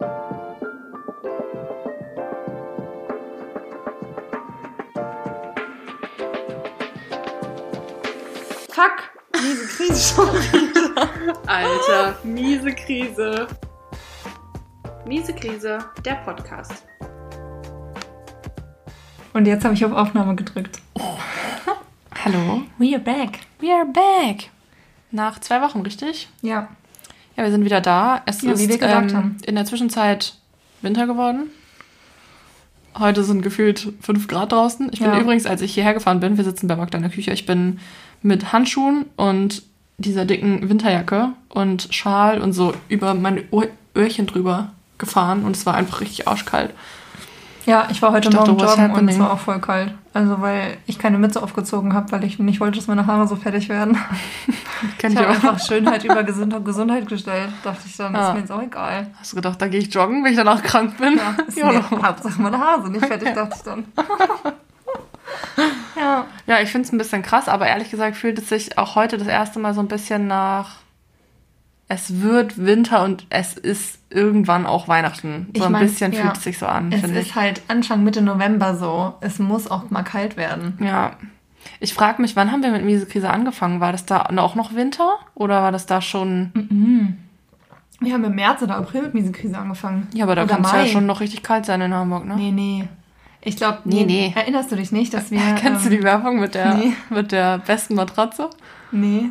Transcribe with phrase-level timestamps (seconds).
[0.00, 0.08] Fuck!
[9.34, 11.08] Miese Krise schon wieder.
[11.46, 13.46] Alter, miese Krise.
[15.04, 16.86] Miese Krise, der Podcast.
[19.34, 20.80] Und jetzt habe ich auf Aufnahme gedrückt.
[22.24, 22.62] Hallo.
[22.78, 23.40] We are back.
[23.58, 24.48] We are back.
[25.10, 26.30] Nach zwei Wochen, richtig?
[26.40, 26.68] Ja.
[27.36, 28.22] Ja, wir sind wieder da.
[28.26, 29.36] Es Ja, ist wie wir gesagt ähm, haben.
[29.46, 30.34] in der Zwischenzeit
[30.82, 31.50] Winter geworden.
[32.98, 34.90] Heute sind gefühlt 5 Grad draußen.
[34.92, 35.20] Ich bin Ja.
[35.20, 37.78] übrigens, als ich hierher gefahren bin, wir sitzen bei Magda in der Küche, ich bin
[38.22, 39.62] mit Handschuhen und
[39.98, 43.66] dieser dicken Winterjacke und Schal und so über meine Ohr
[43.96, 46.72] Öhrchen drüber gefahren und es war einfach richtig arschkalt.
[47.66, 49.92] Ja, ich war heute Ich dachte, Morgen joggen und es war auch voll kalt.
[50.14, 53.36] Also weil ich keine Mütze aufgezogen habe, weil ich nicht wollte, dass meine Haare so
[53.36, 53.96] fertig werden.
[54.98, 55.34] Kennt Ich habe auch?
[55.34, 57.50] einfach Schönheit über Gesund Gesundheit gestellt.
[57.62, 58.28] Dachte ich dann, Ja.
[58.28, 59.06] ist mir jetzt auch egal.
[59.20, 61.16] Hast du gedacht, da gehe ich joggen, wenn ich danach krank bin?
[61.18, 61.82] Ja, ist Ja, mir.
[62.02, 63.84] Hauptsache meine Haare sind nicht fertig, dachte ich dann.
[65.96, 66.24] ja.
[66.46, 69.18] Ja, ich finde es ein bisschen krass, aber ehrlich gesagt fühlt es sich auch heute
[69.18, 70.76] das erste Mal so ein bisschen nach.
[71.92, 75.46] Es wird Winter und es ist irgendwann auch Weihnachten.
[75.48, 76.20] So Ich ein mein, bisschen ja.
[76.20, 77.34] fühlt es sich so an, Es ist ich.
[77.34, 79.14] halt Anfang Mitte November so.
[79.20, 80.78] Es muss auch mal kalt werden.
[80.80, 81.14] Ja.
[81.80, 83.80] Ich frage mich, wann haben wir mit Miese Krise angefangen?
[83.80, 85.14] War das da auch noch Winter?
[85.34, 87.16] Oder war das da schon.
[87.98, 90.06] Wir haben im März oder April mit Miesekrise angefangen.
[90.14, 92.36] Ja, aber da kann es ja schon noch richtig kalt sein in Hamburg, ne?
[92.36, 92.88] Nee, nee.
[93.42, 94.32] Ich glaube, Nee, nee.
[94.36, 95.40] Erinnerst du dich nicht, dass wir.
[95.58, 96.92] Kennst du ähm, die Werbung mit der, nee.
[97.10, 98.48] mit der besten Matratze?
[98.92, 99.30] Nee.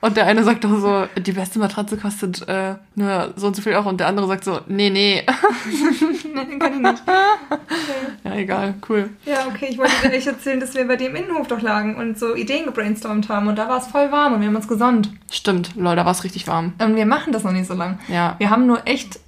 [0.00, 3.60] Und der eine sagt doch so, die beste Matratze kostet äh, nur so und so
[3.60, 3.88] viel Euro.
[3.88, 5.22] Und der andere sagt so, nee, nee.
[6.34, 7.02] nee, den kann ich nicht.
[8.24, 9.10] ja, egal, cool.
[9.26, 11.96] Ja, okay, ich wollte dir nicht erzählen, dass wir bei dir im Innenhof doch lagen
[11.96, 13.48] und so Ideen gebrainstormt haben.
[13.48, 15.10] Und da war es voll warm und wir haben uns gesonnt.
[15.30, 16.72] Stimmt, Leute, da war es richtig warm.
[16.82, 17.98] Und wir machen das noch nicht so lang.
[18.08, 18.36] Ja.
[18.38, 19.20] Wir haben nur echt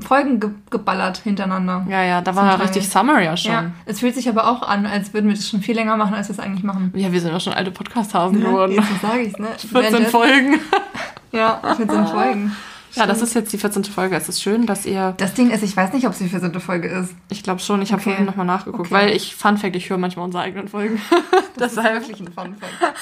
[0.00, 1.84] Folgen ge geballert hintereinander.
[1.88, 3.50] Ja, ja, da war richtig Summer ja schon.
[3.52, 3.70] Ja, Ja.
[3.86, 6.28] es fühlt sich aber auch an, als würden wir das schon viel länger machen, als
[6.28, 6.90] wir es eigentlich machen.
[6.94, 8.72] wir sind ja schon alte Podcast-Hasen geworden.
[8.72, 9.48] Jetzt sage ich ne?
[9.58, 10.60] 14 Während- Folgen.
[11.32, 12.56] Ja, 14 Folgen.
[12.94, 13.82] Ja, das ist jetzt die 14.
[13.86, 14.14] Folge.
[14.14, 15.14] Es ist schön, dass ihr.
[15.16, 16.60] Das Ding ist, ich weiß nicht, ob es die 14.
[16.60, 17.12] Folge ist.
[17.28, 18.10] Ich glaube schon, ich habe Okay.
[18.10, 18.94] vorhin nochmal nachgeguckt, Okay.
[18.94, 21.00] weil ich, Fun Fact, ich höre manchmal unsere eigenen Folgen.
[21.56, 22.02] Das Deshalb.
[22.02, 22.94] ist wirklich ein Fun Fact.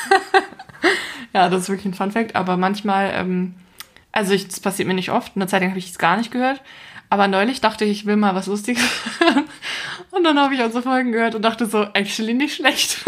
[1.35, 3.55] Ja, das ist wirklich ein Fun Fact, aber manchmal, ähm,
[4.13, 5.33] also ich, das passiert mir nicht oft.
[5.35, 6.61] Eine Zeit lang habe ich es gar nicht gehört.
[7.11, 8.83] Aber neulich dachte ich, ich will mal was Lustiges.
[10.11, 13.05] Und dann habe ich unsere Folgen gehört und dachte so, actually nicht schlecht.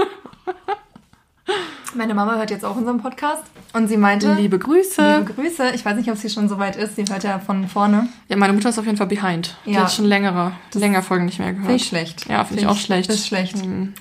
[1.95, 5.19] Meine Mama hört jetzt auch unseren Podcast und sie meinte, Liebe Grüße.
[5.21, 5.71] liebe Grüße.
[5.75, 6.97] Ich weiß nicht, ob sie schon so weit ist.
[6.97, 8.09] Sie hört ja von vorne.
[8.29, 9.57] Ja, meine Mutter ist auf jeden Fall behind.
[9.65, 9.83] Die Ja.
[9.83, 11.67] hat schon längere, länger Folgen nicht mehr gehört.
[11.67, 12.27] Finde ich schlecht.
[12.29, 13.11] Ja, finde ich auch schlecht.
[13.11, 13.57] Ist schlecht.
[13.63, 13.93] Hm,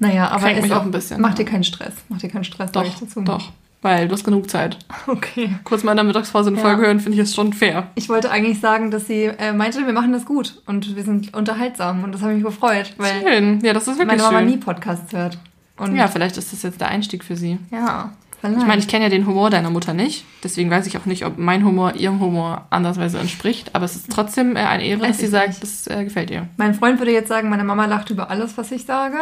[0.00, 1.20] Naja, aber Kränkt ist mich auch ein bisschen.
[1.20, 1.92] Mach dir keinen Stress.
[2.08, 2.72] Mach dir keinen Stress.
[2.72, 2.84] Doch,
[3.16, 3.52] doch.
[3.80, 4.76] Weil du hast genug Zeit.
[5.06, 5.50] Okay.
[5.62, 6.62] Kurz mal in der Mittagspause eine Ja.
[6.64, 7.86] Folge hören, finde ich ist schon fair.
[7.94, 11.32] Ich wollte eigentlich sagen, dass sie äh, meinte, wir machen das gut und wir sind
[11.34, 13.60] unterhaltsam und das hat mich gefreut, weil Schön.
[13.62, 14.48] Ja, das ist wirklich meine Mama schön.
[14.48, 15.38] nie Podcasts hört.
[15.76, 17.58] Und Ja, vielleicht ist das jetzt der Einstieg für sie.
[17.70, 18.12] ja.
[18.40, 20.24] Ich meine, ich kenne ja den Humor deiner Mutter nicht.
[20.44, 23.74] Deswegen weiß ich auch nicht, ob mein Humor ihrem Humor andersweise entspricht.
[23.74, 25.62] Aber es ist trotzdem äh, eine Ehre, dass sie sagt, nicht.
[25.64, 26.46] das äh, gefällt ihr.
[26.56, 29.16] mein Freund würde jetzt sagen, meine Mama lacht über alles, was ich sage.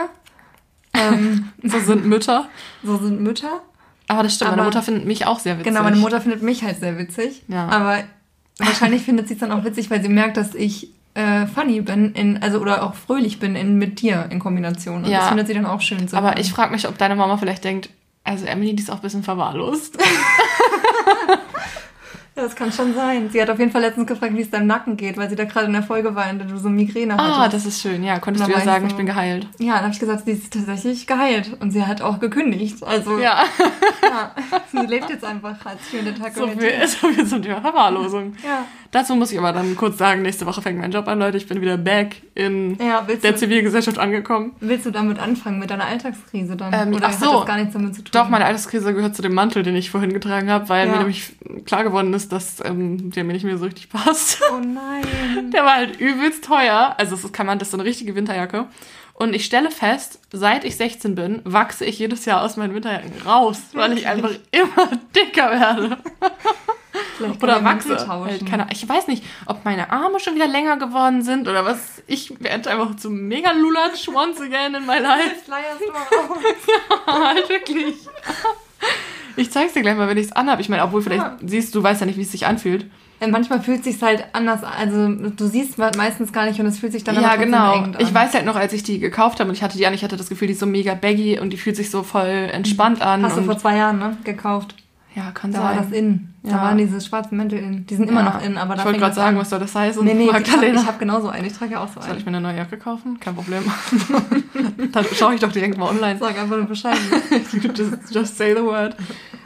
[0.92, 2.48] Ähm, So sind Mütter.
[2.82, 3.62] so sind Mütter.
[4.08, 5.72] Aber das stimmt, meine Aber- Mutter findet mich auch sehr witzig.
[5.72, 7.42] Genau, meine Mutter findet mich halt sehr witzig.
[7.48, 7.68] Ja.
[7.68, 7.98] Aber
[8.58, 12.12] wahrscheinlich findet sie es dann auch witzig, weil sie merkt, dass ich äh, funny bin,
[12.12, 15.04] in, also oder auch fröhlich bin in, mit dir in Kombination.
[15.04, 15.18] Und Ja.
[15.20, 16.06] das findet sie dann auch schön.
[16.08, 16.38] zu Aber hören.
[16.40, 17.88] ich frage mich, ob deine Mama vielleicht denkt,
[18.22, 19.96] also Emily, die ist auch ein bisschen verwahrlost.
[22.36, 23.30] Ja, das kann schon sein.
[23.30, 25.44] Sie hat auf jeden Fall letztens gefragt, wie es deinem Nacken geht, weil sie da
[25.44, 27.64] gerade in der Folge war, in der du so Migräne ah, hattest.
[27.64, 28.04] das ist schön.
[28.04, 29.46] Ja, konntest du ja war ich sagen, so- ich bin geheilt.
[29.58, 31.56] Ja, dann habe ich gesagt, sie ist tatsächlich geheilt.
[31.60, 32.82] Und sie hat auch gekündigt.
[32.84, 33.44] Also, Ja,
[34.02, 34.32] ja,
[34.70, 38.34] sie lebt jetzt einfach als führende Tag so viel, so viel zum Thema Verwahrlosung.
[38.44, 38.64] Ja.
[38.92, 41.36] Dazu muss ich aber dann kurz sagen, nächste Woche fängt mein Job an, Leute.
[41.36, 44.52] Ich bin wieder back in Ja, der du, Zivilgesellschaft angekommen.
[44.60, 46.72] willst du damit anfangen, mit deiner Alltagskrise dann?
[46.72, 47.32] Ähm, Oder ach hat so.
[47.38, 48.10] das gar nichts damit zu tun?
[48.12, 50.92] Doch, meine Alterskrise gehört zu dem Mantel, den ich vorhin getragen habe, weil Ja.
[50.92, 51.32] mir nämlich
[51.66, 54.40] klar geworden ist, dass ähm, der mir nicht mehr so richtig passt.
[54.50, 55.50] Oh nein.
[55.52, 56.94] Der war halt übelst teuer.
[56.98, 58.66] Also es ist kein Mantel, das ist so eine richtige Winterjacke.
[59.14, 63.22] Und ich stelle fest, seit ich 16 bin, wachse ich jedes Jahr aus meinen Winterjacken
[63.24, 65.96] raus, weil ich einfach immer dicker werde.
[67.16, 68.06] Vielleicht Oder wachse.
[68.08, 72.02] Halt, keine, ich weiß nicht, ob meine Arme schon wieder länger geworden sind oder was.
[72.06, 75.30] Ich werde einfach zu mega lulatsch once again in my life.
[75.30, 77.24] Jetzt leierst du mal auf.
[77.26, 77.96] halt wirklich.
[79.36, 80.60] Ich zeig's dir gleich mal, wenn ich's anhab.
[80.60, 81.36] Ich meine, obwohl vielleicht Ja.
[81.44, 82.86] siehst du, weißt ja nicht, wie es sich anfühlt.
[83.30, 84.72] Manchmal fühlt es sich halt anders an.
[84.78, 87.86] Also du siehst me- meistens gar nicht und es fühlt sich dann ja, genau.
[87.98, 90.04] Ich weiß halt noch, als ich die gekauft habe und ich hatte die an, ich
[90.04, 93.00] hatte das Gefühl, die ist so mega baggy und die fühlt sich so voll entspannt
[93.00, 93.22] an.
[93.22, 94.16] Hast du vor zwei Jahren, ne?
[94.24, 94.74] Gekauft.
[95.16, 95.82] Ja, kann Da war sein.
[95.82, 96.28] das in.
[96.42, 96.56] Da Ja.
[96.62, 97.86] waren diese schwarzen Mäntel in.
[97.86, 98.26] Die sind immer Ja.
[98.34, 99.40] noch in, aber da Ich wollte gerade sagen, an.
[99.40, 100.04] was soll das heißen?
[100.04, 100.86] Nee, nee, ich habe Magdalena.
[100.86, 101.46] hab genauso einen.
[101.46, 102.18] Ich trage ja auch so Soll einen.
[102.18, 103.18] ich mir eine neue Jacke kaufen?
[103.18, 103.62] Kein Problem.
[104.92, 106.18] Dann schaue ich doch direkt mal online.
[106.18, 106.98] Sag einfach nur Bescheid.
[107.74, 108.94] just, just say the word.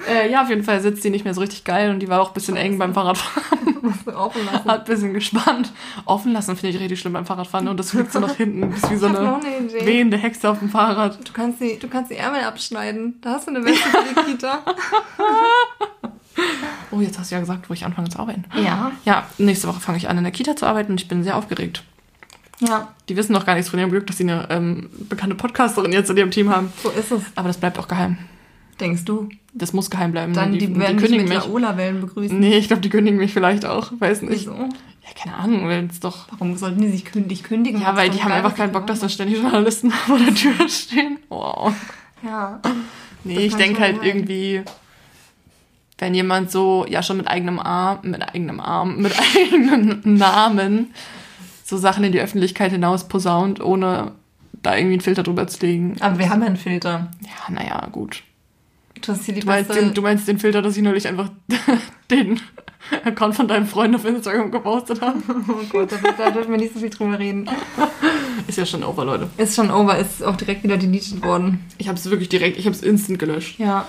[0.08, 2.20] Äh, ja, auf jeden Fall sitzt die nicht mehr so richtig geil und die war
[2.20, 3.76] auch ein bisschen eng beim Fahrradfahren.
[4.14, 4.70] Offen lassen.
[4.70, 5.73] Hat ein bisschen gespannt.
[6.05, 8.70] Offen lassen finde ich richtig schlimm beim Fahrradfahren und das fliegt so nach hinten.
[8.70, 11.19] Bist wie so eine eine wehende Hexe auf dem Fahrrad.
[11.26, 13.19] Du kannst, die, du kannst die Ärmel abschneiden.
[13.20, 14.61] Da hast du eine Weste für die Kita.
[16.93, 18.44] Oh, jetzt hast du ja gesagt, wo ich anfange zu arbeiten.
[18.55, 18.93] Ja.
[19.05, 21.37] Ja, nächste Woche fange ich an in der Kita zu arbeiten und ich bin sehr
[21.37, 21.85] aufgeregt.
[22.61, 25.93] Ja, Die wissen noch gar nichts von ihrem Glück, dass sie eine ähm, bekannte Podcasterin
[25.93, 26.73] jetzt in ihrem Team haben.
[26.82, 27.23] so ist es.
[27.37, 28.19] Aber das bleibt auch geheim.
[28.81, 29.29] Denkst du?
[29.53, 30.32] Das muss geheim bleiben.
[30.32, 31.47] Dann die, werden die kündigen mit mich.
[31.47, 32.38] Laola-Wellen begrüßen.
[32.38, 33.93] Nee, ich glaube, die kündigen mich vielleicht auch.
[33.99, 34.32] Weiß nicht.
[34.32, 34.53] Wieso?
[34.53, 36.29] Ja, keine Ahnung, weil es doch.
[36.31, 37.81] Warum sollten die sich kündig kündigen?
[37.81, 41.19] Ja, weil die haben einfach keinen Bock, dass da ständig Journalisten vor der Tür stehen.
[41.29, 41.75] Wow.
[42.23, 42.61] Ja.
[43.25, 44.06] Nee, ich denke halt sein.
[44.06, 44.62] irgendwie,
[45.99, 50.94] wenn jemand so, ja, schon mit eigenem Arm, mit eigenem Arm, mit eigenen Namen
[51.65, 54.12] so Sachen in die Öffentlichkeit hinaus posaunt, ohne
[54.62, 55.97] da irgendwie einen Filter drüber zu legen.
[56.00, 57.11] Aber wir haben ja einen Filter.
[57.23, 58.23] Ja, naja, gut.
[59.00, 61.31] Du hast hier die Du meinst, den, du meinst den Filter, dass ich neulich einfach
[62.11, 62.41] den
[63.05, 65.19] Account von deinem Freund auf Instagram gepostet habe?
[65.49, 67.49] oh Gott, da, dürfen wir nicht so viel drüber reden.
[68.47, 69.29] Ist ja schon over, Leute.
[69.37, 71.64] Ist schon over, ist auch direkt wieder deleted worden.
[71.79, 73.58] Ich habe es wirklich direkt, ich habe es instant gelöscht.
[73.58, 73.87] Ja.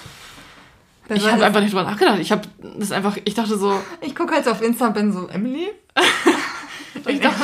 [1.10, 2.20] Ich habe einfach nicht drüber nachgedacht.
[2.20, 2.44] Ich habe
[2.78, 5.72] das einfach, ich dachte so, Ich gucke halt so auf Insta und bin so, Emily?
[7.08, 7.44] ich dachte,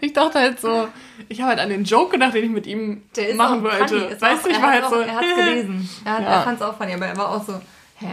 [0.00, 0.88] ich dachte halt so,
[1.28, 3.96] ich habe halt an den Joke gedacht, den ich mit ihm Der ist machen wollte.
[4.12, 5.88] Es Weißt du, ich war halt so, auch, Er hat's gelesen.
[6.04, 6.26] Er, hat, Ja.
[6.28, 7.54] er fand's auch funny, aber er war auch so,
[7.96, 8.06] hä?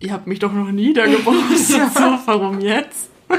[0.00, 1.92] ihr habt mich doch noch nie da gepostet.
[1.94, 3.10] so, warum jetzt?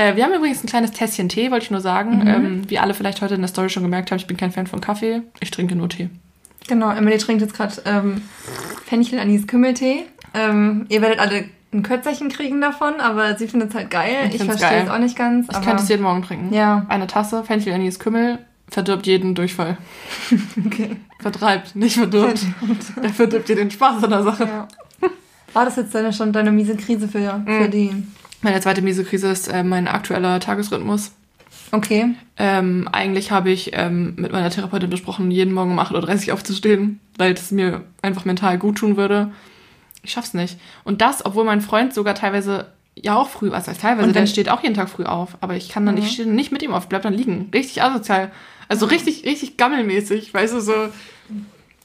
[0.00, 2.20] Äh, wir haben übrigens ein kleines Tässchen Tee, wollte ich nur sagen.
[2.20, 2.26] Mhm.
[2.28, 4.68] Ähm, wie alle vielleicht heute in der Story schon gemerkt haben, ich bin kein Fan
[4.68, 5.22] von Kaffee.
[5.40, 6.08] Ich trinke nur Tee.
[6.68, 8.22] Genau, Emily trinkt jetzt gerade ähm,
[8.86, 10.04] Fenchel Anis Kümmeltee.
[10.34, 14.26] Ähm, ihr werdet alle ein Kötzerchen kriegen davon, aber sie findet es halt geil.
[14.28, 14.82] Ich Ich, verstehe geil.
[14.86, 15.46] es auch nicht ganz.
[15.50, 16.52] Ich könnte es jeden Morgen trinken.
[16.54, 18.38] Ja, Eine Tasse Fenchel Anis Kümmel
[18.70, 19.76] verdirbt jeden Durchfall.
[20.66, 20.96] okay.
[21.20, 22.40] Vertreibt, nicht verdirbt.
[23.02, 24.44] Er verdirbt dir den Spaß an der Sache.
[24.44, 24.68] Ja.
[25.54, 27.62] War das jetzt deine, schon deine miese Krise für, Mhm.
[27.62, 27.90] für die?
[28.42, 31.12] Meine zweite miese Krise ist äh, mein aktueller Tagesrhythmus.
[31.72, 32.14] Okay.
[32.38, 37.00] Ähm, eigentlich habe ich ähm, mit meiner Therapeutin besprochen, jeden Morgen um 8.30 Uhr aufzustehen,
[37.18, 39.32] weil es mir einfach mental gut tun würde.
[40.02, 40.58] Ich schaff's nicht.
[40.84, 44.26] Und das, obwohl mein Freund sogar teilweise ja auch früh, was heißt teilweise, Und der
[44.26, 45.36] steht auch jeden Tag früh auf.
[45.40, 46.02] Aber ich kann dann, Mhm.
[46.02, 47.48] ich stehe nicht mit ihm auf, bleib dann liegen.
[47.52, 48.30] Richtig asozial.
[48.68, 50.74] Also richtig, richtig gammelmäßig, weißt du, so.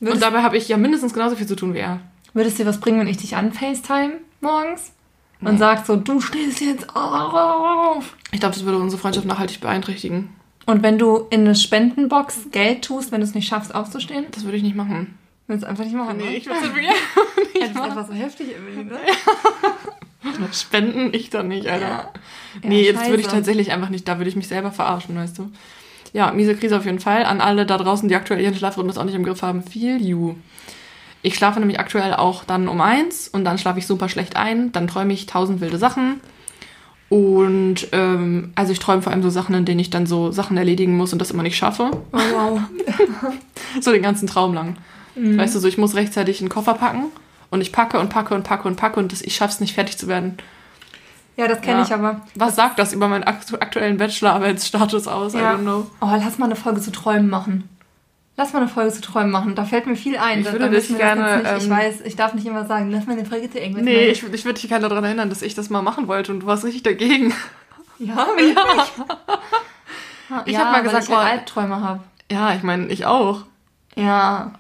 [0.02, 2.00] Und dabei habe ich ja mindestens genauso viel zu tun wie er.
[2.36, 4.92] würdest dir was bringen, wenn ich dich an FaceTime morgens?
[5.40, 5.58] Und Nee.
[5.60, 8.16] sagst so, du stehst jetzt auf.
[8.32, 10.30] Ich glaube, das würde unsere Freundschaft nachhaltig beeinträchtigen.
[10.66, 14.46] Und wenn du in eine Spendenbox Geld tust, wenn du es nicht schaffst, aufzustehen, Das
[14.46, 15.18] würde ich nicht machen.
[15.54, 16.36] Willst du einfach nicht machen, ne?
[16.36, 16.88] ich würde es wirklich
[17.56, 19.00] Ja, das ist einfach so heftig, Emily, ne?
[20.54, 21.88] Spenden ich dann nicht, Alter.
[21.88, 22.10] Ja.
[22.64, 25.38] nee, Ja, jetzt würde ich tatsächlich einfach nicht, da würde ich mich selber verarschen, weißt
[25.38, 25.52] du.
[26.14, 27.26] Ja, miese Krise auf jeden Fall.
[27.26, 30.36] An alle da draußen, die aktuell ihren Schlafrhythmus auch nicht im Griff haben, feel you.
[31.24, 34.72] Ich schlafe nämlich aktuell auch dann um eins und dann schlafe ich super schlecht ein.
[34.72, 36.22] Dann träume ich tausend wilde Sachen.
[37.10, 40.58] Und ähm, also ich träume vor allem so Sachen, in denen ich dann so Sachen
[40.58, 41.92] erledigen muss und das immer nicht schaffe.
[42.12, 42.60] Oh, wow.
[43.82, 44.78] So den ganzen Traum lang.
[45.16, 45.38] Mhm.
[45.38, 47.06] Weißt du, so ich muss rechtzeitig einen Koffer packen
[47.52, 49.98] und ich packe und packe und packe und packe und das, ich schaff's nicht fertig
[49.98, 50.38] zu werden.
[51.36, 51.84] Ja, das kenne Ja.
[51.86, 52.22] ich aber.
[52.36, 55.34] Was sagt das über meinen aktu aktuellen Bachelorarbeitsstatus aus?
[55.34, 55.54] I Ja.
[55.54, 55.88] don't know.
[56.02, 57.70] Oh, lass mal eine Folge zu Träumen machen.
[58.38, 59.54] Lass mal eine Folge zu Träumen machen.
[59.56, 60.40] Da fällt mir viel ein.
[60.42, 63.06] Ich würde da dich gerne, Nicht, ich ähm, weiß, ich darf nicht immer sagen, lass
[63.06, 64.12] mal eine Folge zu irgendwas Nee, machen.
[64.12, 66.46] ich, ich würde dich gerne daran erinnern, dass ich das mal machen wollte und du
[66.48, 67.32] warst richtig dagegen.
[68.00, 68.46] Ja, Ja,
[70.30, 71.32] ja Ich hab mal weil gesagt, ich halt.
[71.40, 72.00] Albträume habe.
[72.32, 73.44] ja ich meine, ich auch.
[73.96, 74.54] Ja,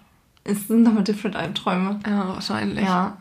[0.44, 2.00] es sind nochmal different Albträume.
[2.08, 2.86] Ja, wahrscheinlich.
[2.86, 3.18] Ja.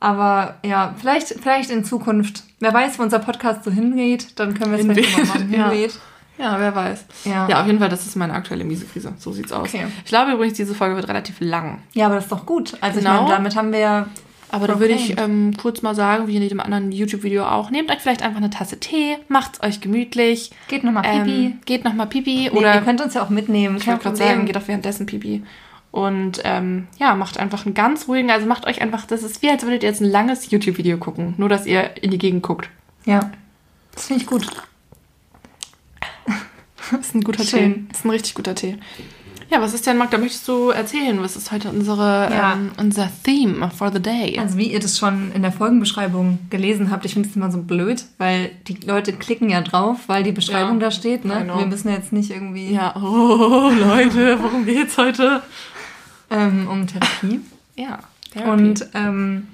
[0.00, 2.42] Aber ja, vielleicht, vielleicht in Zukunft.
[2.60, 5.52] Wer weiß, wo unser Podcast so hingeht, dann können wir es vielleicht nochmal machen.
[5.58, 5.70] ja.
[5.70, 5.98] Hinweht.
[6.38, 7.06] Ja, wer weiß.
[7.24, 7.48] Ja.
[7.48, 9.14] Ja, auf jeden Fall, das ist meine aktuelle Miese-Krise.
[9.16, 9.68] So sieht's aus.
[9.68, 9.86] Okay.
[10.04, 11.78] Ich glaube übrigens, diese Folge wird relativ lang.
[11.94, 12.76] ja, aber das ist doch gut.
[12.82, 13.14] Also Genau.
[13.14, 14.06] ich meine, damit haben wir ja.
[14.50, 17.90] Aber da würde ich ähm, kurz mal sagen, wie in jedem anderen YouTube-Video auch, nehmt
[17.90, 20.52] euch vielleicht einfach eine Tasse Tee, macht's euch gemütlich.
[20.68, 21.46] Geht nochmal Pipi.
[21.46, 22.50] Ähm, geht nochmal Pipi.
[22.52, 23.78] Nee, oder ihr könnt uns ja auch mitnehmen.
[23.78, 25.42] Ich wollte gerade sagen, geht auch währenddessen Pipi.
[25.96, 29.48] Und ähm, ja, macht einfach einen ganz ruhigen, also macht euch einfach, das ist wie,
[29.48, 32.68] als würdet ihr jetzt ein langes YouTube-Video gucken, nur dass ihr in die Gegend guckt.
[33.06, 33.30] Ja.
[33.94, 34.46] Das finde ich gut.
[36.90, 37.74] Das ist ein guter Schön.
[37.74, 37.84] Tee.
[37.88, 38.76] Das ist ein richtig guter Tee.
[39.48, 41.18] Ja, was ist denn, Magda, möchtest du erzählen?
[41.22, 42.52] Was ist heute unsere, Ja.
[42.52, 44.38] ähm, unser Theme for the day?
[44.38, 47.62] Also wie ihr das schon in der Folgenbeschreibung gelesen habt, ich finde es immer so
[47.62, 51.24] blöd, weil die Leute klicken ja drauf, weil die Beschreibung Ja, da steht.
[51.24, 51.50] Ne?
[51.56, 55.42] Wir müssen jetzt nicht irgendwie ja, oh, Leute, worum geht's heute?
[56.30, 57.40] Ähm, um Therapie.
[57.78, 57.98] Ja,
[58.50, 59.48] Und ähm,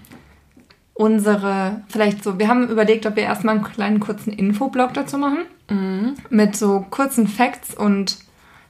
[0.94, 5.38] unsere, vielleicht so, wir haben überlegt, ob wir erstmal einen kleinen kurzen Infoblog dazu machen.
[5.68, 6.14] Mhm.
[6.30, 8.18] Mit so kurzen Facts und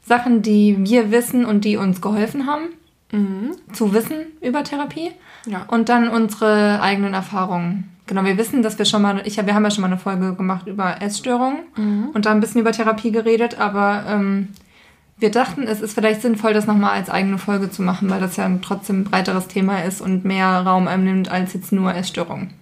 [0.07, 2.69] Sachen, die wir wissen und die uns geholfen haben,
[3.73, 5.11] zu wissen über Therapie.
[5.45, 5.65] Ja.
[5.69, 7.91] Und dann unsere eigenen Erfahrungen.
[8.07, 10.35] Genau, wir wissen, dass wir schon mal, ich, wir haben ja schon mal eine Folge
[10.35, 11.61] gemacht über Essstörungen
[12.15, 14.49] und da ein bisschen über Therapie geredet, aber ähm,
[15.23, 18.37] wir dachten, es ist vielleicht sinnvoll, das nochmal als eigene Folge zu machen, weil das
[18.37, 22.53] ja ein trotzdem breiteres Thema ist und mehr Raum einnimmt als jetzt nur Essstörungen.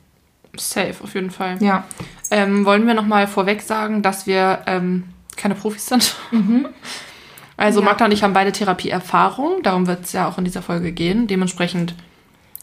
[0.57, 1.57] Safe, auf jeden Fall.
[1.61, 1.85] Ja.
[2.31, 5.05] Ähm, wollen wir nochmal vorweg sagen, dass wir ähm,
[5.37, 6.17] keine Profis sind?
[7.57, 7.85] Also Mhm.
[7.85, 7.91] Ja.
[7.91, 11.27] Magda und ich haben beide Therapieerfahrung, darum wird es ja auch in dieser Folge gehen.
[11.27, 11.95] Dementsprechend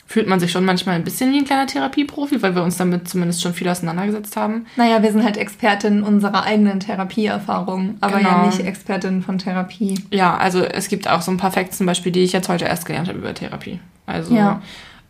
[0.10, 3.10] fühlt man sich schon manchmal ein bisschen wie ein kleiner Therapieprofi, weil wir uns damit
[3.10, 4.66] zumindest schon viel auseinandergesetzt haben.
[4.78, 8.46] Naja, wir sind halt Expertin unserer eigenen Therapieerfahrung, aber ja Genau.
[8.46, 10.00] nicht Expertin von Therapie.
[10.12, 12.66] Ja, also es gibt auch so ein paar Facts zum Beispiel, die ich jetzt heute
[12.66, 13.80] erst gelernt habe über Therapie.
[14.06, 14.62] Also Ja.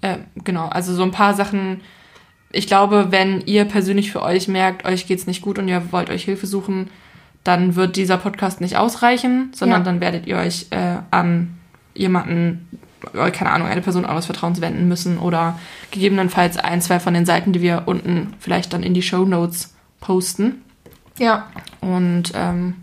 [0.02, 1.82] äh, genau, also so ein paar Sachen.
[2.52, 6.10] Ich glaube, wenn ihr persönlich für euch merkt, euch geht's nicht gut und ihr wollt
[6.10, 6.90] euch Hilfe suchen,
[7.44, 9.86] dann wird dieser Podcast nicht ausreichen, sondern Ja.
[9.86, 11.56] dann werdet ihr euch äh, an
[11.94, 12.68] jemanden,
[13.14, 15.60] keine Ahnung, eine Person eures Vertrauens wenden müssen oder
[15.92, 19.76] gegebenenfalls ein, zwei von den Seiten, die wir unten vielleicht dann in die Show Notes
[20.00, 20.62] posten.
[21.18, 21.48] Ja,
[21.82, 22.76] Und ähm,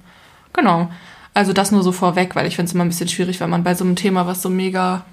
[0.53, 0.91] genau,
[1.35, 3.65] also das nur so vorweg, weil ich finde es immer ein bisschen schwierig, wenn man
[3.65, 5.05] bei so einem Thema, was so mega,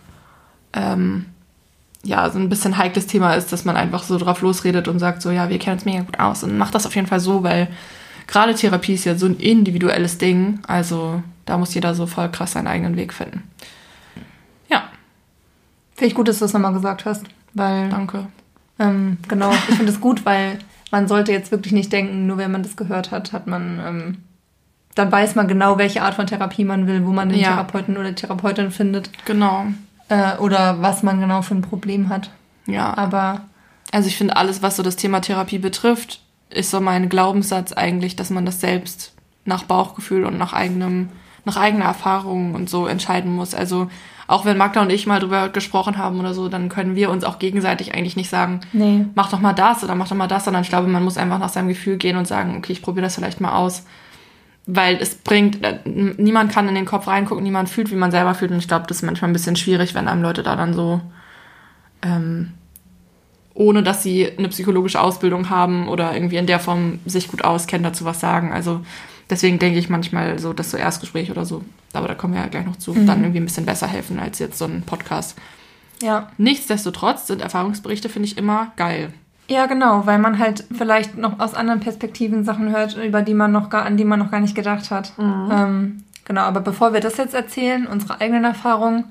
[0.74, 1.26] ähm,
[2.04, 5.22] ja, so ein bisschen heikles Thema ist, dass man einfach so drauf losredet und sagt
[5.22, 7.44] so, ja, wir kennen uns mega gut aus und macht das auf jeden Fall so,
[7.44, 7.68] weil
[8.28, 12.54] gerade Therapie ist ja so ein individuelles Ding, also da muss jeder so voll krass
[12.54, 13.44] seinen eigenen Weg finden.
[16.02, 18.26] Finde ich gut, dass du es nochmal gesagt hast, weil danke.
[18.80, 20.58] Ähm, genau, ich finde es gut, weil
[20.90, 24.18] man sollte jetzt wirklich nicht denken, nur wenn man das gehört hat, hat man, ähm,
[24.96, 27.50] dann weiß man genau, welche Art von Therapie man will, wo man den Ja.
[27.50, 29.68] Therapeuten oder Therapeutin findet Genau,
[30.10, 32.32] äh, oder was man genau für ein Problem hat.
[32.66, 32.98] ja.
[32.98, 33.42] Aber
[33.92, 38.16] Also ich finde, alles, was so das Thema Therapie betrifft, ist so mein Glaubenssatz eigentlich,
[38.16, 39.14] dass man das selbst
[39.46, 41.10] nach Bauchgefühl und nach eigenem,
[41.46, 43.54] nach eigener Erfahrung und so entscheiden muss.
[43.54, 43.88] Also
[44.32, 47.26] auch wenn Magda und ich mal drüber gesprochen haben oder so, dann können wir uns
[47.26, 50.46] auch gegenseitig eigentlich nicht sagen, nee, mach doch mal das oder mach doch mal das,
[50.46, 53.04] sondern ich glaube, man muss einfach nach seinem Gefühl gehen und sagen, okay, ich probiere
[53.04, 53.86] das vielleicht mal aus.
[54.68, 58.34] Weil es bringt, äh, niemand kann in den Kopf reingucken, niemand fühlt, wie man selber
[58.34, 58.52] fühlt.
[58.52, 61.02] Und ich glaube, das ist manchmal ein bisschen schwierig, wenn einem Leute da dann so,
[62.02, 62.54] ähm,
[63.54, 67.84] ohne dass sie eine psychologische Ausbildung haben oder irgendwie in der Form sich gut auskennen,
[67.84, 68.54] dazu was sagen.
[68.54, 68.80] Also
[69.32, 72.48] deswegen denke ich manchmal so, dass so Erstgespräch oder so, aber da kommen wir ja
[72.48, 75.36] gleich noch zu, dann irgendwie ein bisschen besser helfen als jetzt so ein Podcast.
[76.04, 76.28] ja.
[76.38, 79.12] Nichtsdestotrotz sind Erfahrungsberichte, finde ich, immer geil.
[79.48, 83.52] Ja, genau, weil man halt vielleicht noch aus anderen Perspektiven Sachen hört, über die man
[83.52, 85.12] noch gar, an die man noch gar nicht gedacht hat.
[85.20, 89.06] Ähm, genau, aber bevor wir das jetzt erzählen, unsere eigenen Erfahrungen,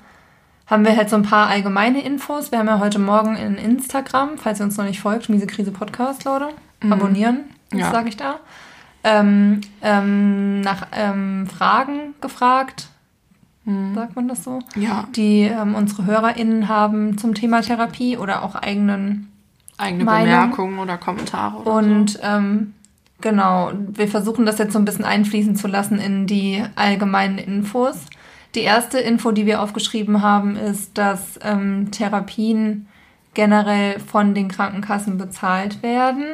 [0.67, 2.53] haben wir halt so ein paar allgemeine Infos.
[2.53, 5.73] Wir haben ja heute Morgen in Instagram, falls ihr uns noch nicht folgt, Miese Krise
[5.73, 6.49] Podcast, Leute,
[6.89, 7.91] abonnieren, das Ja.
[7.91, 8.37] sage ich da.
[9.03, 12.89] Ähm, ähm, nach ähm, Fragen gefragt,
[13.95, 14.59] sagt man das so?
[14.75, 19.31] Ja, Die ähm, unsere HörerInnen haben zum Thema Therapie oder auch eigenen
[19.79, 20.27] eigene Meinung.
[20.27, 21.59] Bemerkungen oder Kommentare.
[21.59, 22.75] Oder Und ähm,
[23.21, 28.07] genau, wir versuchen das jetzt so ein bisschen einfließen zu lassen in die allgemeinen Infos.
[28.55, 32.89] Die erste Info, die wir aufgeschrieben haben, ist, dass ähm, Therapien
[33.35, 36.25] generell von den Krankenkassen bezahlt werden.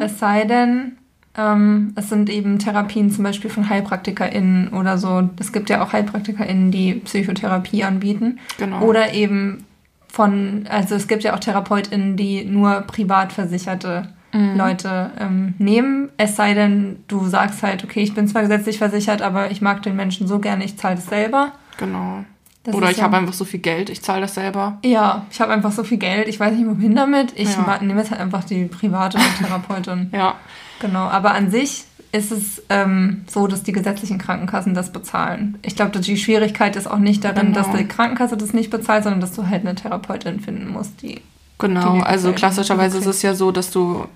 [0.00, 0.96] Es sei denn,
[1.40, 5.28] ähm, es sind eben Therapien zum Beispiel von HeilpraktikerInnen oder so.
[5.38, 8.38] Es gibt ja auch HeilpraktikerInnen, die Psychotherapie anbieten.
[8.58, 8.82] Genau.
[8.82, 9.64] Oder eben
[10.08, 14.56] von, also es gibt ja auch TherapeutInnen, die nur privat versicherte Mhm.
[14.56, 16.08] Leute ähm, nehmen.
[16.16, 19.82] Es sei denn, du sagst halt, okay, ich bin zwar gesetzlich versichert, aber ich mag
[19.82, 21.50] den Menschen so gerne, ich zahle das selber.
[21.78, 22.24] genau.
[22.64, 24.78] Das oder ich ja- habe einfach so viel Geld, ich zahle das selber.
[24.84, 27.32] Ja, ich habe einfach so viel Geld, ich weiß nicht, wohin damit.
[27.36, 27.78] Ich Ja.
[27.80, 30.10] nehme jetzt halt einfach die private Therapeutin.
[30.12, 30.34] Ja,
[30.80, 35.58] Genau, aber an sich ist es ähm, so, dass die gesetzlichen Krankenkassen das bezahlen.
[35.62, 37.58] Ich glaube, die Schwierigkeit ist auch nicht darin, Genau.
[37.66, 41.20] dass die Krankenkasse das nicht bezahlt, sondern dass du halt eine Therapeutin finden musst, die
[41.58, 41.96] genau.
[41.96, 44.06] Die Also klassischerweise ist es ja so, dass du,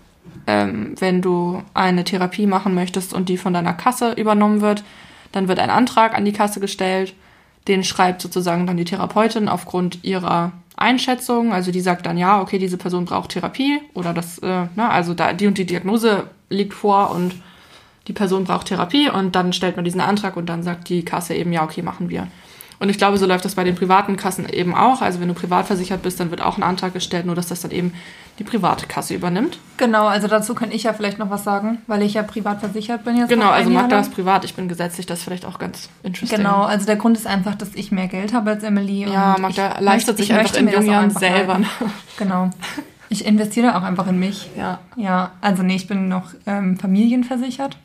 [0.47, 4.83] ähm, wenn du eine Therapie machen möchtest und die von deiner Kasse übernommen wird,
[5.33, 7.15] dann wird ein Antrag an die Kasse gestellt.
[7.69, 11.53] Den schreibt sozusagen dann die Therapeutin aufgrund ihrer Einschätzung.
[11.53, 15.15] Also die sagt dann, ja, okay, diese Person braucht Therapie oder das, äh, na, also
[15.15, 17.35] da die und die Diagnose liegt vor und
[18.07, 21.35] die Person braucht Therapie und dann stellt man diesen Antrag und dann sagt die Kasse
[21.35, 22.29] eben, ja, okay, machen wir.
[22.85, 25.01] Und ich glaube, so läuft das bei den privaten Kassen eben auch.
[25.01, 27.63] Also wenn du privat versichert bist, dann wird auch ein Antrag gestellt, nur dass das
[27.63, 27.95] dann eben
[28.39, 29.59] die private Kasse übernimmt.
[29.79, 33.03] Genau, also dazu kann ich ja vielleicht noch was sagen, weil ich ja privat versichert
[33.03, 33.31] bin jetzt.
[33.31, 36.37] Genau, also Magda ist privat, ich bin gesetzlich, das ist vielleicht auch ganz interesting.
[36.37, 39.11] Genau, also der Grund ist einfach, dass ich mehr Geld habe als Emily.
[39.11, 41.61] Ja, Magda leistet sich ich einfach in jungen Jahren selber.
[42.19, 42.51] Genau.
[43.09, 44.51] Ich investiere auch einfach in mich.
[44.59, 44.81] Ja.
[44.97, 47.79] Ja, also nee, ich bin noch ähm, familienversichert,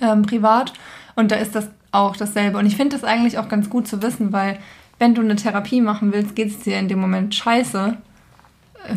[0.00, 0.72] ähm, privat.
[1.14, 2.58] Und da ist das auch dasselbe.
[2.58, 4.58] Und ich finde das eigentlich auch ganz gut zu wissen, weil
[4.98, 7.96] wenn du eine Therapie machen willst, geht es dir in dem Moment scheiße.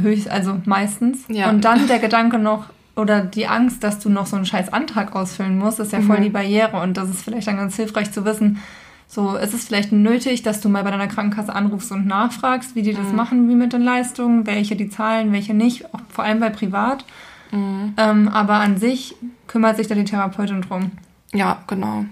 [0.01, 1.25] Höchst, also meistens.
[1.27, 1.49] Ja.
[1.49, 5.15] Und dann der Gedanke noch, oder die Angst, dass du noch so einen scheiß Antrag
[5.15, 6.23] ausfüllen musst, ist ja voll Mhm.
[6.23, 6.81] die Barriere.
[6.81, 8.59] Und das ist vielleicht dann ganz hilfreich zu wissen,
[9.07, 12.81] so, es ist vielleicht nötig, dass du mal bei deiner Krankenkasse anrufst und nachfragst, wie
[12.81, 16.39] die das machen, wie mit den Leistungen, welche die zahlen, welche nicht, auch vor allem
[16.39, 17.03] bei privat.
[17.51, 19.15] Ähm, aber an sich
[19.47, 20.91] kümmert sich da die Therapeutin drum.
[21.33, 22.05] Ja, genau.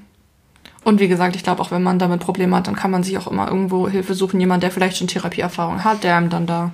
[0.86, 3.18] Und wie gesagt, ich glaube, auch wenn man damit Probleme hat, dann kann man sich
[3.18, 4.40] auch immer irgendwo Hilfe suchen.
[4.40, 6.72] Jemand, der vielleicht schon Therapieerfahrung hat, der einem dann da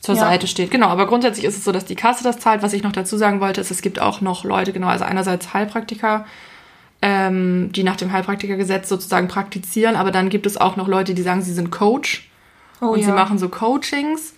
[0.00, 0.22] zur Ja.
[0.22, 0.70] Seite steht.
[0.70, 2.62] Genau, aber grundsätzlich ist es so, dass die Kasse das zahlt.
[2.62, 5.52] Was ich noch dazu sagen wollte, ist, es gibt auch noch Leute, genau, also einerseits
[5.54, 6.24] Heilpraktiker,
[7.02, 11.22] ähm, die nach dem Heilpraktikergesetz sozusagen praktizieren, aber dann gibt es auch noch Leute, die
[11.22, 12.28] sagen, sie sind Coach
[12.80, 13.06] Oh und ja.
[13.06, 14.34] sie machen so Coachings.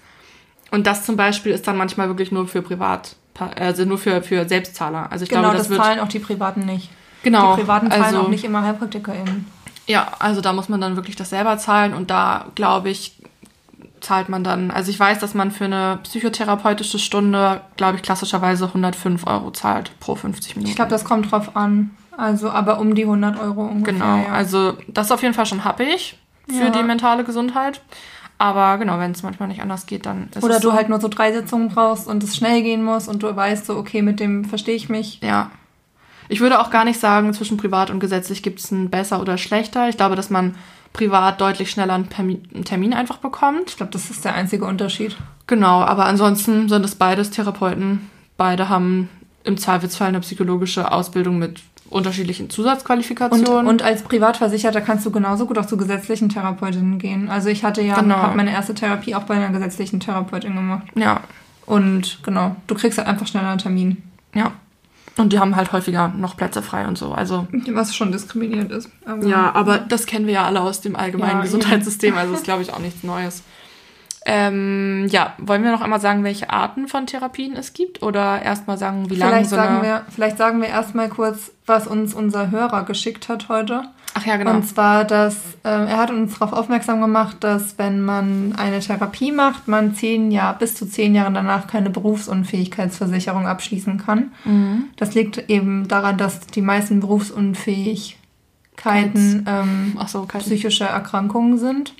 [0.70, 3.16] Und das zum Beispiel ist dann manchmal wirklich nur für Privat,
[3.56, 5.10] also nur für, für Selbstzahler.
[5.12, 5.82] Also ich Genau, glaube, das, das, wird.
[5.82, 6.90] zahlen auch die Privaten nicht.
[7.22, 9.46] Genau, die Privaten zahlen also, auch nicht immer HeilpraktikerInnen.
[9.86, 13.16] Ja, also da muss man dann wirklich das selber zahlen und da glaube ich,
[14.00, 18.66] zahlt man dann, also ich weiß, dass man für eine psychotherapeutische Stunde, glaube ich, klassischerweise
[18.66, 20.70] 105 Euro zahlt pro 50 Minuten.
[20.70, 21.90] Ich glaube, das kommt drauf an.
[22.16, 23.94] Also, aber um die 100 Euro ungefähr.
[23.94, 24.32] Genau, ja.
[24.32, 26.70] also das ist auf jeden Fall schon happig für Ja.
[26.70, 27.80] die mentale Gesundheit.
[28.38, 30.74] Aber genau, wenn es manchmal nicht anders geht, dann ist Oder es du so.
[30.74, 33.76] halt nur so drei Sitzungen brauchst und es schnell gehen muss und du weißt so,
[33.76, 35.20] okay, mit dem verstehe ich mich.
[35.22, 35.50] Ja.
[36.32, 39.36] Ich würde auch gar nicht sagen, zwischen privat und gesetzlich gibt es ein besser oder
[39.36, 39.90] schlechter.
[39.90, 40.54] Ich glaube, dass man
[40.94, 42.08] privat deutlich schneller einen
[42.64, 43.68] Termin, einfach bekommt.
[43.68, 45.14] Ich glaube, das ist der einzige Unterschied.
[45.46, 48.08] Genau, aber ansonsten sind es beides Therapeuten.
[48.38, 49.10] Beide haben
[49.44, 51.60] im Zweifelsfall eine psychologische Ausbildung mit
[51.90, 53.66] unterschiedlichen Und, Zusatzqualifikationen.
[53.66, 57.28] und als Privatversicherter kannst du genauso gut auch zu gesetzlichen Therapeutinnen gehen.
[57.28, 58.32] Also ich hatte ja, Genau.
[58.34, 60.86] meine erste Therapie auch bei einer gesetzlichen Therapeutin gemacht.
[60.94, 61.20] ja,
[61.66, 64.02] Und genau, du kriegst halt einfach schneller einen Termin.
[64.34, 64.52] ja.
[65.18, 67.12] Und die haben halt häufiger noch Plätze frei und so.
[67.12, 68.88] Also Was schon diskriminierend ist.
[69.04, 72.44] Aber Ja, aber das kennen wir ja alle aus dem allgemeinen Ja, Gesundheitssystem, also ist,
[72.44, 73.42] glaube ich, auch nichts Neues.
[74.24, 78.02] Ähm, ja, wollen wir noch einmal sagen, welche Arten von Therapien es gibt?
[78.02, 79.82] Oder erstmal sagen, wie lange so sagen eine...
[79.82, 83.82] wir, vielleicht sagen wir erstmal kurz, was uns unser Hörer geschickt hat heute.
[84.14, 84.54] Ach ja, genau.
[84.54, 89.32] Und zwar, dass ähm, er hat uns darauf aufmerksam gemacht, dass wenn man eine Therapie
[89.32, 94.32] macht, man zehn Jahre, bis zu zehn Jahre danach keine Berufsunfähigkeitsversicherung abschließen kann.
[94.44, 94.84] Mhm.
[94.96, 101.94] Das liegt eben daran, dass die meisten Berufsunfähigkeiten ähm, so, psychische Erkrankungen sind.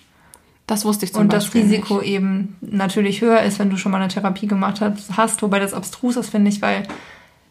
[0.66, 2.08] das wusste ich zum Und das Beispiel Risiko nicht.
[2.08, 5.72] eben natürlich höher ist, wenn du schon mal eine Therapie gemacht hast, hast wobei das
[5.72, 6.82] abstrus ist, finde ich, weil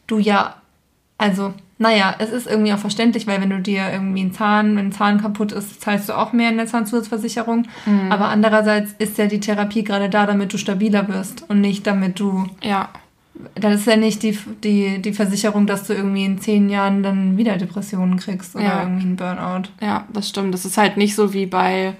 [0.05, 0.57] du ja,
[1.17, 4.87] also, naja, es ist irgendwie auch verständlich, weil wenn du dir irgendwie ein Zahn, wenn
[4.87, 7.67] ein Zahn kaputt ist, zahlst du auch mehr in der Zahnzusatzversicherung.
[7.85, 8.11] Mhm.
[8.11, 12.19] Aber andererseits ist ja die Therapie gerade da, damit du stabiler wirst und nicht damit
[12.19, 12.89] du, Ja,
[13.55, 17.37] das ist ja nicht die, die, die Versicherung, dass du irgendwie in zehn Jahren dann
[17.37, 18.81] wieder Depressionen kriegst oder Ja.
[18.83, 19.69] irgendwie einen Burnout.
[19.81, 20.53] ja, das stimmt.
[20.53, 21.93] Das ist halt nicht so wie bei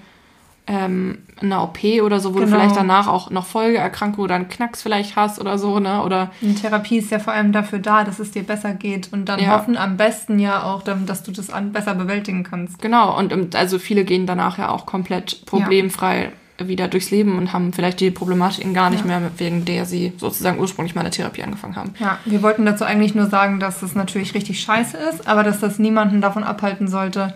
[0.68, 2.56] ähm, einer OP oder so, wo du Genau.
[2.56, 6.02] vielleicht danach auch noch Folgeerkrankung oder einen Knacks vielleicht hast oder so, ne?
[6.04, 9.24] Oder Eine Therapie ist ja vor allem dafür da, dass es dir besser geht und
[9.28, 9.50] dann Ja.
[9.58, 12.80] hoffen am besten ja auch, dass du das an, besser bewältigen kannst.
[12.80, 17.72] Genau, und also viele gehen danach ja auch komplett problemfrei wieder durchs Leben und haben
[17.72, 19.18] vielleicht die Problematiken gar nicht Ja.
[19.18, 21.94] mehr, wegen der sie sozusagen ursprünglich mal eine Therapie angefangen haben.
[21.98, 25.58] Ja, wir wollten dazu eigentlich nur sagen, dass es natürlich richtig scheiße ist, aber dass
[25.58, 27.34] das niemanden davon abhalten sollte,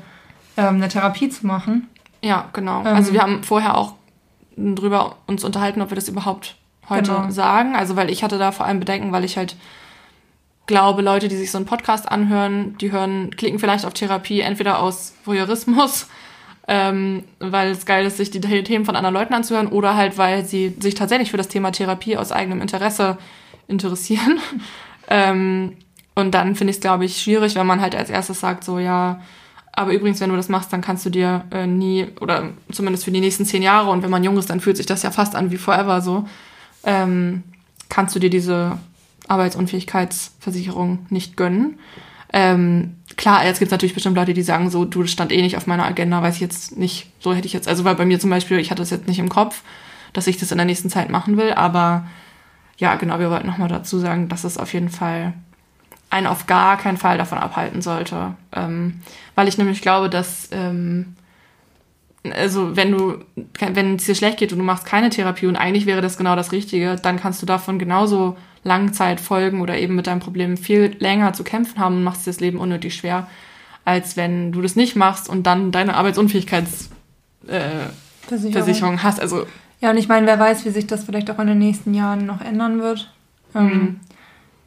[0.56, 1.88] ähm, eine Therapie zu machen.
[2.26, 2.80] Ja, genau.
[2.80, 2.86] Ähm.
[2.86, 3.94] also wir haben vorher auch
[4.56, 6.56] drüber uns unterhalten, ob wir das überhaupt
[6.88, 7.30] heute Genau.
[7.30, 7.76] sagen.
[7.76, 9.56] Also weil ich hatte da vor allem Bedenken, weil ich halt
[10.66, 14.80] glaube, Leute, die sich so einen Podcast anhören, die hören, klicken vielleicht auf Therapie entweder
[14.80, 16.08] aus Voyeurismus,
[16.68, 20.44] ähm, weil es geil ist, sich die Themen von anderen Leuten anzuhören, oder halt, weil
[20.44, 23.18] sie sich tatsächlich für das Thema Therapie aus eigenem Interesse
[23.68, 24.40] interessieren.
[25.08, 25.76] ähm,
[26.16, 28.78] und dann finde ich es, glaube ich, schwierig, wenn man halt als erstes sagt, so
[28.78, 29.20] ja,
[29.76, 33.10] aber übrigens, wenn du das machst, dann kannst du dir äh, nie, oder zumindest für
[33.10, 35.36] die nächsten zehn Jahre, und wenn man jung ist, dann fühlt sich das ja fast
[35.36, 36.26] an wie forever so,
[36.82, 37.42] ähm,
[37.90, 38.78] kannst du dir diese
[39.28, 41.78] Arbeitsunfähigkeitsversicherung nicht gönnen.
[42.32, 45.42] Ähm, klar, jetzt gibt es natürlich bestimmt Leute, die sagen so, du, das stand eh
[45.42, 48.06] nicht auf meiner Agenda, weiß ich jetzt nicht, so hätte ich jetzt, also weil bei
[48.06, 49.62] mir zum Beispiel, ich hatte das jetzt nicht im Kopf,
[50.14, 52.06] dass ich das in der nächsten Zeit machen will, aber
[52.78, 55.34] ja, genau, wir wollten nochmal dazu sagen, dass es auf jeden Fall
[56.10, 58.34] einen auf gar keinen Fall davon abhalten sollte.
[58.54, 59.00] Ähm,
[59.34, 61.14] weil ich nämlich glaube, dass, ähm,
[62.30, 63.18] also wenn du,
[63.58, 66.36] wenn es dir schlecht geht und du machst keine Therapie und eigentlich wäre das genau
[66.36, 71.32] das Richtige, dann kannst du davon genauso Langzeitfolgen oder eben mit deinem Problem viel länger
[71.32, 73.28] zu kämpfen haben und machst dir das Leben unnötig schwer,
[73.84, 79.20] als wenn du das nicht machst und dann deine Arbeitsunfähigkeitsversicherung äh, hast.
[79.20, 79.46] Also
[79.80, 82.26] Ja, und ich meine, wer weiß, wie sich das vielleicht auch in den nächsten Jahren
[82.26, 83.12] noch ändern wird.
[83.54, 84.00] Ähm, Mhm.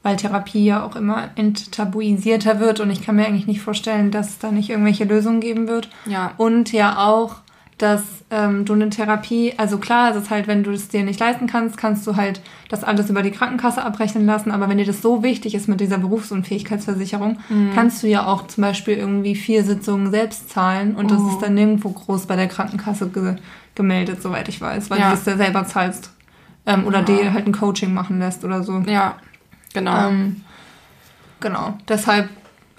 [0.10, 4.30] Weil Therapie ja auch immer enttabuisierter wird und ich kann mir eigentlich nicht vorstellen, dass
[4.30, 5.90] es da nicht irgendwelche Lösungen geben wird.
[6.06, 6.32] Ja.
[6.38, 7.36] Und ja auch,
[7.78, 11.20] dass ähm, du eine Therapie, also klar, es ist halt, wenn du es dir nicht
[11.20, 14.52] leisten kannst, kannst du halt das alles über die Krankenkasse abrechnen lassen.
[14.52, 17.72] Aber wenn dir das so wichtig ist mit dieser Berufsunfähigkeitsversicherung, Mhm.
[17.74, 21.30] kannst du ja auch zum Beispiel irgendwie vier Sitzungen selbst zahlen und das Oh.
[21.30, 23.36] ist dann nirgendwo groß bei der Krankenkasse ge
[23.76, 25.06] gemeldet, soweit ich weiß, weil Ja.
[25.12, 26.12] du das ja selber zahlst.
[26.66, 27.06] Ähm, oder Ja.
[27.06, 28.80] dir halt ein Coaching machen lässt oder so.
[28.86, 29.16] Ja,
[29.74, 30.08] genau.
[30.10, 30.44] Ähm,
[31.40, 31.78] genau.
[31.88, 32.30] Deshalb,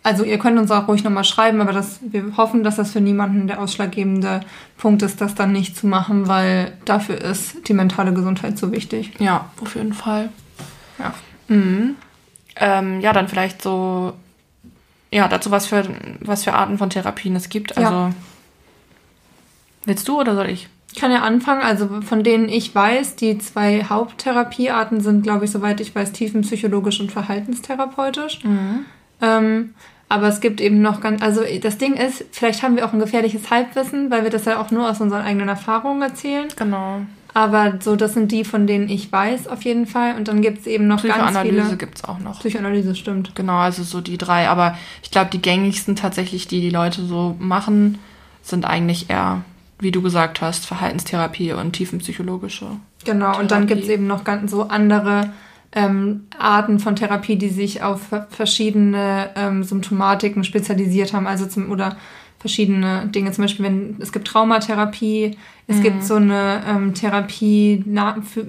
[0.03, 3.01] also ihr könnt uns auch ruhig nochmal schreiben, aber das, wir hoffen, dass das für
[3.01, 4.41] niemanden der ausschlaggebende
[4.79, 9.13] Punkt ist, das dann nicht zu machen, weil dafür ist die mentale Gesundheit so wichtig.
[9.19, 10.31] Ja, auf jeden Fall.
[10.99, 11.15] Ja.
[11.49, 11.97] Mhm.
[12.57, 14.15] Ähm, ja, dann vielleicht so,
[15.11, 15.85] ja, dazu was für,
[16.21, 17.77] was für Arten von Therapien es gibt.
[17.77, 18.13] Also, Ja.
[19.85, 20.69] willst du oder soll ich?
[20.93, 25.51] Ich kann ja anfangen, also von denen ich weiß, die zwei Haupttherapiearten sind, glaube ich,
[25.51, 28.41] soweit ich weiß, tiefenpsychologisch und verhaltenstherapeutisch.
[29.23, 29.75] Ähm,
[30.09, 32.99] aber es gibt eben noch ganz, also das Ding ist, vielleicht haben wir auch ein
[32.99, 36.49] gefährliches Halbwissen, weil wir das ja auch nur aus unseren eigenen Erfahrungen erzählen.
[36.57, 37.03] Genau.
[37.33, 40.17] Aber so, das sind die, von denen ich weiß, auf jeden Fall.
[40.17, 41.77] Und dann gibt es eben noch ganz Psychoanalyse viele.
[41.77, 42.41] gibt es auch noch.
[42.41, 43.35] Psychoanalyse, stimmt.
[43.37, 44.49] Genau, also so die drei.
[44.49, 47.99] Aber ich glaube, die gängigsten tatsächlich, die die Leute so machen,
[48.43, 49.43] sind eigentlich eher,
[49.81, 52.67] wie du gesagt hast, Verhaltenstherapie und tiefenpsychologische.
[53.05, 53.39] Genau.
[53.39, 53.75] Und dann Therapie.
[53.75, 55.33] gibt es eben noch ganz so andere
[55.73, 61.27] ähm, Arten von Therapie, die sich auf ver- verschiedene ähm, Symptomatiken spezialisiert haben.
[61.27, 61.97] Also zum, oder
[62.39, 63.33] verschiedene Dinge.
[63.33, 65.83] Zum Beispiel, wenn es gibt Traumatherapie, es Mhm.
[65.83, 68.45] gibt so eine ähm, Therapie na, für,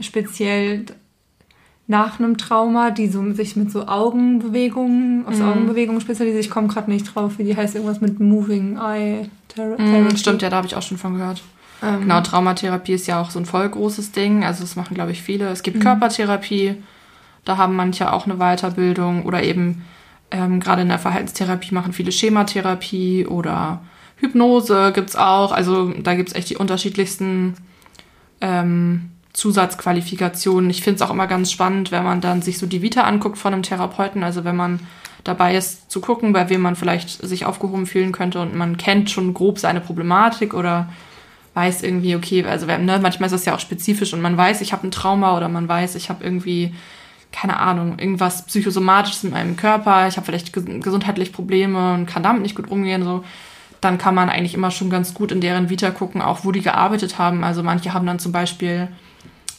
[0.00, 0.84] speziell
[1.86, 5.48] nach einem Trauma, die so sich mit so Augenbewegungen, auf so Mhm.
[5.50, 6.44] Augenbewegungen spezialisiert.
[6.44, 10.14] Ich komme gerade nicht drauf, wie die heißt, irgendwas mit Moving Eye Thera Therapy.
[10.14, 11.42] Mm, stimmt, ja, da habe ich auch schon von gehört.
[11.82, 14.44] Ähm, Genau, Traumatherapie ist ja auch so ein voll großes Ding.
[14.44, 15.48] Also das machen, glaube ich, viele.
[15.48, 15.62] Es Mhm.
[15.64, 16.76] gibt Körpertherapie,
[17.44, 19.84] da haben manche auch eine Weiterbildung oder eben
[20.30, 23.82] ähm, gerade in der Verhaltenstherapie machen viele Schematherapie oder
[24.16, 25.52] Hypnose gibt's auch.
[25.52, 27.54] Also da gibt's echt die unterschiedlichsten
[28.40, 30.70] ähm, Zusatzqualifikationen.
[30.70, 33.36] Ich finde es auch immer ganz spannend, wenn man dann sich so die Vita anguckt
[33.36, 34.24] von einem Therapeuten.
[34.24, 34.80] Also wenn man
[35.24, 39.10] dabei ist zu gucken, bei wem man vielleicht sich aufgehoben fühlen könnte und man kennt
[39.10, 40.88] schon grob seine Problematik oder
[41.54, 44.72] weiß irgendwie, okay, also ne, manchmal ist das ja auch spezifisch und man weiß, ich
[44.72, 46.74] habe ein Trauma oder man weiß, ich habe irgendwie,
[47.32, 52.22] keine Ahnung, irgendwas Psychosomatisches in meinem Körper, ich habe vielleicht ges gesundheitlich Probleme und kann
[52.22, 53.24] damit nicht gut umgehen, so,
[53.80, 56.62] dann kann man eigentlich immer schon ganz gut in deren Vita gucken, auch wo die
[56.62, 57.44] gearbeitet haben.
[57.44, 58.88] Also manche haben dann zum Beispiel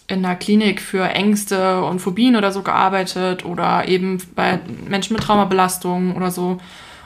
[0.08, 5.24] in einer Klinik für Ängste und Phobien oder so gearbeitet oder eben bei Menschen mit
[5.24, 6.60] Traumabelastung oder so.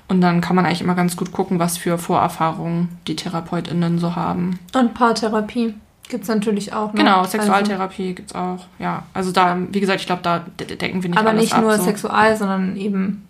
[0.10, 4.16] Und dann kann man eigentlich immer ganz gut gucken, was für Vorerfahrungen die TherapeutInnen so
[4.16, 4.60] haben.
[4.76, 5.76] Und Paartherapie
[6.10, 6.92] gibt es natürlich auch.
[6.94, 7.00] Ne?
[7.04, 8.66] Genau, Also- Sexualtherapie gibt's auch.
[8.80, 11.54] Ja, also da, wie gesagt, ich glaube, da de- de- decken wir nicht aber nicht
[11.54, 11.84] ab, nur so.
[11.84, 13.26] sexual, sondern eben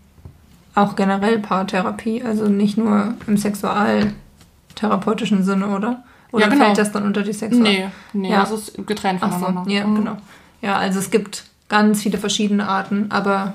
[0.74, 2.24] auch generell Paartherapie.
[2.24, 6.04] Also nicht nur im sexualtherapeutischen Sinne, oder?
[6.32, 6.66] Oder Ja, genau.
[6.66, 7.62] fällt das dann unter die Sexual?
[7.64, 8.42] Nee, nee, Ja.
[8.42, 9.64] das ist getrennt Ach voneinander.
[9.66, 9.96] so, ja, Mhm.
[9.96, 10.18] genau.
[10.62, 13.54] Ja, also es gibt ganz viele verschiedene Arten, aber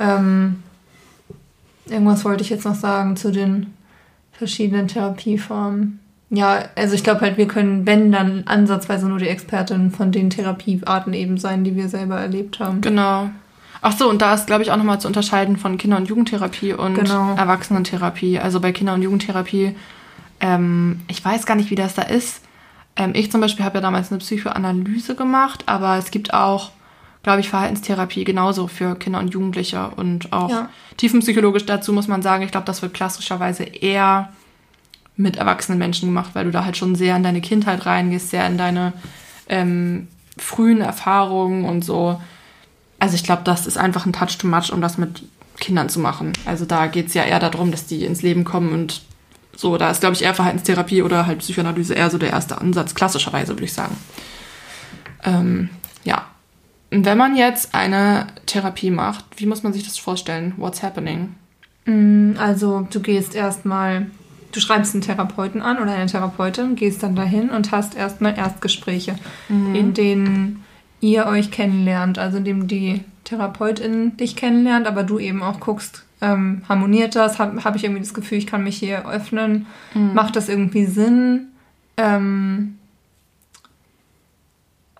[0.00, 0.62] ähm,
[1.86, 3.74] irgendwas wollte ich jetzt noch sagen zu den
[4.32, 5.98] verschiedenen Therapieformen.
[6.30, 10.30] Ja, also ich glaube halt, wir können, wenn dann ansatzweise nur die Expertin von den
[10.30, 12.80] Therapiearten eben sein, die wir selber erlebt haben.
[12.80, 13.28] Genau.
[13.82, 16.72] Ach so, und da ist, glaube ich, auch nochmal zu unterscheiden von Kinder- und Jugendtherapie
[16.72, 17.34] und Genau.
[17.34, 18.38] Erwachsenentherapie.
[18.38, 19.74] Also bei Kinder- und Jugendtherapie,
[20.42, 22.42] ähm, ich weiß gar nicht, wie das da ist.
[22.96, 26.72] Ähm, ich zum Beispiel habe ja damals eine Psychoanalyse gemacht, aber es gibt auch,
[27.22, 30.68] glaube ich, Verhaltenstherapie genauso für Kinder und Jugendliche und auch Ja.
[30.98, 34.32] tiefenpsychologisch dazu muss man sagen, ich glaube, das wird klassischerweise eher
[35.16, 38.46] mit erwachsenen Menschen gemacht, weil du da halt schon sehr in deine Kindheit reingehst, sehr
[38.46, 38.92] in deine
[39.48, 42.20] ähm, frühen Erfahrungen und so.
[42.98, 45.22] Also ich glaube, das ist einfach ein Touch too much, um das mit
[45.60, 46.32] Kindern zu machen.
[46.46, 49.02] Also da geht es ja eher darum, dass die ins Leben kommen und
[49.54, 52.94] so, da ist, glaube ich, eher Verhaltenstherapie oder halt Psychoanalyse eher so der erste Ansatz,
[52.94, 53.96] klassischerweise, würde ich sagen.
[55.24, 55.68] Ähm,
[56.04, 56.26] ja.
[56.90, 60.54] Wenn man jetzt eine Therapie macht, wie muss man sich das vorstellen?
[60.56, 61.34] What's happening?
[61.86, 64.06] Mm, Also du gehst erstmal,
[64.52, 69.16] du schreibst einen Therapeuten an oder eine Therapeutin, gehst dann dahin und hast erstmal Erstgespräche,
[69.48, 70.64] in denen
[71.00, 76.04] ihr euch kennenlernt, also in dem die Therapeutin dich kennenlernt, aber du eben auch guckst,
[76.22, 80.36] ähm, harmoniert das, habe hab ich irgendwie das Gefühl, ich kann mich hier öffnen, macht
[80.36, 81.48] das irgendwie Sinn,
[81.98, 82.78] ähm,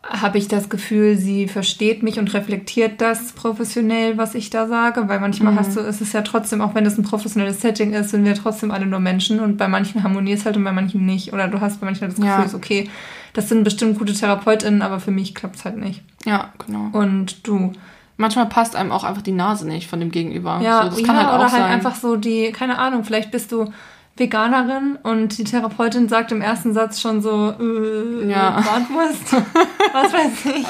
[0.05, 5.09] habe ich das Gefühl, sie versteht mich und reflektiert das professionell, was ich da sage,
[5.09, 8.11] weil manchmal hast du, es ist ja trotzdem, auch wenn es ein professionelles Setting ist,
[8.11, 11.07] sind wir trotzdem alle nur Menschen und bei manchen harmoniert es halt und bei manchen
[11.07, 11.33] nicht.
[11.33, 12.43] Oder du hast bei manchen das Gefühl, Ja.
[12.43, 12.91] ist okay,
[13.33, 16.03] das sind bestimmt gute TherapeutInnen, aber für mich klappt es halt nicht.
[16.27, 16.89] Ja, genau.
[16.93, 17.73] Und du.
[18.17, 20.61] Manchmal passt einem auch einfach die Nase nicht von dem Gegenüber.
[20.63, 21.71] Ja, so, das ja kann halt auch oder halt sein.
[21.73, 23.73] einfach so die, keine Ahnung, vielleicht bist du
[24.17, 28.51] Veganerin und die Therapeutin sagt im ersten Satz schon so, äh, Ja.
[28.61, 29.33] Bratwurst,
[29.93, 30.67] was weiß ich.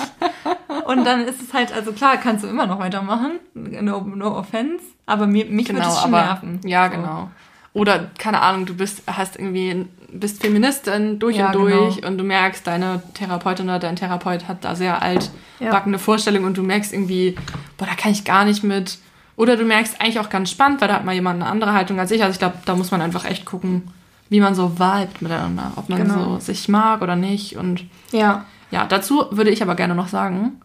[0.87, 4.85] Und dann ist es halt, also klar, kannst du immer noch weitermachen, no, no offense,
[5.07, 6.61] aber mir, mich würde es schon Genau, aber, nerven.
[6.65, 6.97] Ja, So.
[6.97, 7.31] genau.
[7.75, 12.09] Oder, keine Ahnung, du bist, hast irgendwie, bist Feministin durch Ja, und durch genau.
[12.09, 14.99] und du merkst, deine Therapeutin oder dein Therapeut hat da sehr Ja.
[14.99, 17.35] altbackene Vorstellungen und du merkst irgendwie,
[17.79, 18.99] boah, da kann ich gar nicht mit.
[19.37, 21.99] Oder du merkst eigentlich auch ganz spannend, weil da hat mal jemand eine andere Haltung
[21.99, 22.23] als ich.
[22.23, 23.85] Also ich glaube, da muss man einfach echt gucken,
[24.29, 25.73] wie man so vibet miteinander.
[25.77, 26.35] Ob man Genau.
[26.35, 27.57] so sich mag oder nicht.
[27.57, 30.61] Und Ja, ja, dazu würde ich aber gerne noch sagen,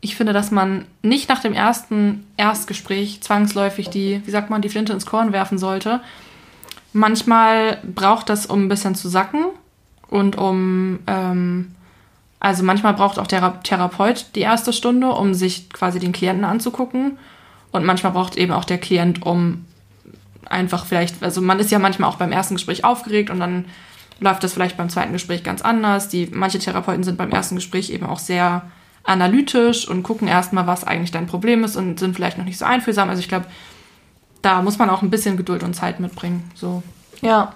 [0.00, 4.68] ich finde, dass man nicht nach dem ersten Erstgespräch zwangsläufig die, wie sagt man, die
[4.68, 6.00] Flinte ins Korn werfen sollte.
[6.92, 9.46] Manchmal braucht das, um ein bisschen zu sacken
[10.08, 11.74] und um, ähm,
[12.38, 16.44] also manchmal braucht auch der Thera- Therapeut die erste Stunde, um sich quasi den Klienten
[16.44, 17.18] anzugucken.
[17.70, 19.64] Und manchmal braucht eben auch der Klient, um
[20.48, 23.64] einfach vielleicht, also man ist ja manchmal auch beim ersten Gespräch aufgeregt und dann
[24.20, 26.08] läuft das vielleicht beim zweiten Gespräch ganz anders.
[26.08, 28.70] Die, manche Therapeuten sind beim ersten Gespräch eben auch sehr
[29.04, 32.64] analytisch und gucken erstmal, was eigentlich dein Problem ist und sind vielleicht noch nicht so
[32.64, 33.08] einfühlsam.
[33.08, 33.46] Also ich glaube,
[34.42, 36.50] da muss man auch ein bisschen Geduld und Zeit mitbringen.
[36.54, 36.82] So.
[37.20, 37.54] ja,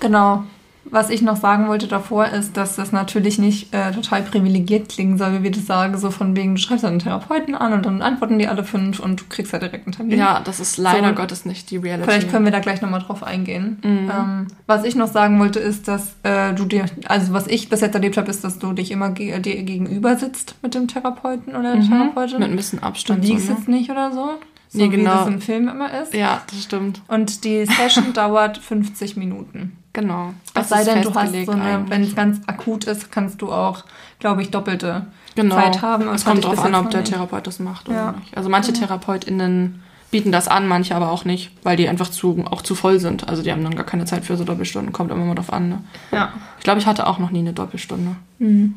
[0.00, 0.44] genau.
[0.88, 5.18] Was ich noch sagen wollte davor ist, dass das natürlich nicht äh, total privilegiert klingen
[5.18, 8.02] soll, wie wir das sagen, so von wegen, du schreibst einen Therapeuten an und dann
[8.02, 10.16] antworten die alle fünf und du kriegst halt direkt einen Termin.
[10.16, 11.14] Ja, das ist leider So.
[11.16, 12.08] Gottes nicht die Reality.
[12.08, 13.78] Vielleicht können wir da gleich nochmal drauf eingehen.
[13.82, 14.10] Mhm.
[14.16, 17.80] Ähm, was ich noch sagen wollte, ist, dass äh, du dir, also was ich bis
[17.80, 21.56] jetzt erlebt habe, ist, dass du dich immer ge dir gegenüber sitzt mit dem Therapeuten
[21.56, 22.38] oder der Therapeutin.
[22.38, 23.24] Mit ein bisschen du Abstand.
[23.24, 23.58] liegst so, ne?
[23.58, 24.34] jetzt nicht oder so.
[24.68, 25.18] So Nee, wie genau.
[25.18, 26.12] das im Film immer ist.
[26.14, 27.00] Ja, das stimmt.
[27.08, 29.78] Und die Session dauert 50 Minuten.
[29.92, 30.34] Genau.
[30.54, 33.50] Es sei ist denn, du hast so eine, wenn es ganz akut ist, kannst du
[33.50, 33.84] auch,
[34.18, 35.54] glaube ich, doppelte genau.
[35.54, 36.08] Zeit haben.
[36.08, 37.12] Es kommt drauf an, ob der nicht.
[37.12, 38.10] Therapeut das macht Ja.
[38.10, 38.36] oder nicht.
[38.36, 42.62] Also manche TherapeutInnen bieten das an, manche aber auch nicht, weil die einfach zu, auch
[42.62, 43.28] zu voll sind.
[43.28, 44.92] Also die haben dann gar keine Zeit für so Doppelstunden.
[44.92, 45.68] Kommt immer mal drauf an.
[45.68, 45.84] Ne?
[46.12, 46.32] Ja.
[46.58, 48.16] Ich glaube, ich hatte auch noch nie eine Doppelstunde.
[48.38, 48.74] Mhm.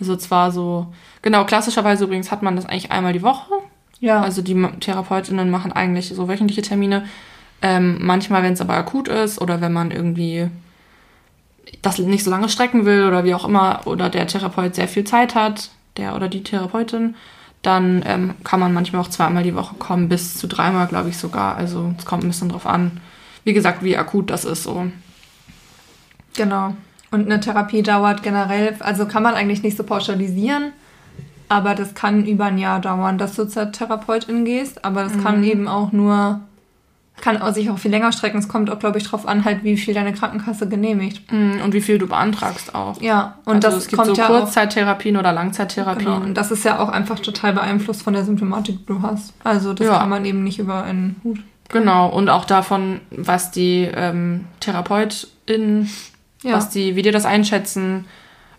[0.00, 3.54] Also zwar so, genau, klassischerweise übrigens hat man das eigentlich einmal die Woche.
[4.00, 4.20] Ja.
[4.20, 7.06] Also die TherapeutInnen machen eigentlich so wöchentliche Termine.
[7.60, 10.48] Ähm, manchmal, wenn es aber akut ist oder wenn man irgendwie
[11.82, 15.04] das nicht so lange strecken will oder wie auch immer oder der Therapeut sehr viel
[15.04, 17.14] Zeit hat, der oder die Therapeutin,
[17.62, 21.18] dann ähm, kann man manchmal auch zweimal die Woche kommen, bis zu dreimal, glaube ich
[21.18, 21.56] sogar.
[21.56, 23.00] Also es kommt ein bisschen drauf an,
[23.44, 24.90] wie gesagt, wie akut das ist so.
[26.36, 26.74] Genau.
[27.10, 30.72] Und eine Therapie dauert generell, also kann man eigentlich nicht so pauschalisieren,
[31.48, 35.22] aber das kann über ein Jahr dauern, dass du zur Therapeutin gehst, aber das Mhm.
[35.24, 36.40] kann eben auch nur,
[37.20, 38.38] kann auch sich auch viel länger strecken.
[38.38, 41.32] Es kommt auch, glaube ich, drauf an, halt, wie viel deine Krankenkasse genehmigt.
[41.32, 43.00] Mm, Und wie viel du beantragst auch.
[43.02, 46.04] Ja, und also das es gibt kommt so ja auch, Kurzzeittherapien oder Langzeittherapien.
[46.06, 49.34] genau, und das ist ja auch einfach total beeinflusst von der Symptomatik, die du hast.
[49.42, 49.98] Also das Ja.
[49.98, 51.40] kann man eben nicht über einen Hut.
[51.70, 55.90] Genau, und auch davon, was die ähm, TherapeutInnen,
[56.42, 56.52] Ja.
[56.54, 58.04] was die, wie die das einschätzen.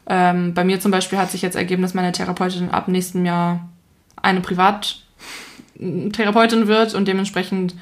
[0.10, 3.70] Ähm, bei mir zum Beispiel hat sich jetzt ergeben, dass meine Therapeutin ab nächstem Jahr
[4.22, 7.76] eine Privattherapeutin wird und dementsprechend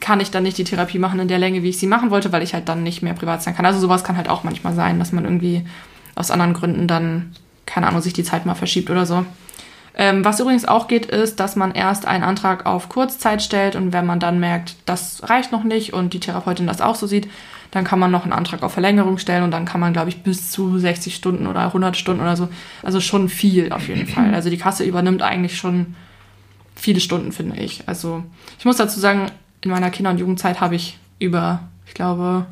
[0.00, 2.32] kann ich dann nicht die Therapie machen in der Länge, wie ich sie machen wollte,
[2.32, 3.64] weil ich halt dann nicht mehr privat sein kann.
[3.64, 5.64] Also sowas kann halt auch manchmal sein, dass man irgendwie
[6.14, 9.24] aus anderen Gründen dann, keine Ahnung, sich die Zeit mal verschiebt oder so.
[9.94, 13.94] Ähm, was übrigens auch geht, ist, dass man erst einen Antrag auf Kurzzeit stellt und
[13.94, 17.28] wenn man dann merkt, das reicht noch nicht und die Therapeutin das auch so sieht,
[17.70, 20.22] dann kann man noch einen Antrag auf Verlängerung stellen und dann kann man, glaube ich,
[20.22, 22.48] bis zu 60 Stunden oder 100 Stunden oder so.
[22.82, 24.34] Also schon viel auf jeden Fall.
[24.34, 25.94] Also die Kasse übernimmt eigentlich schon
[26.74, 27.82] viele Stunden, finde ich.
[27.88, 28.22] Also
[28.58, 29.26] ich muss dazu sagen,
[29.62, 32.46] in meiner Kinder- und Jugendzeit habe ich über, ich glaube,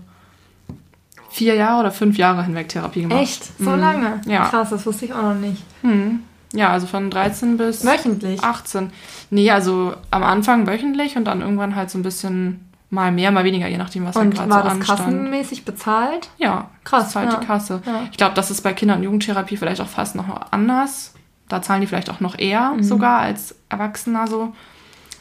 [1.30, 3.20] vier Jahre oder fünf Jahre hinweg Therapie gemacht.
[3.20, 3.58] Echt?
[3.58, 3.80] So Mhm.
[3.80, 4.20] lange?
[4.26, 4.46] Ja.
[4.48, 5.62] Krass, das wusste ich auch noch nicht.
[5.82, 6.20] Hm.
[6.52, 8.42] Ja, also von 13 bis Wöchentlich?
[8.42, 8.90] 18.
[9.30, 12.60] Nee, also am Anfang wöchentlich und dann irgendwann halt so ein bisschen
[12.94, 14.98] mal mehr, mal weniger, je nachdem, was halt Und gerade war so das anstand.
[15.00, 16.30] kassenmäßig bezahlt?
[16.38, 17.38] Ja, Krass, das zahlt ja.
[17.40, 17.82] die Kasse.
[17.84, 18.02] Ja.
[18.10, 21.14] Ich glaube, das ist bei Kinder- und Jugendtherapie vielleicht auch fast noch anders.
[21.48, 22.82] Da zahlen die vielleicht auch noch eher Mhm.
[22.82, 24.52] sogar als Erwachsener so.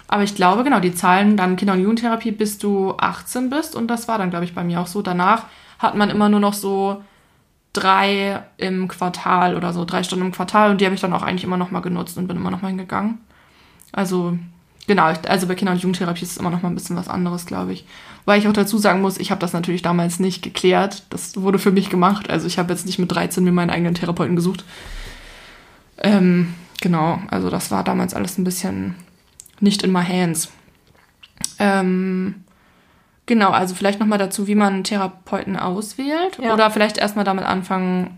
[0.07, 3.75] Aber ich glaube, genau, die zahlen dann Kinder- und Jugendtherapie, bis du 18 bist.
[3.75, 5.01] Und das war dann, glaube ich, bei mir auch so.
[5.01, 5.45] Danach
[5.79, 7.01] hat man immer nur noch so
[7.73, 10.69] drei im Quartal oder so, drei Stunden im Quartal.
[10.71, 12.61] Und die habe ich dann auch eigentlich immer noch mal genutzt und bin immer noch
[12.61, 13.19] mal hingegangen.
[13.91, 14.37] Also,
[14.87, 17.45] genau, also bei Kinder- und Jugendtherapie ist es immer noch mal ein bisschen was anderes,
[17.45, 17.85] glaube ich.
[18.25, 21.03] Weil ich auch dazu sagen muss, ich habe das natürlich damals nicht geklärt.
[21.09, 22.29] Das wurde für mich gemacht.
[22.29, 24.63] Also ich habe jetzt nicht mit 13 mir meinen eigenen Therapeuten gesucht.
[25.97, 28.95] Ähm, genau, also das war damals alles ein bisschen
[29.59, 30.51] nicht in my hands.
[31.59, 32.43] Ähm,
[33.25, 36.39] genau, also vielleicht nochmal dazu, wie man einen Therapeuten auswählt.
[36.41, 36.53] Ja.
[36.53, 38.17] Oder vielleicht erstmal damit anfangen,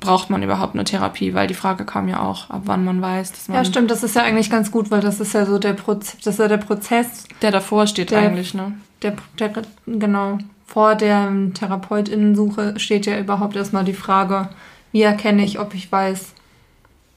[0.00, 1.34] braucht man überhaupt eine Therapie?
[1.34, 3.58] Weil die Frage kam ja auch, ab wann man weiß, dass man.
[3.58, 6.16] Ja, stimmt, das ist ja eigentlich ganz gut, weil das ist ja so der Prozess,
[6.24, 7.24] das ist ja der Prozess.
[7.42, 8.72] Der davor steht Der- eigentlich, ne?
[9.02, 9.52] Der, der,
[9.86, 14.48] genau, vor der Therapeutinnensuche steht ja überhaupt erstmal die Frage,
[14.92, 16.32] wie erkenne ich, ob ich weiß,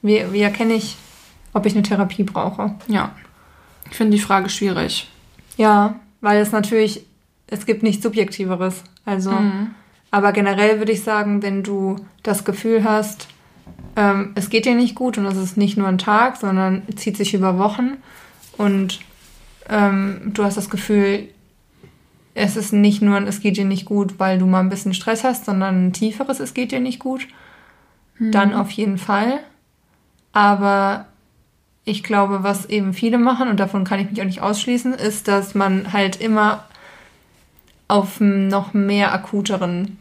[0.02, 0.96] wie, wie erkenne ich,
[1.54, 2.76] ob ich eine Therapie brauche.
[2.88, 3.12] Ja.
[3.89, 5.10] Ich finde die Frage schwierig.
[5.58, 7.06] Ja, weil es natürlich,
[7.48, 8.84] es gibt nichts Subjektiveres.
[9.06, 9.76] Also, Mhm.
[10.13, 13.30] Aber generell würde ich sagen, wenn du das Gefühl hast,
[13.95, 17.17] ähm, es geht dir nicht gut und es ist nicht nur ein Tag, sondern zieht
[17.17, 17.97] sich über Wochen
[18.56, 18.99] und
[19.69, 21.30] ähm, du hast das Gefühl,
[22.36, 24.93] es ist nicht nur ein es geht dir nicht gut, weil du mal ein bisschen
[24.93, 27.28] Stress hast, sondern ein tieferes es geht dir nicht gut,
[28.19, 29.39] dann auf jeden Fall.
[30.32, 31.08] Aber
[31.86, 35.28] ich glaube, was eben viele machen, und davon kann ich mich auch nicht ausschließen, ist,
[35.28, 36.65] dass man halt immer
[37.88, 39.97] auf noch mehr akuteren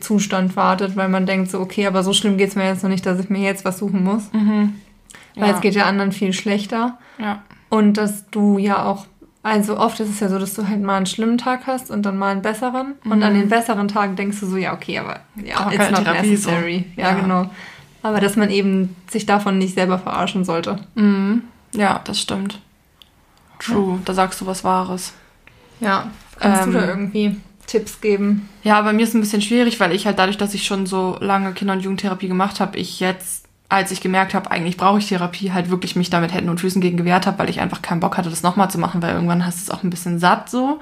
[0.00, 2.90] Zustand wartet, weil man denkt so, okay, aber so schlimm geht es mir jetzt noch
[2.90, 4.24] nicht, dass ich mir jetzt was suchen muss.
[4.32, 4.70] Weil
[5.48, 5.54] Ja.
[5.54, 6.98] es geht ja anderen viel schlechter.
[7.18, 7.42] Ja.
[7.68, 9.06] Und dass du ja auch,
[9.42, 12.04] also oft ist es ja so, dass du halt mal einen schlimmen Tag hast und
[12.04, 12.94] dann mal einen besseren.
[13.04, 15.96] Und an den besseren Tagen denkst du so, ja, okay, aber ja, Braucht it's keine
[15.96, 16.50] not Therapie, so.
[16.50, 16.84] necessary.
[16.96, 17.14] Ja, Ja.
[17.20, 17.50] genau.
[18.02, 20.78] Aber dass man eben sich davon nicht selber verarschen sollte.
[20.94, 21.42] Mhm.
[21.74, 22.60] Ja, das stimmt.
[23.58, 25.12] True, da sagst du was Wahres.
[25.80, 26.10] Ja.
[26.38, 28.48] Kannst Ähm, du da irgendwie Tipps geben?
[28.62, 30.86] Ja, bei mir ist es ein bisschen schwierig, weil ich halt dadurch, dass ich schon
[30.86, 34.98] so lange Kinder- und Jugendtherapie gemacht habe, ich jetzt, als ich gemerkt habe, eigentlich brauche
[34.98, 37.60] ich Therapie, halt wirklich mich da mit Händen und Füßen gegen gewehrt habe, weil ich
[37.60, 39.90] einfach keinen Bock hatte, das nochmal zu machen, weil irgendwann hast du es auch ein
[39.90, 40.80] bisschen satt so.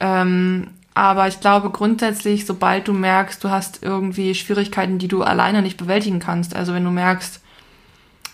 [0.00, 5.62] Ähm, aber ich glaube grundsätzlich, sobald du merkst, du hast irgendwie Schwierigkeiten, die du alleine
[5.62, 7.40] nicht bewältigen kannst, also wenn du merkst,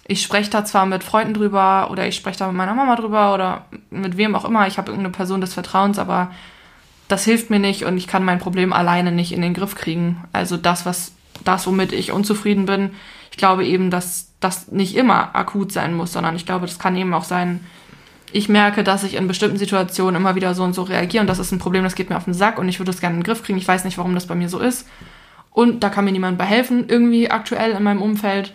[0.06, 3.32] ich spreche da zwar mit Freunden drüber oder ich spreche da mit meiner Mama drüber
[3.34, 6.30] oder mit wem auch immer, ich habe irgendeine Person des Vertrauens, aber
[7.08, 10.24] das hilft mir nicht und ich kann mein Problem alleine nicht in den Griff kriegen.
[10.32, 11.12] Also das, was
[11.44, 12.90] das, womit ich unzufrieden bin,
[13.30, 16.96] ich glaube eben, dass das nicht immer akut sein muss, sondern ich glaube, das kann
[16.96, 17.60] eben auch sein,
[18.32, 21.38] ich merke, dass ich in bestimmten Situationen immer wieder so und so reagiere und das
[21.38, 23.20] ist ein Problem, das geht mir auf den Sack und ich würde es gerne in
[23.20, 23.58] den Griff kriegen.
[23.58, 24.88] Ich weiß nicht, warum das bei mir so ist.
[25.50, 28.52] Und da kann mir niemand bei helfen, irgendwie aktuell in meinem Umfeld.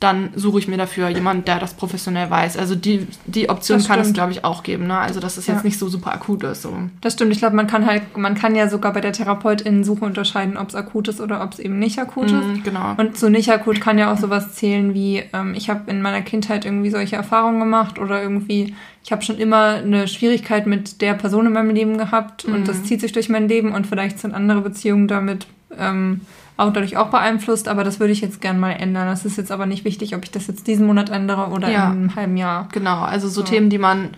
[0.00, 2.56] Dann suche ich mir dafür jemanden, der das professionell weiß.
[2.56, 4.86] Also die, die Option Das kann es, glaube ich, auch geben.
[4.86, 4.96] Ne?
[4.96, 5.52] Also dass es Ja.
[5.54, 6.62] jetzt nicht so super akut ist.
[6.62, 6.72] So.
[7.02, 7.32] Das stimmt.
[7.32, 10.74] Ich glaube, man kann halt, man kann ja sogar bei der Therapeutinnensuche unterscheiden, ob es
[10.74, 12.32] akut ist oder ob es eben nicht akut ist.
[12.32, 12.94] Mhm, genau.
[12.96, 16.22] Und zu nicht akut kann ja auch sowas zählen wie, ähm, ich habe in meiner
[16.22, 21.12] Kindheit irgendwie solche Erfahrungen gemacht oder irgendwie, ich habe schon immer eine Schwierigkeit mit der
[21.12, 24.32] Person in meinem Leben gehabt und das zieht sich durch mein Leben und vielleicht sind
[24.34, 25.46] andere Beziehungen damit
[25.78, 26.22] ähm,
[26.60, 29.06] auch dadurch auch beeinflusst, aber das würde ich jetzt gern mal ändern.
[29.06, 31.86] Das ist jetzt aber nicht wichtig, ob ich das jetzt diesen Monat ändere oder Ja.
[31.86, 32.68] in einem halben Jahr.
[32.72, 33.46] Genau, also so So.
[33.46, 34.10] Themen, die man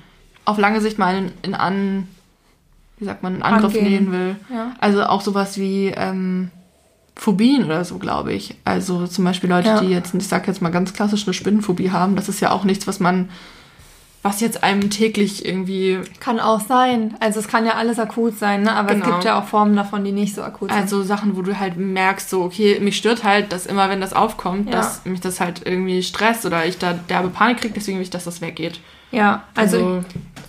[0.45, 2.09] auf lange Sicht mal in, in an,
[2.99, 3.85] wie sagt man, in Angriff Angehen.
[3.91, 4.37] nehmen will.
[4.53, 4.73] Ja.
[4.81, 6.51] Also auch sowas wie ähm,
[7.15, 8.57] Phobien oder so, glaube ich.
[8.65, 9.81] Also zum Beispiel Leute, Ja.
[9.81, 12.65] die jetzt, ich sag jetzt mal ganz klassisch eine Spinnenphobie haben, das ist ja auch
[12.65, 13.29] nichts, was man,
[14.23, 17.15] was jetzt einem täglich irgendwie, Kann auch sein.
[17.19, 18.73] Also es kann ja alles akut sein, ne?
[18.73, 19.07] aber es Genau.
[19.13, 20.81] gibt ja auch Formen davon, die nicht so akut sind.
[20.81, 24.13] also Sachen, wo du halt merkst, so, okay, mich stört halt, dass immer, wenn das
[24.13, 24.77] aufkommt, Ja.
[24.77, 28.11] dass mich das halt irgendwie stresst oder ich da derbe Panik kriege, deswegen will ich,
[28.11, 28.81] dass das weggeht.
[29.11, 30.05] ja, also, Also,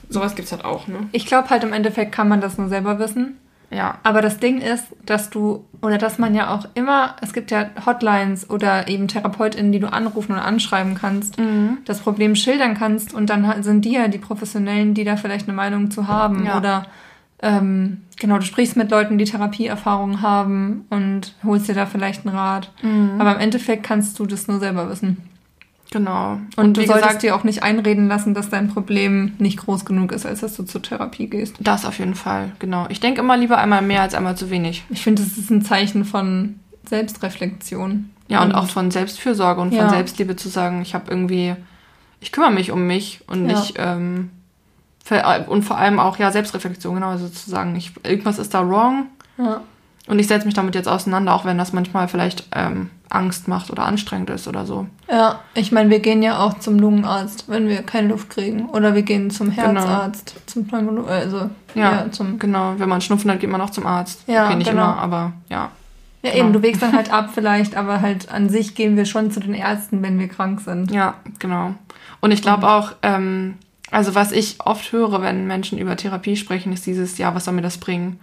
[0.09, 1.07] sowas gibt's halt auch, ne?
[1.11, 3.37] ich glaube halt im Endeffekt kann man das nur selber wissen.
[3.73, 3.97] Ja.
[4.03, 7.65] Aber das Ding ist, dass du, oder dass man ja auch immer, es gibt ja
[7.85, 11.79] Hotlines oder eben TherapeutInnen, die du anrufen oder anschreiben kannst, Mhm.
[11.85, 15.55] das Problem schildern kannst und dann sind die ja die Professionellen, die da vielleicht eine
[15.55, 16.45] Meinung zu haben.
[16.45, 16.57] Ja.
[16.57, 16.85] Oder
[17.41, 22.35] ähm, genau, du sprichst mit Leuten, die Therapieerfahrung haben und holst dir da vielleicht einen
[22.35, 22.71] Rat.
[22.81, 23.19] Mhm.
[23.19, 25.17] Aber im Endeffekt kannst du das nur selber wissen.
[25.93, 26.39] Genau.
[26.55, 29.85] Und, du wie solltest gesagt, dir auch nicht einreden lassen, dass dein Problem nicht groß
[29.85, 31.55] genug ist, als dass du zur Therapie gehst.
[31.59, 32.87] das auf jeden Fall, genau.
[32.89, 34.83] Ich denke immer lieber einmal mehr als einmal zu wenig.
[34.89, 38.09] Ich finde, das ist ein Zeichen von Selbstreflexion.
[38.27, 39.81] Ja, und auch von Selbstfürsorge und Ja.
[39.81, 41.55] von Selbstliebe zu sagen, ich habe irgendwie,
[42.21, 43.59] ich kümmere mich um mich und Ja.
[43.59, 44.31] nicht, ähm,
[45.47, 49.07] und vor allem auch, ja, Selbstreflexion, genau, also zu sagen, ich, irgendwas ist da wrong
[49.37, 49.61] Ja.
[50.07, 53.71] Und ich setze mich damit jetzt auseinander, auch wenn das manchmal vielleicht ähm, Angst macht
[53.71, 54.87] oder anstrengend ist oder so.
[55.09, 58.69] Ja, ich meine, wir gehen ja auch zum Lungenarzt, wenn wir keine Luft kriegen.
[58.69, 62.73] Oder wir gehen zum Herzarzt, zum Pneumolo also Ja, ja, zum genau.
[62.77, 64.23] Wenn man Schnupfen hat, geht man auch zum Arzt.
[64.27, 64.83] Ja, okay, nicht genau.
[64.83, 65.71] immer, aber ja.
[66.21, 66.43] Ja, Genau.
[66.43, 69.39] eben, du wägst dann halt ab vielleicht, aber halt an sich gehen wir schon zu
[69.39, 70.91] den Ärzten, wenn wir krank sind.
[70.91, 71.75] Ja, genau.
[72.19, 73.55] Und ich glaube auch, ähm,
[73.91, 77.53] also was ich oft höre, wenn Menschen über Therapie sprechen, ist dieses, ja, was soll
[77.53, 78.19] mir das bringen?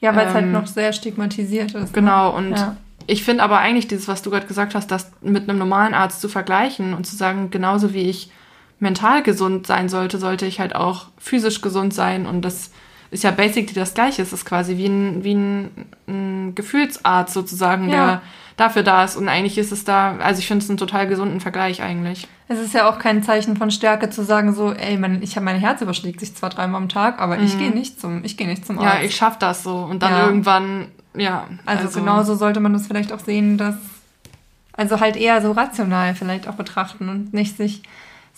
[0.00, 1.92] Ja, weil es halt Ähm, noch sehr stigmatisiert ist.
[1.94, 2.76] Genau, und Ja.
[3.06, 6.20] ich finde aber eigentlich dieses, was du gerade gesagt hast, das mit einem normalen Arzt
[6.20, 8.30] zu vergleichen und zu sagen, genauso wie ich
[8.78, 12.70] mental gesund sein sollte, sollte ich halt auch physisch gesund sein und das
[13.10, 14.20] ist ja basically das Gleiche.
[14.20, 15.70] Es ist quasi wie ein, wie ein,
[16.08, 17.94] ein Gefühlsarzt sozusagen, Ja.
[18.06, 18.22] der
[18.56, 19.16] dafür da ist.
[19.16, 22.26] Und eigentlich ist es da, also ich finde es einen total gesunden Vergleich eigentlich.
[22.48, 25.44] Es ist ja auch kein Zeichen von Stärke zu sagen so, ey, mein, ich habe
[25.44, 28.46] mein Herz überschlägt sich zwar dreimal am Tag, aber ich gehe nicht zum, ich gehe
[28.46, 28.94] nicht zum Arzt.
[28.94, 29.00] Mhm.
[29.00, 29.76] Ja, ich schaff das so.
[29.78, 30.26] Und dann Ja.
[30.26, 31.46] irgendwann, ja.
[31.66, 33.74] Also, genauso sollte man das vielleicht auch sehen, dass
[34.72, 37.82] also halt eher so rational vielleicht auch betrachten und nicht sich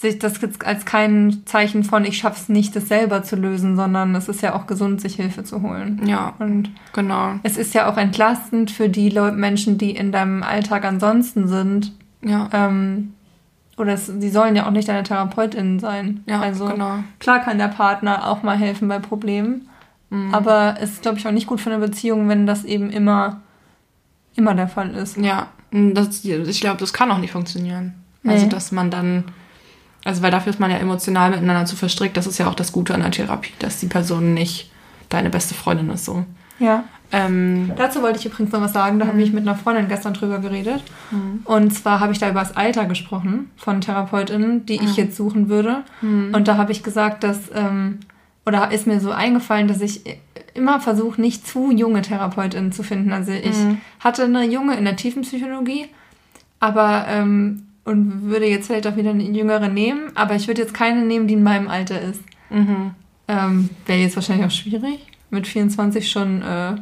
[0.00, 4.14] sich das jetzt als kein Zeichen von ich schaff's nicht, das selber zu lösen, sondern
[4.14, 6.00] es ist ja auch gesund, sich Hilfe zu holen.
[6.06, 7.32] Ja, Und genau.
[7.42, 11.92] es ist ja auch entlastend für die Leute, Menschen, die in deinem Alltag ansonsten sind.
[12.22, 13.14] Ja, Ähm,
[13.76, 16.22] oder es, sie sollen ja auch nicht deine Therapeutin sein.
[16.26, 16.98] ja also genau.
[17.20, 19.68] klar kann der Partner auch mal helfen bei Problemen,
[20.10, 20.32] Mhm.
[20.34, 23.40] aber es ist, glaube ich, auch nicht gut für eine Beziehung, wenn das eben immer,
[24.36, 25.16] immer der Fall ist.
[25.18, 27.94] Ja, das, ich glaube, das kann auch nicht funktionieren.
[28.24, 28.50] Also, Nee.
[28.50, 29.24] dass man dann,
[30.08, 32.16] also, weil dafür ist man ja emotional miteinander zu verstrickt.
[32.16, 34.70] Das ist ja auch das Gute an der Therapie, dass die Person nicht
[35.10, 36.24] deine beste Freundin ist, so.
[36.58, 36.84] Ja.
[37.12, 38.98] Ähm, Dazu wollte ich übrigens noch was sagen.
[38.98, 40.82] Da habe ich mit einer Freundin gestern drüber geredet.
[41.44, 45.50] Und zwar habe ich da über das Alter gesprochen von Therapeutinnen, die ich jetzt suchen
[45.50, 45.84] würde.
[46.32, 48.00] Und da habe ich gesagt, dass, ähm,
[48.46, 50.04] oder ist mir so eingefallen, dass ich
[50.54, 53.12] immer versuche, nicht zu junge Therapeutinnen zu finden.
[53.12, 53.56] Also ich
[54.00, 55.86] hatte eine junge in der Tiefenpsychologie,
[56.60, 60.74] aber ähm, und würde jetzt vielleicht auch wieder eine jüngere nehmen, aber ich würde jetzt
[60.74, 62.20] keine nehmen, die in meinem Alter ist.
[62.50, 62.92] mhm.
[63.30, 65.00] Ähm, Wäre jetzt wahrscheinlich auch schwierig.
[65.30, 66.76] Mit 24 schon äh,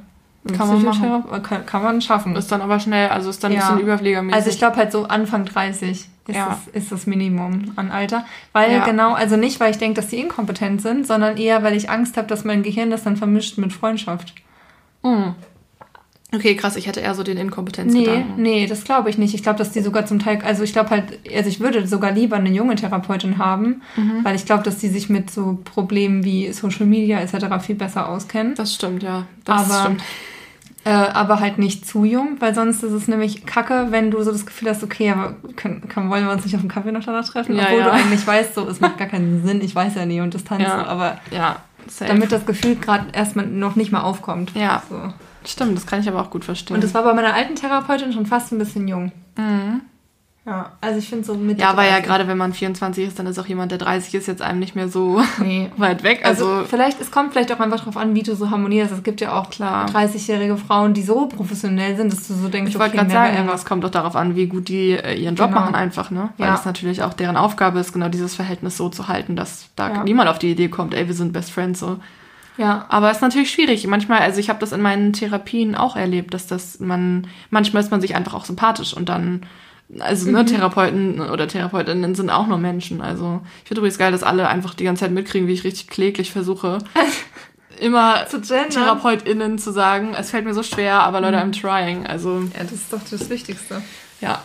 [0.56, 2.36] Kann man Psychothera- kann, kann man schaffen.
[2.36, 3.66] Ist dann aber schnell, also ist dann ein Ja.
[3.70, 4.36] bisschen überpflegermäßig.
[4.36, 6.56] Also ich glaube halt so Anfang 30 ist, Ja.
[6.72, 8.24] das, ist das Minimum an Alter.
[8.52, 8.84] Weil Ja.
[8.84, 12.16] genau, also nicht, weil ich denke, dass die inkompetent sind, sondern eher, weil ich Angst
[12.16, 14.32] habe, dass mein Gehirn das dann vermischt mit Freundschaft.
[15.02, 15.34] Mhm.
[16.34, 18.42] Okay, krass, ich hätte eher so den Nee, Inkompetenzgedanken.
[18.42, 19.32] nee, das glaube ich nicht.
[19.34, 22.10] Ich glaube, dass die sogar zum Teil, also ich glaube halt, also ich würde sogar
[22.10, 24.24] lieber eine junge Therapeutin haben, Mhm.
[24.24, 27.60] weil ich glaube, dass die sich mit so Problemen wie Social Media etc.
[27.64, 28.54] viel besser auskennen.
[28.56, 29.26] Das stimmt, ja.
[29.44, 30.02] Das Aber- stimmt.
[30.84, 34.30] Äh, aber halt nicht zu jung, weil sonst ist es nämlich kacke, wenn du so
[34.30, 37.02] das Gefühl hast, okay, aber können, können, wollen wir uns nicht auf dem Kaffee noch
[37.04, 37.56] danach treffen?
[37.56, 37.84] Ja, Obwohl ja.
[37.86, 40.62] du eigentlich weißt, so, es macht gar keinen Sinn, ich weiß ja Nähe und Distanz,
[40.62, 40.86] Ja.
[40.86, 41.56] aber Ja,
[41.88, 42.08] safe.
[42.12, 44.52] damit das Gefühl gerade erstmal noch nicht mal aufkommt.
[44.54, 44.80] Ja.
[44.88, 44.96] So.
[45.46, 46.74] Stimmt, das kann ich aber auch gut verstehen.
[46.74, 49.12] Und das war bei meiner alten Therapeutin schon fast ein bisschen jung.
[49.36, 49.80] mhm.
[50.48, 51.58] Ja, also ich finde so mit.
[51.58, 54.28] Ja, aber ja, gerade wenn man 24 ist, dann ist auch jemand, der 30 ist,
[54.28, 55.72] jetzt einem nicht mehr so Nee.
[55.76, 56.20] weit weg.
[56.24, 58.92] Also, Also, vielleicht, es kommt vielleicht auch einfach drauf an, wie du so harmonierst.
[58.92, 59.86] Es gibt ja auch Klar.
[59.88, 63.36] 30-jährige Frauen, die so professionell sind, dass du so denkst, ich wollte okay, gerade sagen,
[63.44, 63.54] ever.
[63.54, 65.62] es kommt doch darauf an, wie gut die äh, ihren Job Genau.
[65.62, 66.28] machen einfach, ne?
[66.38, 66.52] Weil Ja.
[66.52, 70.04] das natürlich auch deren Aufgabe ist, genau dieses Verhältnis so zu halten, dass da Ja.
[70.04, 71.96] niemand auf die Idee kommt, ey, wir sind Best Friends so.
[72.58, 73.86] Ja, Aber es ist natürlich schwierig.
[73.86, 77.90] Manchmal, also ich habe das in meinen Therapien auch erlebt, dass das man, manchmal ist
[77.90, 79.44] man sich einfach auch sympathisch und dann,
[79.98, 83.02] also ne, Therapeuten oder Therapeutinnen sind auch nur Menschen.
[83.02, 85.88] Also ich finde übrigens geil, dass alle einfach die ganze Zeit mitkriegen, wie ich richtig
[85.88, 86.78] kläglich versuche,
[87.80, 88.70] immer Zu gendern.
[88.70, 90.14] TherapeutInnen zu sagen.
[90.18, 92.06] Es fällt mir so schwer, aber Leute, I'm trying.
[92.06, 93.82] Also ja, das ist doch das Wichtigste.
[94.22, 94.40] ja.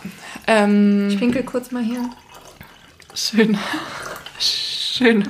[0.46, 2.10] Ähm, Ich pinkel kurz mal hier.
[3.14, 3.56] Schön.
[4.38, 5.28] Schön.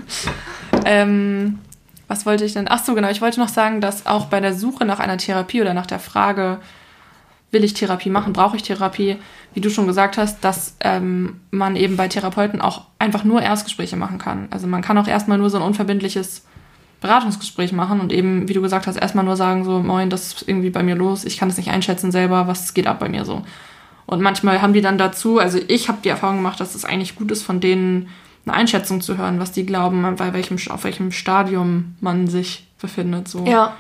[0.84, 1.58] Ähm,
[2.12, 2.66] was wollte ich denn?
[2.68, 3.08] Ach so, genau.
[3.08, 5.98] Ich wollte noch sagen, dass auch bei der Suche nach einer Therapie oder nach der
[5.98, 6.58] Frage,
[7.50, 9.16] will ich Therapie machen, brauche ich Therapie,
[9.54, 13.96] wie du schon gesagt hast, dass ähm, man eben bei Therapeuten auch einfach nur Erstgespräche
[13.96, 14.48] machen kann.
[14.50, 16.44] Also man kann auch erstmal nur so ein unverbindliches
[17.00, 20.44] Beratungsgespräch machen und eben, wie du gesagt hast, erstmal nur sagen, so, moin, das ist
[20.46, 23.24] irgendwie bei mir los, ich kann es nicht einschätzen selber, was geht ab bei mir
[23.24, 23.42] so.
[24.04, 27.16] Und manchmal haben die dann dazu, also ich habe die Erfahrung gemacht, dass es eigentlich
[27.16, 28.10] gut ist, von denen
[28.44, 33.28] eine Einschätzung zu hören, was die glauben, bei welchem, auf welchem Stadium man sich befindet.
[33.28, 33.44] So.
[33.46, 33.76] Ja.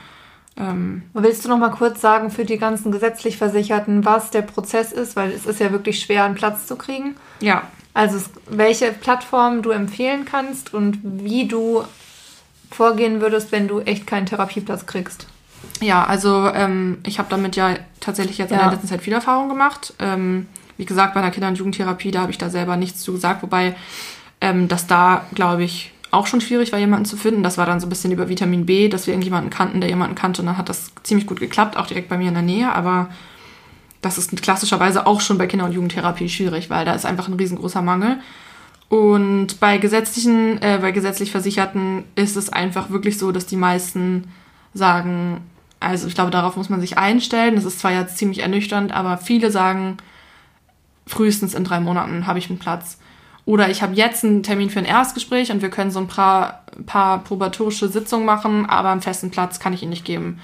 [0.56, 4.92] Ähm, Willst du noch mal kurz sagen für die ganzen gesetzlich Versicherten, was der Prozess
[4.92, 5.16] ist?
[5.16, 7.16] Weil es ist ja wirklich schwer, einen Platz zu kriegen.
[7.40, 7.62] ja,
[7.94, 11.82] Also welche Plattform du empfehlen kannst und wie du
[12.70, 15.26] vorgehen würdest, wenn du echt keinen Therapieplatz kriegst.
[15.80, 18.64] Ja, also ähm, ich habe damit ja tatsächlich jetzt in Ja.
[18.64, 19.94] der letzten Zeit viel Erfahrung gemacht.
[19.98, 20.46] Ähm,
[20.76, 23.42] wie gesagt, bei einer Kinder- und Jugendtherapie, da habe ich da selber nichts zu gesagt,
[23.42, 23.74] wobei
[24.42, 27.42] ähm, das da, glaube ich, auch schon schwierig war, jemanden zu finden.
[27.42, 30.14] Das war dann so ein bisschen über Vitamin B, dass wir irgendjemanden kannten, der jemanden
[30.14, 32.70] kannte und dann hat das ziemlich gut geklappt, auch direkt bei mir in der Nähe,
[32.70, 33.08] aber
[34.02, 37.34] das ist klassischerweise auch schon bei Kinder- und Jugendtherapie schwierig, weil da ist einfach ein
[37.34, 38.18] riesengroßer Mangel.
[38.88, 44.24] Und bei gesetzlichen, äh, bei gesetzlich Versicherten ist es einfach wirklich so, dass die meisten
[44.74, 45.40] sagen,
[45.80, 47.54] also ich glaube, darauf muss man sich einstellen.
[47.54, 49.96] Das ist zwar jetzt ziemlich ernüchternd, aber viele sagen,
[51.06, 52.98] frühestens in drei Monaten habe ich einen Platz.
[53.44, 56.64] Oder ich habe jetzt einen Termin für ein Erstgespräch und wir können so ein paar,
[56.86, 60.40] paar probatorische Sitzungen machen, aber einen festen Platz kann ich Ihnen nicht geben.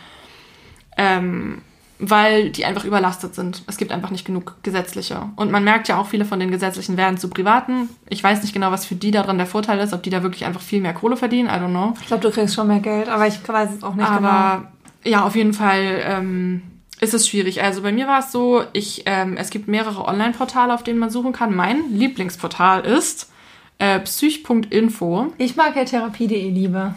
[0.97, 1.63] Ähm,
[2.01, 3.65] weil die einfach überlastet sind.
[3.67, 5.29] Es gibt einfach nicht genug gesetzliche.
[5.37, 7.89] Und man merkt ja auch, viele von den gesetzlichen werden zu privaten.
[8.09, 10.45] Ich weiß nicht genau, was für die daran der Vorteil ist, ob die da wirklich
[10.45, 11.49] einfach viel mehr Kohle verdienen.
[11.49, 11.95] I don't know.
[12.01, 14.29] Ich glaube, du kriegst schon mehr Geld, aber ich weiß es auch nicht aber, genau.
[14.29, 14.73] Aber
[15.05, 16.63] ja, auf jeden Fall ähm,
[17.01, 17.63] ist es schwierig.
[17.63, 21.11] Also bei mir war es so, ich, ähm, es gibt mehrere Online-Portale, auf denen man
[21.11, 21.55] suchen kann.
[21.55, 23.31] Mein Lieblingsportal ist
[23.79, 25.33] äh, psych.info.
[25.39, 26.95] Ich mag ja therapie.de lieber.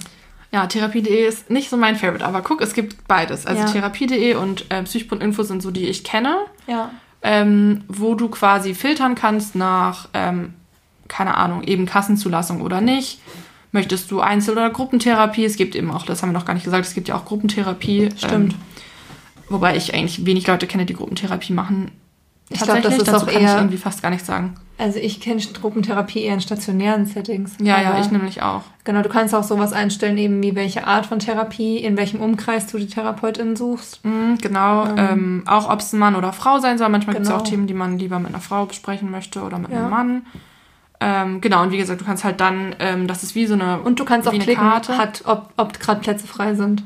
[0.51, 3.45] Ja, therapie.de ist nicht so mein Favorite, aber guck, es gibt beides.
[3.45, 3.69] Also Ja.
[3.71, 6.37] therapie.de und äh, psych.info sind so die ich kenne,
[6.67, 6.91] Ja.
[7.21, 10.53] ähm, wo du quasi filtern kannst nach, ähm,
[11.07, 13.19] keine Ahnung, eben Kassenzulassung oder nicht.
[13.71, 15.45] Möchtest du Einzel- oder Gruppentherapie?
[15.45, 17.23] Es gibt eben auch, das haben wir noch gar nicht gesagt, es gibt ja auch
[17.23, 18.09] Gruppentherapie.
[18.17, 18.53] Stimmt.
[18.53, 18.59] Ähm,
[19.51, 21.91] wobei ich eigentlich wenig Leute kenne, die Gruppentherapie machen.
[22.53, 23.55] Ich glaube, das ist Dazu auch kann ich eher.
[23.57, 24.55] irgendwie fast gar nichts sagen.
[24.77, 27.53] Also ich kenne Gruppentherapie eher in stationären Settings.
[27.61, 28.63] Ja, ja, ich nämlich auch.
[28.83, 32.67] Genau, du kannst auch sowas einstellen, eben wie welche Art von Therapie, in welchem Umkreis
[32.67, 34.03] du die Therapeutin suchst.
[34.03, 36.89] Mhm, genau, ähm, auch ob es ein Mann oder Frau sein soll.
[36.89, 37.41] Manchmal gibt es Genau.
[37.41, 39.77] auch Themen, die man lieber mit einer Frau besprechen möchte oder mit Ja.
[39.81, 40.21] einem Mann.
[40.99, 43.79] Ähm, genau, und wie gesagt, du kannst halt dann, ähm, das ist wie so eine.
[43.79, 46.83] Und du kannst auch klicken, hat, ob, ob gerade Plätze frei sind.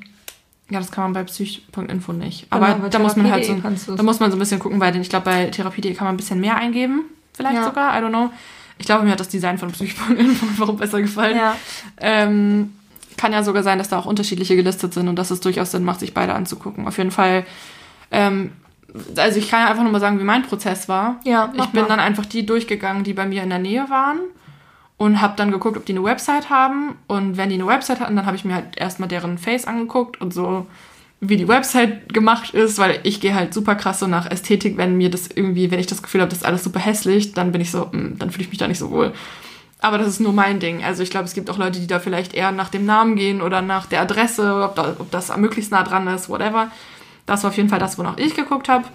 [0.70, 2.50] Ja, das kann man bei psych.info nicht.
[2.50, 4.80] Genau, Aber bei da muss man halt so, da muss man so ein bisschen gucken,
[4.80, 7.02] weil ich glaube, bei Therapie.de kann man ein bisschen mehr eingeben.
[7.34, 7.66] Vielleicht Ja.
[7.66, 8.32] sogar, I don't know.
[8.78, 11.38] Ich glaube, mir hat das Design von psych.info warum besser gefallen.
[11.38, 11.56] Ja.
[11.98, 12.74] Ähm,
[13.16, 15.84] kann ja sogar sein, dass da auch unterschiedliche gelistet sind und dass es durchaus Sinn
[15.84, 16.88] macht, sich beide anzugucken.
[16.88, 17.46] Auf jeden Fall,
[18.12, 18.52] ähm,
[19.16, 21.20] also ich kann ja einfach nur mal sagen, wie mein Prozess war.
[21.24, 21.88] Ja, ich bin mal.
[21.88, 24.20] dann einfach die durchgegangen, die bei mir in der Nähe waren
[24.98, 26.96] und habe dann geguckt, ob die eine Website haben.
[27.08, 30.22] Und wenn die eine Website hatten, dann habe ich mir halt erstmal deren Face angeguckt
[30.22, 30.68] und so,
[31.20, 34.98] wie die Website gemacht ist, weil ich gehe halt super krass so nach Ästhetik, wenn
[34.98, 37.62] mir das irgendwie, wenn ich das Gefühl habe, das ist alles super hässlich, dann bin
[37.62, 39.14] ich so, mm, dann fühle ich mich da nicht so wohl.
[39.80, 40.84] Aber das ist nur mein Ding.
[40.84, 43.42] Also ich glaube, es gibt auch Leute, die da vielleicht eher nach dem Namen gehen
[43.42, 46.72] oder nach der Adresse, ob, da, ob das möglichst nah dran ist, whatever.
[47.26, 48.86] Das war auf jeden Fall das, wonach ich geguckt habe.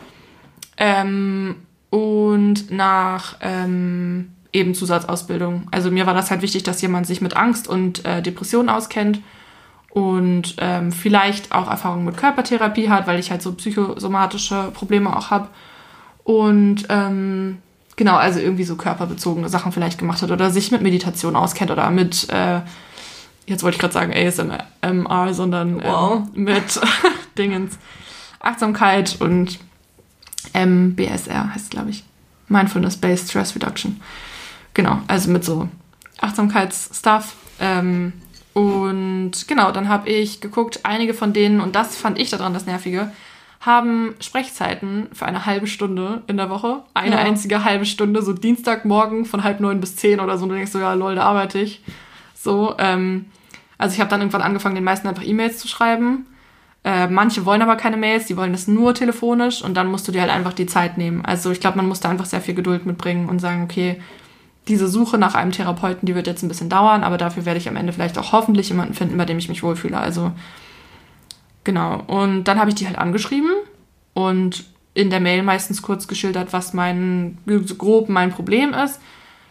[0.76, 1.56] Ähm,
[1.90, 5.68] und nach ähm, eben Zusatzausbildung.
[5.70, 9.20] Also mir war das halt wichtig, dass jemand sich mit Angst und äh, Depressionen auskennt
[9.90, 15.30] und ähm, vielleicht auch Erfahrung mit Körpertherapie hat, weil ich halt so psychosomatische Probleme auch
[15.30, 15.48] habe.
[16.24, 17.58] Und ähm,
[17.96, 21.90] genau, also irgendwie so körperbezogene Sachen vielleicht gemacht hat oder sich mit Meditation auskennt oder
[21.90, 22.60] mit, äh,
[23.46, 26.22] jetzt wollte ich gerade sagen ASMR, sondern Wow.
[26.34, 26.80] ähm, mit
[27.38, 27.78] Dingens,
[28.38, 29.58] Achtsamkeit und
[30.54, 32.04] MBSR heißt glaube ich.
[32.48, 34.00] Mindfulness-Based Stress Reduction.
[34.74, 35.68] Genau, also mit so
[36.20, 37.34] Achtsamkeitsstuff.
[37.60, 38.12] Ähm,
[38.54, 42.66] und genau, dann habe ich geguckt, einige von denen, und das fand ich daran das
[42.66, 43.12] Nervige,
[43.60, 46.82] haben Sprechzeiten für eine halbe Stunde in der Woche.
[46.94, 47.22] Eine Ja.
[47.22, 50.44] einzige halbe Stunde, so Dienstagmorgen von halb neun bis zehn oder so.
[50.44, 51.82] Und du denkst so, ja, lol, da arbeite ich.
[52.34, 53.26] So, ähm,
[53.76, 56.26] also ich habe dann irgendwann angefangen, den meisten einfach E-Mails zu schreiben.
[56.84, 60.12] Äh, manche wollen aber keine Mails, die wollen es nur telefonisch und dann musst du
[60.12, 61.22] dir halt einfach die Zeit nehmen.
[61.22, 64.00] Also ich glaube, man muss da einfach sehr viel Geduld mitbringen und sagen, okay,
[64.70, 67.68] diese Suche nach einem Therapeuten, die wird jetzt ein bisschen dauern, aber dafür werde ich
[67.68, 69.98] am Ende vielleicht auch hoffentlich jemanden finden, bei dem ich mich wohlfühle.
[69.98, 70.32] Also
[71.64, 72.02] genau.
[72.06, 73.50] Und dann habe ich die halt angeschrieben
[74.14, 74.64] und
[74.94, 77.38] in der Mail meistens kurz geschildert, was mein
[77.78, 79.00] grob mein Problem ist.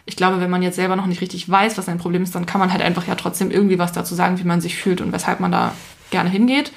[0.06, 2.46] Ich glaube, wenn man jetzt selber noch nicht richtig weiß, was sein Problem ist, dann
[2.46, 5.12] kann man halt einfach ja trotzdem irgendwie was dazu sagen, wie man sich fühlt und
[5.12, 5.74] weshalb man da
[6.10, 6.72] gerne hingeht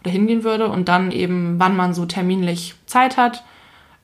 [0.00, 3.44] oder hingehen würde und dann eben, wann man so terminlich Zeit hat.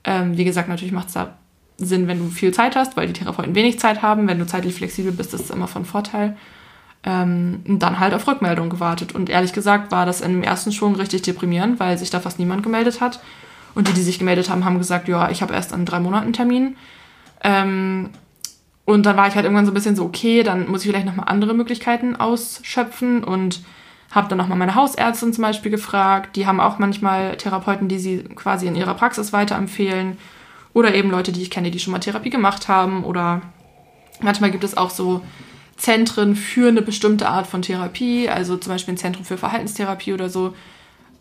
[0.05, 1.37] Ähm, wie gesagt, natürlich macht es da
[1.85, 4.29] Sinn, wenn du viel Zeit hast, weil die Therapeuten wenig Zeit haben.
[4.29, 6.37] Wenn du zeitlich flexibel bist, ist es immer von Vorteil.
[7.05, 9.15] Ähm, dann halt auf Rückmeldung gewartet.
[9.15, 12.63] Und ehrlich gesagt war das im ersten schon richtig deprimierend, weil sich da fast niemand
[12.63, 13.21] gemeldet hat.
[13.75, 16.25] Und die, die sich gemeldet haben, haben gesagt, ja, ich habe erst in drei Monaten
[16.25, 16.77] einen Termin.
[17.43, 18.11] Ähm,
[18.85, 21.07] und dann war ich halt irgendwann so ein bisschen so, okay, dann muss ich vielleicht
[21.07, 23.63] nochmal andere Möglichkeiten ausschöpfen und
[24.11, 26.37] habe dann nochmal meine Hausärztin zum Beispiel gefragt.
[26.37, 30.19] Die haben auch manchmal Therapeuten, die sie quasi in ihrer Praxis weiterempfehlen.
[30.75, 33.05] Oder eben Leute, die ich kenne, die schon mal Therapie gemacht haben.
[33.05, 33.43] Oder
[34.21, 35.21] manchmal gibt es auch so
[35.77, 38.29] Zentren für eine bestimmte Art von Therapie.
[38.29, 40.55] Also zum Beispiel ein Zentrum für Verhaltenstherapie oder so.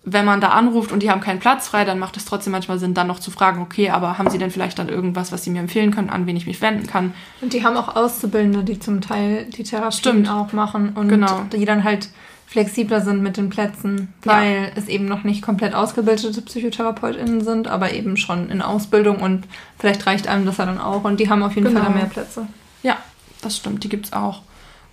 [0.03, 2.79] Wenn man da anruft und die haben keinen Platz frei, dann macht es trotzdem manchmal
[2.79, 5.51] Sinn, dann noch zu fragen, okay, aber haben sie denn vielleicht dann irgendwas, was sie
[5.51, 7.13] mir empfehlen können, an wen ich mich wenden kann?
[7.39, 10.29] Und die haben auch Auszubildende, die zum Teil die Therapien Stimmt.
[10.31, 11.41] auch machen und Genau.
[11.53, 12.09] die dann halt
[12.51, 14.33] flexibler sind mit den Plätzen, Ja.
[14.33, 19.45] weil es eben noch nicht komplett ausgebildete PsychotherapeutInnen sind, aber eben schon in Ausbildung und
[19.79, 21.81] vielleicht reicht einem das ja dann auch und die haben auf jeden Genau.
[21.85, 22.47] Fall mehr Plätze.
[22.83, 22.97] Ja,
[23.41, 24.41] das stimmt, die gibt's auch.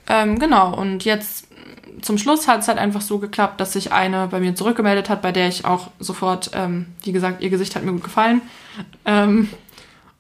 [0.09, 1.49] Ähm, genau, und jetzt
[2.01, 5.21] zum Schluss hat es halt einfach so geklappt, dass sich eine bei mir zurückgemeldet hat,
[5.21, 8.41] bei der ich auch sofort, ähm, wie gesagt, ihr Gesicht hat mir gut gefallen.
[9.05, 9.49] Ähm,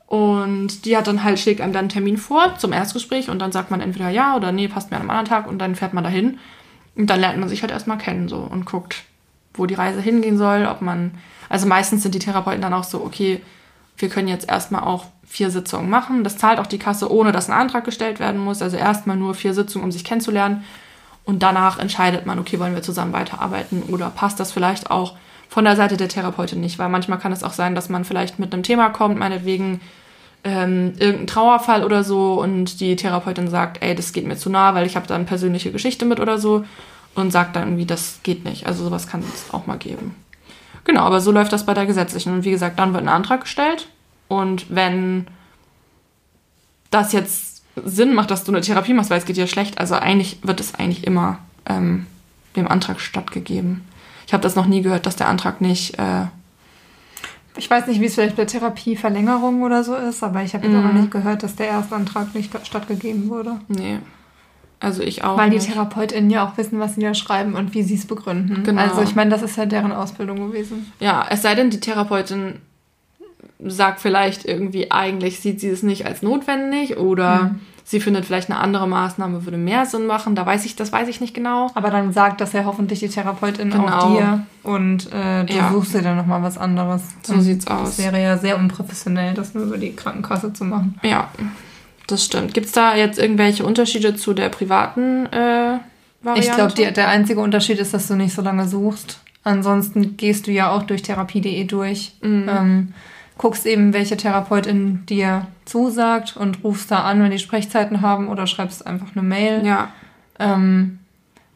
[0.06, 3.52] und die hat dann halt, schlägt einem dann einen Termin vor zum Erstgespräch und dann
[3.52, 5.94] sagt man entweder ja oder nee, passt mir an einem anderen Tag und dann fährt
[5.94, 6.38] man dahin.
[6.98, 9.04] Und dann lernt man sich halt erstmal kennen so und guckt,
[9.54, 11.12] wo die Reise hingehen soll, ob man,
[11.48, 13.40] also meistens sind die Therapeuten dann auch so, okay,
[13.96, 16.24] wir können jetzt erstmal auch vier Sitzungen machen.
[16.24, 18.62] Das zahlt auch die Kasse, ohne dass ein Antrag gestellt werden muss.
[18.62, 20.64] Also erstmal nur vier Sitzungen, um sich kennenzulernen.
[21.24, 25.16] Und danach entscheidet man, okay, wollen wir zusammen weiterarbeiten oder passt das vielleicht auch
[25.48, 26.78] von der Seite der Therapeutin nicht.
[26.78, 29.80] Weil manchmal kann es auch sein, dass man vielleicht mit einem Thema kommt, meinetwegen
[30.44, 34.74] ähm, irgendein Trauerfall oder so und die Therapeutin sagt, ey, das geht mir zu nah,
[34.74, 36.64] weil ich habe da eine persönliche Geschichte mit oder so
[37.14, 38.66] und sagt dann irgendwie, das geht nicht.
[38.66, 40.14] Also sowas kann es auch mal geben.
[40.84, 42.32] Genau, aber so läuft das bei der gesetzlichen.
[42.32, 43.88] Und wie gesagt, dann wird ein Antrag gestellt
[44.28, 45.26] und wenn
[46.90, 49.94] das jetzt Sinn macht, dass du eine Therapie machst, weil es geht dir schlecht, also
[49.94, 52.06] eigentlich wird es eigentlich immer ähm,
[52.56, 53.84] dem Antrag stattgegeben.
[54.26, 55.98] Ich habe das noch nie gehört, dass der Antrag nicht.
[55.98, 56.26] Äh,
[57.58, 60.74] ich weiß nicht, wie es vielleicht bei Therapieverlängerung oder so ist, aber ich habe jetzt
[60.74, 60.80] Mhm.
[60.80, 63.58] auch noch nicht gehört, dass der Erstantrag nicht stattgegeben wurde.
[63.68, 63.98] nee.
[64.80, 65.36] Also ich auch.
[65.36, 65.66] Weil die nicht.
[65.72, 68.62] TherapeutInnen ja auch wissen, was sie da schreiben und wie sie es begründen.
[68.62, 68.80] Genau.
[68.80, 70.92] Also ich meine, das ist ja deren Ausbildung gewesen.
[71.00, 72.60] Ja, es sei denn, die Therapeutin
[73.58, 77.60] sagt vielleicht irgendwie, eigentlich sieht sie es nicht als notwendig oder Mhm.
[77.90, 80.34] Sie findet vielleicht eine andere Maßnahme würde mehr Sinn machen.
[80.34, 81.70] Da weiß ich, das weiß ich nicht genau.
[81.74, 83.86] Aber dann sagt das ja hoffentlich die Therapeutin Genau.
[83.88, 85.70] auch dir und äh, du Ja.
[85.72, 87.00] suchst dir dann nochmal was anderes.
[87.22, 87.98] So Und sieht's Das aus.
[87.98, 90.98] wäre ja sehr unprofessionell, das nur über die Krankenkasse zu machen.
[91.02, 91.28] Ja,
[92.06, 92.52] das stimmt.
[92.52, 95.78] Gibt es da jetzt irgendwelche Unterschiede zu der privaten äh,
[96.22, 96.40] Variante?
[96.50, 99.18] Ich glaube, der einzige Unterschied ist, dass du nicht so lange suchst.
[99.44, 102.12] Ansonsten gehst du ja auch durch therapie.de durch.
[102.20, 102.48] Mhm.
[102.50, 102.92] Ähm,
[103.38, 108.46] guckst eben, welche Therapeutin dir zusagt und rufst da an, wenn die Sprechzeiten haben oder
[108.46, 109.64] schreibst einfach eine Mail.
[109.64, 109.88] Ja,
[110.40, 111.00] Ähm,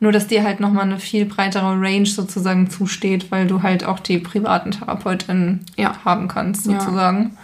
[0.01, 4.01] nur, dass dir halt nochmal eine viel breitere Range sozusagen zusteht, weil du halt auch
[4.01, 5.95] die privaten Therapeutinnen Ja.
[6.05, 6.81] haben kannst, Ja.
[6.81, 7.37] sozusagen.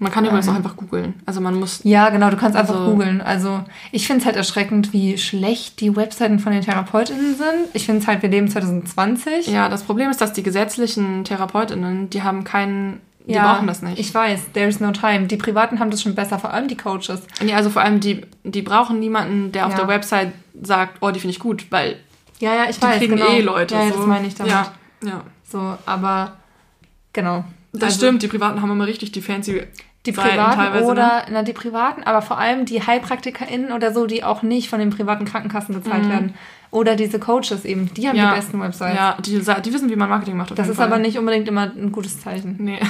[0.00, 0.52] man kann übrigens Ähm.
[0.52, 1.14] auch einfach googeln.
[1.24, 1.80] Also man muss.
[1.84, 3.22] Ja, genau, du kannst einfach Also- googeln.
[3.22, 7.68] Also ich finde es halt erschreckend, wie schlecht die Webseiten von den Therapeutinnen sind.
[7.72, 9.46] Ich finde es halt, wir leben 2020.
[9.46, 13.00] Ja, das Problem ist, dass die gesetzlichen Therapeutinnen, die haben keinen.
[13.26, 13.98] Die Ja, brauchen das nicht.
[13.98, 15.26] Ich weiß, there is no time.
[15.26, 17.22] Die Privaten haben das schon besser, vor allem die Coaches.
[17.42, 19.78] Nee, also vor allem, die, die brauchen niemanden, der auf Ja.
[19.78, 21.96] der Website sagt, oh, die finde ich gut, weil
[22.40, 23.30] Ja, ja, ich die weiß, kriegen genau.
[23.30, 23.74] eh Leute.
[23.74, 23.96] Ja, ja, so.
[23.96, 24.52] das meine ich damit.
[24.52, 24.72] Ja,
[25.04, 25.22] ja.
[25.50, 26.36] So, aber
[27.14, 27.44] genau.
[27.72, 29.62] Das Also, stimmt, die Privaten haben immer richtig die fancy
[30.06, 30.82] Die Privaten ne?
[30.84, 34.78] oder, na, die Privaten, aber vor allem die HeilpraktikerInnen oder so, die auch nicht von
[34.78, 36.34] den privaten Krankenkassen bezahlt werden.
[36.70, 38.22] Oder diese Coaches eben, die haben Mhm.
[38.22, 38.30] Ja.
[38.30, 38.96] die besten Websites.
[38.96, 40.50] Ja, die, die wissen, wie man Marketing macht.
[40.50, 40.88] auf Das ist Fall.
[40.88, 42.56] aber nicht unbedingt immer ein gutes Zeichen.
[42.58, 42.80] Nee.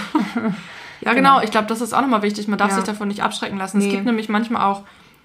[1.03, 1.41] ja, genau.
[1.43, 2.49] Ich glaube, das ist auch nochmal wichtig.
[2.49, 2.77] Man darf Ja.
[2.77, 3.79] sich davon nicht abschrecken lassen.
[3.79, 3.91] Es Nee.
[3.93, 4.83] gibt nämlich manchmal auch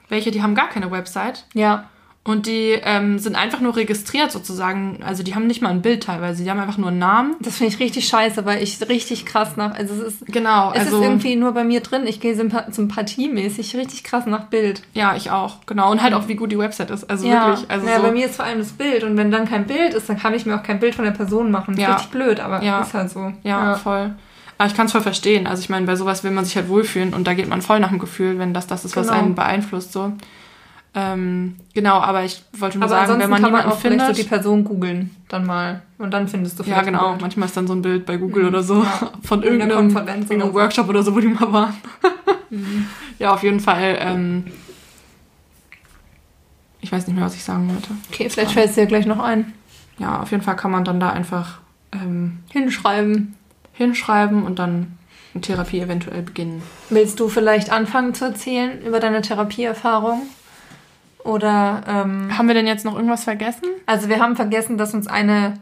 [0.10, 1.86] welche, die haben gar keine Website Ja,
[2.26, 5.00] und die ähm, sind einfach nur registriert sozusagen.
[5.04, 6.44] Also die haben nicht mal ein Bild teilweise.
[6.44, 7.36] Die haben einfach nur einen Namen.
[7.40, 10.72] das finde ich richtig scheiße, weil ich richtig krass nach, also es ist, Genau.
[10.74, 12.06] es also, ist irgendwie nur bei mir drin.
[12.06, 14.84] Ich gehe sympa- sympathiemäßig richtig krass nach Bild.
[14.94, 15.58] ja, ich auch.
[15.66, 15.90] Genau.
[15.92, 17.10] Und halt auch, wie gut die Website ist.
[17.10, 17.72] Also ja, wirklich.
[17.72, 19.94] Also ja so, bei mir ist vor allem das Bild und wenn dann kein Bild
[19.94, 21.78] ist, dann kann ich mir auch kein Bild von der Person machen.
[21.80, 21.94] Ja.
[21.96, 22.82] Richtig blöd, aber Ja.
[22.82, 23.34] ist halt so.
[23.44, 24.14] Ja, voll.
[24.58, 25.48] Aber ich kann es voll verstehen.
[25.48, 27.80] Also ich meine, bei sowas will man sich halt wohlfühlen und da geht man voll
[27.80, 29.20] nach dem Gefühl, wenn das das ist, was Genau.
[29.20, 29.94] einen beeinflusst.
[29.94, 30.12] So.
[30.96, 34.08] Ähm, genau, aber ich wollte nur Aber sagen, wenn man kann man niemanden auch findet.
[34.08, 37.06] so die Person googeln dann mal und dann findest du ja, vielleicht genau.
[37.06, 37.22] ein Bild.
[37.22, 39.12] Manchmal ist dann so ein Bild bei Google oder so Ja.
[39.22, 40.54] von irgendeinem, irgendeinem so.
[40.54, 41.74] Workshop oder so, wo die mal waren.
[43.20, 43.98] Ja, auf jeden Fall.
[44.00, 44.46] Ähm,
[46.82, 47.90] ich weiß nicht mehr, was ich sagen wollte.
[48.12, 49.54] Okay, vielleicht fällt es dir gleich noch ein.
[50.00, 51.60] Ja, auf jeden Fall kann man dann da einfach
[51.92, 53.36] ähm, Hinschreiben.
[53.74, 54.98] hinschreiben und dann
[55.34, 56.64] eine Therapie eventuell beginnen.
[56.90, 60.22] Willst du vielleicht anfangen zu erzählen über deine Therapieerfahrung?
[61.30, 63.66] Oder, ähm, Haben wir denn jetzt noch irgendwas vergessen?
[63.86, 65.54] also wir haben vergessen, dass uns eine,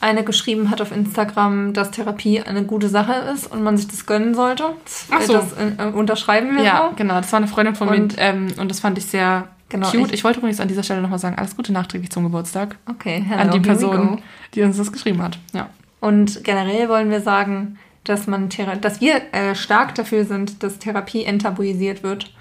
[0.00, 4.06] eine geschrieben hat auf Instagram, dass Therapie eine gute Sache ist und man sich das
[4.06, 4.64] gönnen sollte.
[4.84, 5.32] Das, Ach so.
[5.34, 6.96] das äh, unterschreiben wir Ja, so.
[6.96, 7.14] genau.
[7.16, 10.06] Das war eine Freundin von mir Und- ähm, und das fand ich sehr Genau, cute.
[10.08, 13.22] ich- Ich, wollte übrigens an dieser Stelle nochmal sagen, alles Gute nachträglich zum Geburtstag Okay,
[13.26, 13.60] hello, an die.
[13.60, 14.22] Person,
[14.54, 15.38] die uns das geschrieben hat.
[15.52, 15.68] Ja.
[16.00, 20.78] Und generell wollen wir sagen, dass man Thera dass wir äh, stark dafür sind, dass
[20.78, 22.32] Therapie enttabuisiert wird.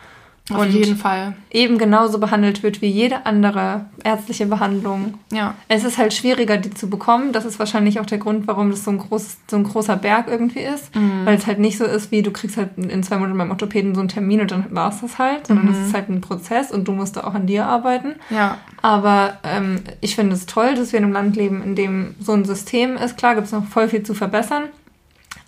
[0.52, 1.38] Auf Und jeden Fall.
[1.52, 5.14] eben genauso behandelt wird wie jede andere ärztliche Behandlung.
[5.32, 5.56] Ja.
[5.70, 7.32] Es ist halt schwieriger, die zu bekommen.
[7.32, 10.28] Das ist wahrscheinlich auch der Grund, warum das so ein, groß, so ein großer Berg
[10.28, 10.94] irgendwie ist.
[10.94, 11.26] Mhm.
[11.26, 13.96] Weil es halt nicht so ist, wie du kriegst halt in zwei Monaten beim Orthopäden
[13.96, 15.48] so einen Termin und dann war es das halt.
[15.48, 18.16] Sondern es ist halt ein Prozess und du musst da auch an dir arbeiten.
[18.30, 18.58] Ja.
[18.82, 22.34] Aber ähm, ich finde es toll, dass wir in einem Land leben, in dem so
[22.34, 23.18] ein System ist.
[23.18, 24.64] Klar gibt es noch voll viel zu verbessern.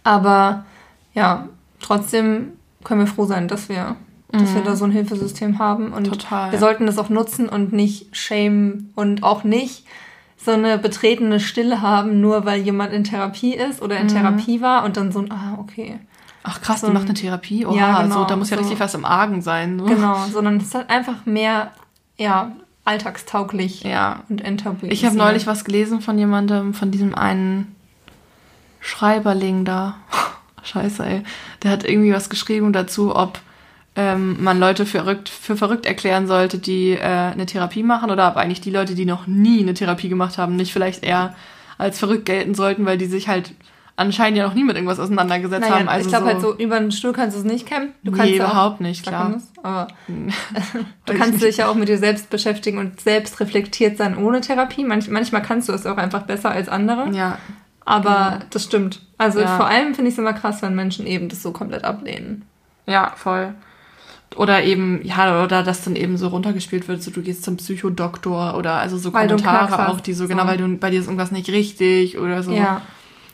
[0.05, 0.63] Aber
[1.13, 1.49] ja,
[1.81, 2.53] trotzdem
[2.85, 3.97] können wir froh sein, dass wir,
[4.39, 5.91] dass wir da so ein Hilfesystem haben.
[5.93, 6.51] Und Total.
[6.51, 9.85] wir sollten das auch nutzen und nicht shame und auch nicht
[10.37, 14.83] so eine betretene Stille haben, nur weil jemand in Therapie ist oder in Therapie war
[14.85, 15.99] und dann so ein, ah, okay.
[16.43, 17.65] Ach krass, So die ein- macht eine Therapie?
[17.65, 18.61] Oha, Ja, genau, so, da muss ja so.
[18.61, 19.79] richtig was im Argen sein.
[19.79, 19.85] So.
[19.85, 21.71] Genau, sondern es hat einfach mehr,
[22.17, 22.51] ja,
[22.83, 24.21] alltagstauglich Ja.
[24.29, 24.93] und enttabuisiert.
[24.93, 27.75] Ich habe neulich was gelesen von jemandem, von diesem einen
[28.79, 29.95] Schreiberling da.
[30.63, 31.23] Scheiße, ey.
[31.63, 33.39] Der hat irgendwie was geschrieben dazu, ob
[33.95, 38.27] ähm, man Leute für verrückt, für verrückt erklären sollte, die äh, eine Therapie machen oder
[38.27, 41.33] ob eigentlich die Leute, die noch nie eine Therapie gemacht haben, nicht vielleicht eher
[41.77, 43.53] als verrückt gelten sollten, weil die sich halt
[43.97, 45.87] anscheinend ja noch nie mit irgendwas auseinandergesetzt Naja, haben.
[45.87, 47.93] Also ich glaube so, halt so, über einen Stuhl kannst du es nicht kämmen.
[48.03, 49.41] Du Nee, kannst überhaupt nicht, klar.
[49.63, 54.17] Aber du kannst ich dich ja auch mit dir selbst beschäftigen und selbst reflektiert sein
[54.17, 54.83] ohne Therapie.
[54.83, 57.09] Manch, manchmal kannst du es auch einfach besser als andere.
[57.11, 57.37] Ja,
[57.85, 59.01] Aber das stimmt.
[59.17, 59.55] Also Ja.
[59.55, 62.43] vor allem finde ich es immer krass, wenn Menschen eben das so komplett ablehnen.
[62.87, 63.53] Ja, voll.
[64.35, 68.55] Oder eben, ja, oder dass dann eben so runtergespielt wird, so du gehst zum Psychodoktor
[68.57, 70.27] oder also so Weil Kommentare auch, die so, so.
[70.27, 72.51] genau, weil du bei dir ist irgendwas nicht richtig oder so.
[72.51, 72.81] Ja.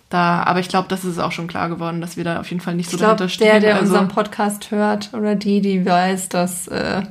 [0.10, 2.62] Da, aber ich glaube, das ist auch schon klar geworden, dass wir da auf jeden
[2.62, 3.48] Fall nicht so Ich glaube, dahinter stehen.
[3.48, 7.02] der, der also, unseren Podcast hört oder die, die weiß, dass, äh,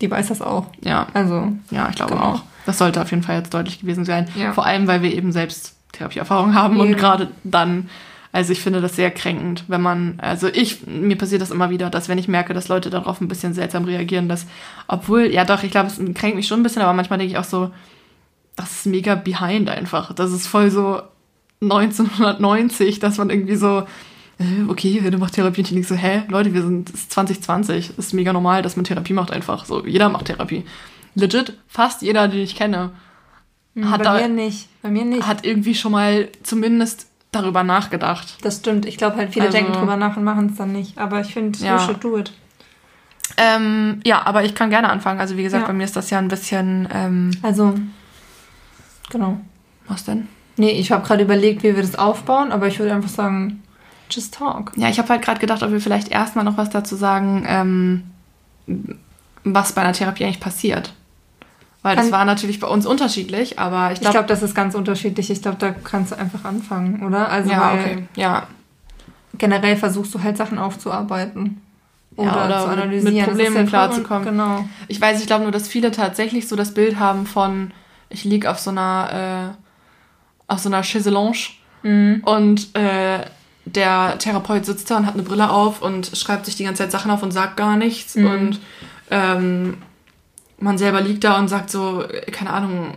[0.00, 0.66] die weiß das auch.
[0.82, 2.24] ja, Also, ja, ich glaube Genau.
[2.24, 2.42] auch.
[2.66, 4.26] Das sollte auf jeden Fall jetzt deutlich gewesen sein.
[4.36, 4.52] Ja.
[4.54, 6.96] Vor allem, weil wir eben selbst Therapieerfahrung haben und Eben.
[6.98, 7.90] gerade dann,
[8.32, 11.90] also ich finde das sehr kränkend, wenn man, also ich, mir passiert das immer wieder,
[11.90, 14.46] dass wenn ich merke, dass Leute darauf ein bisschen seltsam reagieren, dass,
[14.86, 17.38] obwohl, ja doch, ich glaube, es kränkt mich schon ein bisschen, aber manchmal denke ich
[17.38, 17.70] auch so,
[18.54, 20.12] das ist mega behind einfach.
[20.12, 21.02] Das ist voll so
[21.60, 23.84] 1990, dass man irgendwie so,
[24.38, 27.12] äh, okay, du machst Therapie und ich denke so, hä, Leute, wir sind es ist
[27.12, 29.64] 2020, ist mega normal, dass man Therapie macht einfach.
[29.64, 30.64] So, jeder macht Therapie.
[31.16, 32.92] Legit, fast jeder, den ich kenne,
[33.82, 34.68] hat, bei da, mir nicht.
[34.82, 35.26] Bei mir nicht.
[35.26, 38.38] hat irgendwie schon mal zumindest darüber nachgedacht.
[38.42, 38.86] Das stimmt.
[38.86, 40.98] Ich glaube halt, viele Also- denken drüber nach und machen es dann nicht.
[40.98, 41.76] Aber ich finde, Ja.
[41.76, 42.32] you should do it.
[43.36, 45.20] Ähm, ja, aber ich kann gerne anfangen.
[45.20, 45.66] Also wie gesagt, Ja.
[45.68, 47.74] bei mir ist das ja ein bisschen, ähm, Also,
[49.10, 49.40] genau.
[49.86, 50.28] was denn?
[50.56, 53.62] Nee, ich habe gerade überlegt, wie wir das aufbauen, aber ich würde einfach sagen,
[54.10, 54.72] just talk.
[54.76, 58.02] Ja, ich habe halt gerade gedacht, ob wir vielleicht erstmal noch was dazu sagen, ähm,
[59.44, 60.92] was bei einer Therapie eigentlich passiert.
[61.82, 64.74] Weil das war natürlich bei uns unterschiedlich, aber ich Ich glaube, glaube, das ist ganz
[64.74, 65.30] unterschiedlich.
[65.30, 67.28] Ich glaube, da kannst du einfach anfangen, oder?
[67.30, 68.46] Also, ja, weil okay, ja,
[69.38, 71.62] generell versuchst du halt Sachen aufzuarbeiten.
[72.16, 73.16] Oder, Ja, oder zu mit- mit analysieren.
[73.18, 74.24] Ist Problemen ja klarzukommen.
[74.24, 74.64] Genau.
[74.88, 77.70] Ich weiß, ich glaube nur, dass viele tatsächlich so das Bild haben von,
[78.10, 81.38] ich lieg auf so einer, äh, auf so einer Chaiselange
[81.82, 82.20] Mhm.
[82.26, 83.20] und äh,
[83.64, 86.92] der Therapeut sitzt da und hat eine Brille auf und schreibt sich die ganze Zeit
[86.92, 88.26] Sachen auf und sagt gar nichts Mhm.
[88.26, 88.60] und
[89.10, 89.78] ähm,
[90.60, 92.94] man selber liegt da und sagt so, keine Ahnung,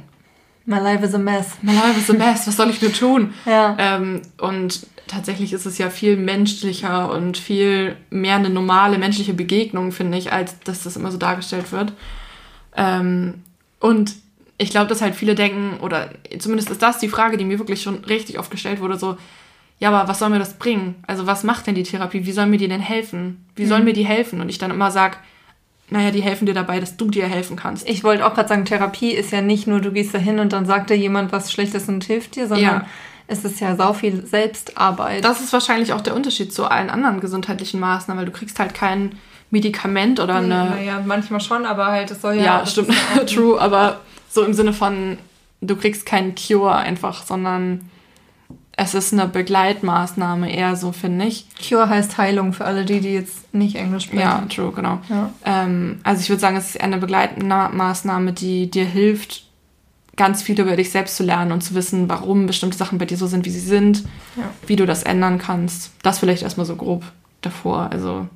[0.66, 1.58] My life is a mess.
[1.62, 3.34] my life is a mess, was soll ich nur tun?
[3.46, 3.76] Ja.
[3.78, 9.92] Ähm, und tatsächlich ist es ja viel menschlicher und viel mehr eine normale menschliche Begegnung,
[9.92, 11.92] finde ich, als dass das immer so dargestellt wird.
[12.78, 13.44] Ähm,
[13.80, 14.16] und
[14.58, 17.82] ich glaube, dass halt viele denken, oder zumindest ist das die Frage, die mir wirklich
[17.82, 19.18] schon richtig oft gestellt wurde, so,
[19.80, 20.96] ja, aber was soll mir das bringen?
[21.06, 22.26] Also was macht denn die Therapie?
[22.26, 23.46] Wie soll mir die denn helfen?
[23.56, 24.40] Wie sollen mir die helfen?
[24.40, 25.18] Und ich dann immer sag,
[25.94, 27.88] naja, die helfen dir dabei, dass du dir helfen kannst.
[27.88, 30.52] Ich wollte auch gerade sagen, Therapie ist ja nicht nur, du gehst da hin und
[30.52, 32.86] dann sagt dir jemand was Schlechtes und hilft dir, sondern Ja.
[33.28, 35.24] es ist ja sau viel Selbstarbeit.
[35.24, 38.74] Das ist wahrscheinlich auch der Unterschied zu allen anderen gesundheitlichen Maßnahmen, weil du kriegst halt
[38.74, 39.20] kein
[39.52, 40.48] Medikament oder eine.
[40.72, 42.44] Naja, manchmal schon, aber halt, es soll ja.
[42.44, 42.92] Ja, stimmt,
[43.28, 44.00] true, aber
[44.32, 45.20] so im Sinne von,
[45.62, 47.88] du kriegst keinen Cure einfach, sondern
[48.76, 51.46] es ist eine Begleitmaßnahme eher so, finde ich.
[51.68, 54.22] Cure heißt Heilung für alle die, die jetzt nicht Englisch sprechen.
[54.22, 55.00] Ja, true, genau.
[55.10, 55.30] Ja.
[55.46, 59.44] Ähm, also ich würde sagen, es ist eher eine Begleitmaßnahme, die dir hilft,
[60.16, 63.18] ganz viel über dich selbst zu lernen und zu wissen, warum bestimmte Sachen bei dir
[63.18, 64.04] so sind, wie sie sind,
[64.36, 64.44] Ja.
[64.68, 65.92] wie du das ändern kannst.
[66.04, 67.04] Das vielleicht erstmal so grob
[67.42, 67.90] davor.
[67.92, 68.28] Also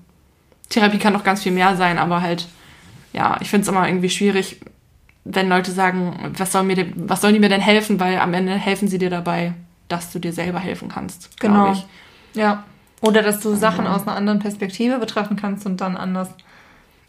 [0.70, 2.48] Therapie kann noch ganz viel mehr sein, aber halt,
[3.14, 4.60] ja, ich finde es immer irgendwie schwierig,
[5.24, 8.34] wenn Leute sagen, was, soll mir denn, was sollen die mir denn helfen, weil am
[8.34, 9.54] Ende helfen sie dir dabei,
[9.88, 11.40] dass du dir selber helfen kannst.
[11.40, 11.72] Genau.
[11.74, 11.86] Ich.
[12.34, 12.64] Ja.
[13.02, 16.30] Oder dass du Sachen Also- aus einer anderen Perspektive betrachten kannst und dann anders,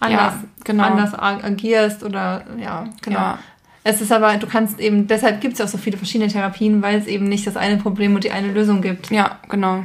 [0.01, 0.85] anders, Ja, genau.
[0.85, 3.19] anders ag- agierst oder ja, genau.
[3.19, 3.39] Ja.
[3.85, 6.83] Es ist aber, du kannst eben, deshalb gibt es ja auch so viele verschiedene Therapien,
[6.83, 9.11] weil es eben nicht das eine Problem und die eine Lösung gibt.
[9.11, 9.85] Ja, genau.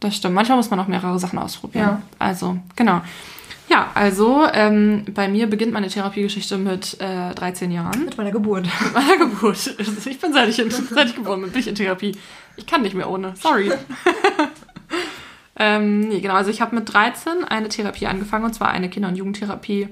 [0.00, 0.34] Das stimmt.
[0.34, 1.86] Manchmal muss man auch mehrere Sachen ausprobieren.
[1.86, 2.02] Ja.
[2.18, 3.02] Also, genau.
[3.70, 8.04] Ja, also ähm, bei mir beginnt meine Therapiegeschichte mit äh, 13 Jahren.
[8.04, 8.66] Mit meiner Geburt.
[8.82, 9.74] Mit meiner Geburt.
[9.78, 12.16] Ich bin seit ich, in, seit ich geboren bin, bin ich in Therapie.
[12.56, 13.34] Ich kann nicht mehr ohne.
[13.36, 13.70] Sorry.
[15.56, 16.34] ähm, nee, genau.
[16.34, 19.86] Also ich habe mit 13 eine Therapie angefangen und zwar eine Kinder- und Jugendtherapie.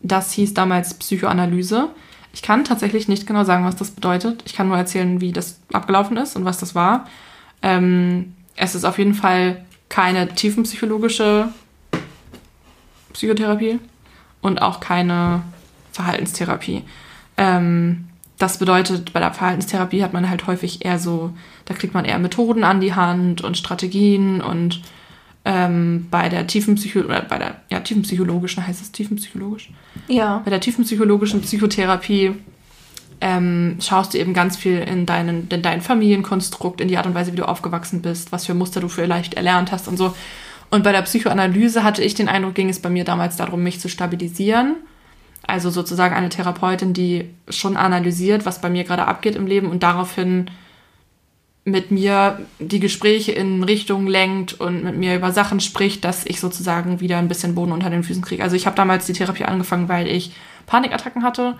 [0.00, 1.88] Das hieß damals Psychoanalyse.
[2.32, 4.44] Ich kann tatsächlich nicht genau sagen, was das bedeutet.
[4.46, 7.08] Ich kann nur erzählen, wie das abgelaufen ist und was das war.
[7.62, 11.48] Ähm, es ist auf jeden Fall keine tiefenpsychologische
[13.16, 13.80] Psychotherapie
[14.42, 15.42] und auch keine
[15.92, 16.82] Verhaltenstherapie.
[17.36, 18.08] Ähm,
[18.38, 21.32] das bedeutet, bei der Verhaltenstherapie hat man halt häufig eher so,
[21.64, 24.82] da kriegt man eher Methoden an die Hand und Strategien und
[25.46, 29.70] ähm, bei der tiefenpsycho oder bei der ja, tiefenpsychologischen, heißt es tiefenpsychologisch?
[30.08, 30.42] Ja.
[30.44, 32.34] Bei der tiefenpsychologischen Psychotherapie
[33.22, 37.14] ähm, schaust du eben ganz viel in, deinen, in dein Familienkonstrukt, in die Art und
[37.14, 40.14] Weise, wie du aufgewachsen bist, was für Muster du vielleicht erlernt hast und so.
[40.70, 43.80] Und bei der Psychoanalyse hatte ich den Eindruck, ging es bei mir damals darum, mich
[43.80, 44.76] zu stabilisieren.
[45.46, 49.82] Also sozusagen eine Therapeutin, die schon analysiert, was bei mir gerade abgeht im Leben und
[49.82, 50.50] daraufhin
[51.64, 56.40] mit mir die Gespräche in Richtung lenkt und mit mir über Sachen spricht, dass ich
[56.40, 58.42] sozusagen wieder ein bisschen Boden unter den Füßen kriege.
[58.42, 60.32] Also ich habe damals die Therapie angefangen, weil ich
[60.66, 61.56] Panikattacken hatte.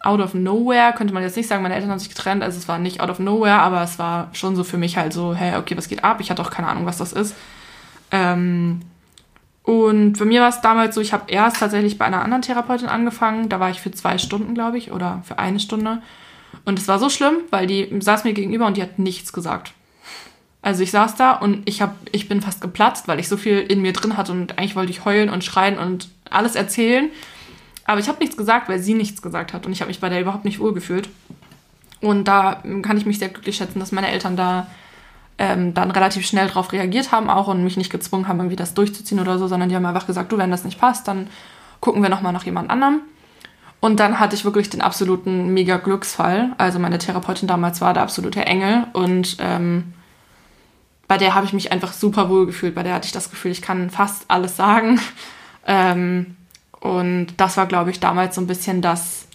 [0.00, 2.68] Out of nowhere könnte man jetzt nicht sagen, meine Eltern haben sich getrennt, also es
[2.68, 5.56] war nicht out of nowhere, aber es war schon so für mich halt so, hey,
[5.56, 6.20] okay, was geht ab?
[6.20, 7.34] Ich hatte auch keine Ahnung, was das ist.
[8.10, 8.80] Ähm,
[9.62, 12.88] und bei mir war es damals so, ich habe erst tatsächlich bei einer anderen Therapeutin
[12.88, 16.00] angefangen, da war ich für zwei Stunden, glaube ich, oder für eine Stunde.
[16.64, 19.74] Und es war so schlimm, weil die saß mir gegenüber und die hat nichts gesagt.
[20.62, 23.58] Also ich saß da und ich, hab, ich bin fast geplatzt, weil ich so viel
[23.58, 27.10] in mir drin hatte und eigentlich wollte ich heulen und schreien und alles erzählen.
[27.84, 30.08] Aber ich habe nichts gesagt, weil sie nichts gesagt hat und ich habe mich bei
[30.08, 31.08] der überhaupt nicht wohlgefühlt.
[32.00, 34.66] Und da kann ich mich sehr glücklich schätzen, dass meine Eltern da
[35.38, 38.74] ähm, dann relativ schnell darauf reagiert haben auch und mich nicht gezwungen haben, irgendwie das
[38.74, 41.28] durchzuziehen oder so, sondern die haben einfach gesagt, du, wenn das nicht passt, dann
[41.80, 43.02] gucken wir nochmal nach jemand anderem.
[43.80, 46.50] Und dann hatte ich wirklich den absoluten mega Glücksfall.
[46.58, 49.92] Also meine Therapeutin damals war der absolute Engel und ähm,
[51.06, 52.74] bei der habe ich mich einfach super wohl gefühlt.
[52.74, 55.00] Bei der hatte ich das Gefühl, ich kann fast alles sagen.
[55.70, 56.36] Ähm,
[56.80, 59.26] und das war, glaube ich, damals so ein bisschen das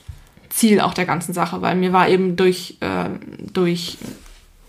[0.50, 3.10] Ziel auch der ganzen Sache, weil mir war eben durch, äh,
[3.52, 4.00] durch,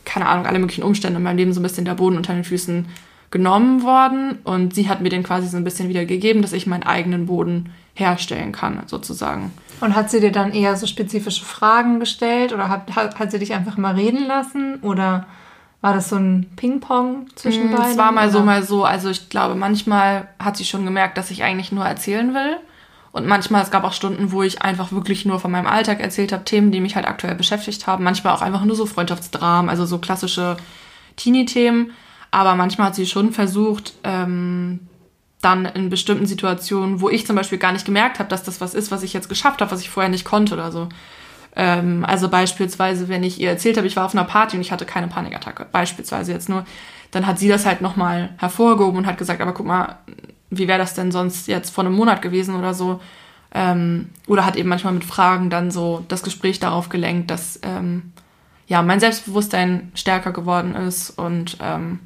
[0.05, 2.45] keine Ahnung, alle möglichen Umstände in meinem Leben so ein bisschen der Boden unter den
[2.45, 2.87] Füßen
[3.31, 6.67] genommen worden und sie hat mir den quasi so ein bisschen wieder gegeben, dass ich
[6.67, 9.53] meinen eigenen Boden herstellen kann, sozusagen.
[9.81, 13.39] Und hat sie dir dann eher so spezifische Fragen gestellt oder hat, hat, hat sie
[13.39, 15.27] dich einfach mal reden lassen oder
[15.81, 17.91] war das so ein Ping-Pong zwischen Mm, beiden?
[17.91, 18.47] Es war mal so, oder?
[18.47, 18.85] mal so.
[18.85, 22.57] Also ich glaube, manchmal hat sie schon gemerkt, dass ich eigentlich nur erzählen will.
[23.15, 26.33] Und manchmal, es gab auch Stunden, wo ich einfach wirklich nur von meinem Alltag erzählt
[26.33, 28.03] habe, Themen, die mich halt aktuell beschäftigt haben.
[28.03, 30.57] Manchmal auch einfach nur so Freundschaftsdramen, also so klassische
[31.15, 31.93] Teenie-Themen.
[32.33, 34.81] Aber manchmal hat sie schon versucht, ähm,
[35.41, 38.75] dann in bestimmten Situationen, wo ich zum Beispiel gar nicht gemerkt habe, dass das was
[38.75, 40.89] ist, was ich jetzt geschafft habe, was ich vorher nicht konnte oder so.
[41.55, 44.73] Ähm, also beispielsweise, wenn ich ihr erzählt habe, ich war auf einer Party und ich
[44.73, 46.65] hatte keine Panikattacke, beispielsweise jetzt nur,
[47.13, 49.99] dann hat sie das halt nochmal hervorgehoben und hat gesagt, aber guck mal,
[50.59, 53.01] wie wäre das denn sonst jetzt vor einem Monat gewesen oder so?
[53.53, 58.13] Ähm, oder hat eben manchmal mit Fragen dann so das Gespräch darauf gelenkt, dass ähm,
[58.67, 62.01] ja mein Selbstbewusstsein stärker geworden ist und ähm,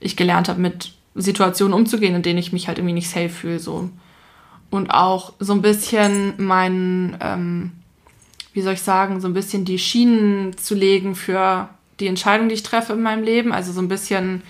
[0.00, 3.58] ich gelernt habe, mit Situationen umzugehen, in denen ich mich halt irgendwie nicht safe fühle.
[3.58, 3.90] So.
[4.70, 7.72] Und auch so ein bisschen meinen, ähm,
[8.52, 11.68] wie soll ich sagen, so ein bisschen die Schienen zu legen für
[12.00, 13.52] die Entscheidung, die ich treffe in meinem Leben.
[13.52, 14.42] Also so ein bisschen,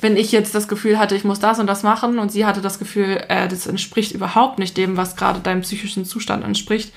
[0.00, 2.60] wenn ich jetzt das Gefühl hatte, ich muss das und das machen und sie hatte
[2.60, 6.92] das Gefühl, äh, das entspricht überhaupt nicht dem, was gerade deinem psychischen Zustand entspricht,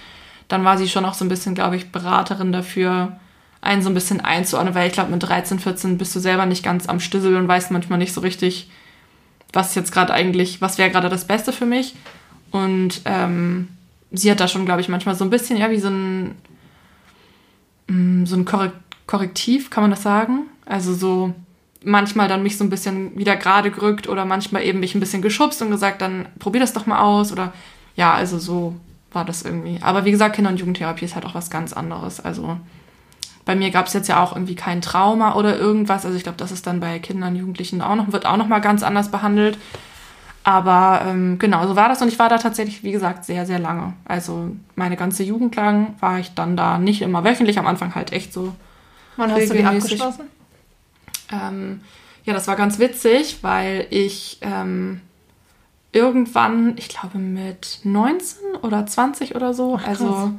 [0.50, 3.20] dann war sie schon auch so ein bisschen, glaube ich, Beraterin dafür,
[3.62, 6.64] einen so ein bisschen einzuordnen, weil ich glaube, mit 13, 14 bist du selber nicht
[6.64, 8.70] ganz am Stüssel und weißt manchmal nicht so richtig,
[9.54, 11.96] was jetzt gerade eigentlich, was wäre gerade das Beste für mich.
[12.52, 13.70] Und ähm,
[14.12, 16.36] sie hat da schon, glaube ich, manchmal so ein bisschen, ja, wie so ein,
[17.88, 18.74] mm, so ein Korrek
[19.08, 20.44] Korrektiv, kann man das sagen?
[20.68, 21.34] Also so
[21.84, 25.22] manchmal dann mich so ein bisschen wieder gerade gerückt oder manchmal eben mich ein bisschen
[25.22, 27.54] geschubst und gesagt, dann probier das doch mal aus oder
[27.96, 28.76] ja, also so
[29.12, 29.80] war das irgendwie.
[29.82, 32.20] Aber wie gesagt, Kinder- und Jugendtherapie ist halt auch was ganz anderes.
[32.20, 32.58] Also
[33.46, 36.06] bei mir gab es jetzt ja auch irgendwie kein Trauma oder irgendwas.
[36.06, 38.60] Also ich glaube, das ist dann bei Kindern, Jugendlichen auch noch, wird auch noch mal
[38.60, 39.58] ganz anders behandelt.
[40.44, 43.60] Aber ähm, genau, so war das und ich war da tatsächlich, wie gesagt, sehr, sehr
[43.60, 43.94] lange.
[44.06, 48.14] Also meine ganze Jugend lang war ich dann da nicht immer wöchentlich, am Anfang halt
[48.14, 48.54] echt so.
[49.18, 50.28] Wann hast du die abgeschlossen?
[51.32, 51.82] Ähm,
[52.26, 55.02] ja, das war ganz witzig, weil ich ähm,
[55.92, 60.32] irgendwann, ich glaube mit 19 oder 20 oder so, Ach, also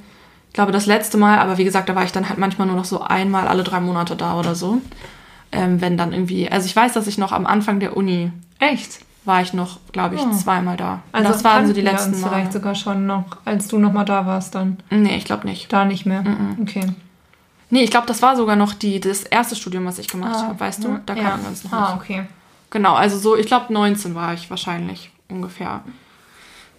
[0.49, 2.77] ich glaube das letzte Mal, aber wie gesagt, da war ich dann halt manchmal nur
[2.77, 4.81] noch so einmal alle drei Monate da oder so.
[5.53, 8.31] Ähm, wenn dann irgendwie, also ich weiß, dass ich noch am Anfang der Uni
[8.61, 9.01] Echt?
[9.25, 10.31] war ich noch, glaube ich, Oh.
[10.31, 11.03] zweimal da.
[11.13, 12.29] Also das waren so die letzten uns Mal.
[12.29, 14.79] vielleicht sogar schon noch, als du noch mal da warst dann.
[14.91, 15.73] Nee, ich glaube nicht.
[15.73, 16.23] Da nicht mehr.
[16.23, 16.57] Mhm.
[16.63, 16.87] Okay.
[17.71, 20.49] Nee, ich glaube, das war sogar noch die, das erste Studium, was ich gemacht Ah,
[20.49, 20.89] habe, weißt du?
[20.89, 21.01] ja.
[21.07, 21.23] Da Ja.
[21.23, 22.03] kannten wir uns noch Ah, nicht.
[22.03, 22.25] okay.
[22.71, 25.83] Genau, also so, ich glaube 19 war ich wahrscheinlich ungefähr.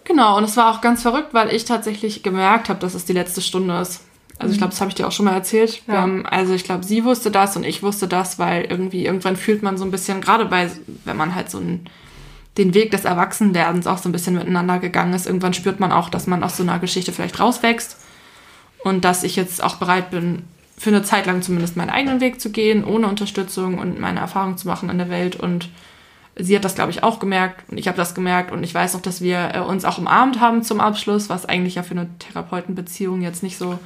[0.04, 3.12] Genau, und es war auch ganz verrückt, weil ich tatsächlich gemerkt habe, dass es die
[3.12, 4.02] letzte Stunde ist.
[4.38, 5.82] Also ich glaube, das habe ich dir auch schon mal erzählt.
[5.86, 5.98] Ja.
[6.02, 9.62] haben, also ich glaube, sie wusste das und ich wusste das, weil irgendwie irgendwann fühlt
[9.62, 10.68] man so ein bisschen, gerade bei,
[11.04, 11.86] wenn man halt so einen,
[12.58, 16.08] den Weg des Erwachsenwerdens auch so ein bisschen miteinander gegangen ist, irgendwann spürt man auch,
[16.08, 17.98] dass man aus so einer Geschichte vielleicht rauswächst
[18.82, 20.44] und dass ich jetzt auch bereit bin,
[20.82, 24.56] für eine Zeit lang zumindest meinen eigenen Weg zu gehen, ohne Unterstützung und meine Erfahrung
[24.56, 25.68] zu machen in der Welt und
[26.34, 28.94] sie hat das, glaube ich, auch gemerkt und ich habe das gemerkt und ich weiß
[28.94, 32.08] noch, dass wir äh, uns auch umarmt haben zum Abschluss, was eigentlich ja für eine
[32.18, 33.78] Therapeutenbeziehung jetzt nicht so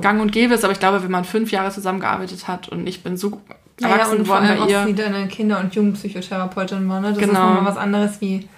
[0.00, 3.02] gang und gäbe ist, aber ich glaube, wenn man fünf Jahre zusammengearbeitet hat und ich
[3.02, 3.40] bin so
[3.80, 4.84] erwachsen ja, und vor geworden allem bei auch ihr.
[4.86, 7.08] sie deine Kinder- und Jugendpsychotherapeutin war, ne?
[7.08, 7.46] Das ist Genau.
[7.48, 8.48] nochmal was anderes wie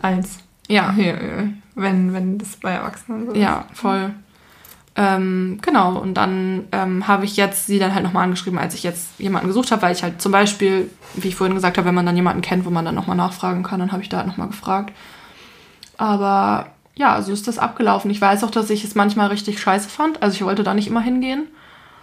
[0.00, 0.94] als Ja,
[1.74, 4.14] wenn, wenn das bei Erwachsenen so ja, voll.
[5.00, 8.82] Ähm, genau, und dann ähm, habe ich jetzt sie dann halt nochmal angeschrieben, als ich
[8.82, 11.94] jetzt jemanden gesucht habe, weil ich halt zum Beispiel, wie ich vorhin gesagt habe, wenn
[11.94, 14.26] man dann jemanden kennt, wo man dann nochmal nachfragen kann, dann habe ich da halt
[14.26, 14.92] nochmal gefragt.
[15.98, 18.10] Aber ja, so ist das abgelaufen.
[18.10, 20.20] Ich weiß auch, dass ich es manchmal richtig scheiße fand.
[20.20, 21.46] Also ich wollte da nicht immer hingehen.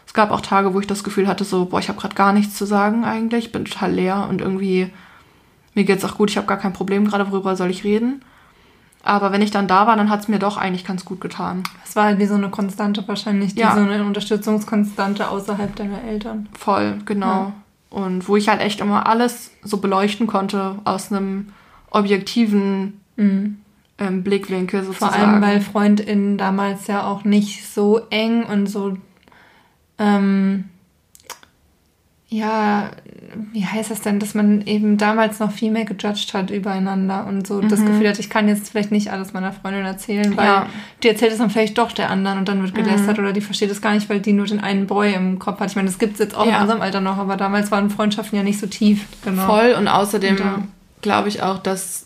[0.08, 2.32] Es gab auch Tage, wo ich das Gefühl hatte, so, boah, ich habe gerade gar
[2.32, 4.90] nichts zu sagen eigentlich, bin total leer und irgendwie,
[5.74, 8.24] mir geht's auch gut, ich habe gar kein Problem gerade, worüber soll ich reden.
[9.06, 11.62] Aber wenn ich dann da war, dann hat's mir doch eigentlich ganz gut getan.
[11.86, 13.76] Es war halt wie so eine Konstante wahrscheinlich, die Ja.
[13.76, 16.50] so eine Unterstützungskonstante außerhalb deiner Eltern.
[16.58, 17.28] Voll, genau.
[17.28, 17.54] Ja.
[17.92, 21.54] Und wo ich halt echt immer alles so beleuchten konnte aus einem
[21.92, 25.34] objektiven ähm, Blickwinkel Vor sozusagen.
[25.34, 28.98] allem, weil FreundInnen damals ja auch nicht so eng und so,
[30.00, 30.66] ähm,
[32.36, 32.90] ja,
[33.54, 37.48] wie heißt das denn, dass man eben damals noch viel mehr gejudged hat übereinander und
[37.48, 40.66] so das Gefühl hat, ich kann jetzt vielleicht nicht alles meiner Freundin erzählen, weil Ja.
[41.02, 43.72] die erzählt es dann vielleicht doch der anderen und dann wird gelästert oder die versteht
[43.72, 45.70] es gar nicht, weil die nur den einen Boy im Kopf hat.
[45.70, 46.58] Ich meine, das gibt es jetzt auch Ja.
[46.58, 49.06] in unserem Alter noch, aber damals waren Freundschaften ja nicht so tief.
[49.24, 49.46] Genau.
[49.46, 50.38] Voll und außerdem
[51.02, 52.06] glaube ich auch, dass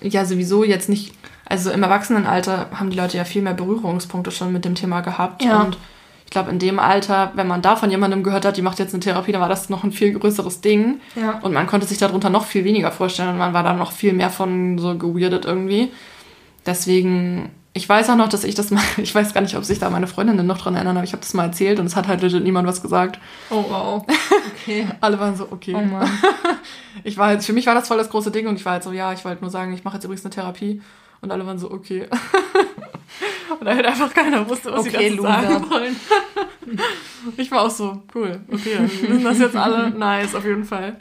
[0.00, 1.14] ja sowieso jetzt nicht,
[1.46, 5.42] also im Erwachsenenalter haben die Leute ja viel mehr Berührungspunkte schon mit dem Thema gehabt.
[5.44, 5.62] Ja.
[5.62, 5.78] Und
[6.28, 8.92] ich glaube, in dem Alter, wenn man da von jemandem gehört hat, die macht jetzt
[8.92, 11.00] eine Therapie, dann war das noch ein viel größeres Ding.
[11.16, 11.38] Ja.
[11.38, 14.12] Und man konnte sich darunter noch viel weniger vorstellen und man war da noch viel
[14.12, 15.90] mehr von so geweirdet irgendwie.
[16.66, 19.78] Deswegen, ich weiß auch noch, dass ich das mal, ich weiß gar nicht, ob sich
[19.78, 22.08] da meine Freundinnen noch dran erinnern, aber ich habe das mal erzählt und es hat
[22.08, 23.18] halt legit niemand was gesagt.
[23.48, 24.04] Oh, wow.
[24.52, 24.86] Okay.
[25.00, 25.74] Alle waren so, okay.
[25.74, 26.10] Oh Mann.
[27.04, 28.82] Ich war jetzt, für mich war das voll das große Ding und ich war halt
[28.82, 30.82] so, ja, ich wollte nur sagen, ich mache jetzt übrigens eine Therapie.
[31.20, 32.06] Und alle waren so, okay.
[33.60, 35.96] und da halt einfach keiner wusste, was Okay, sie dazu sagen wollen.
[37.36, 40.96] ich war auch so, cool, okay, dann sind das jetzt alle nice, auf jeden Fall.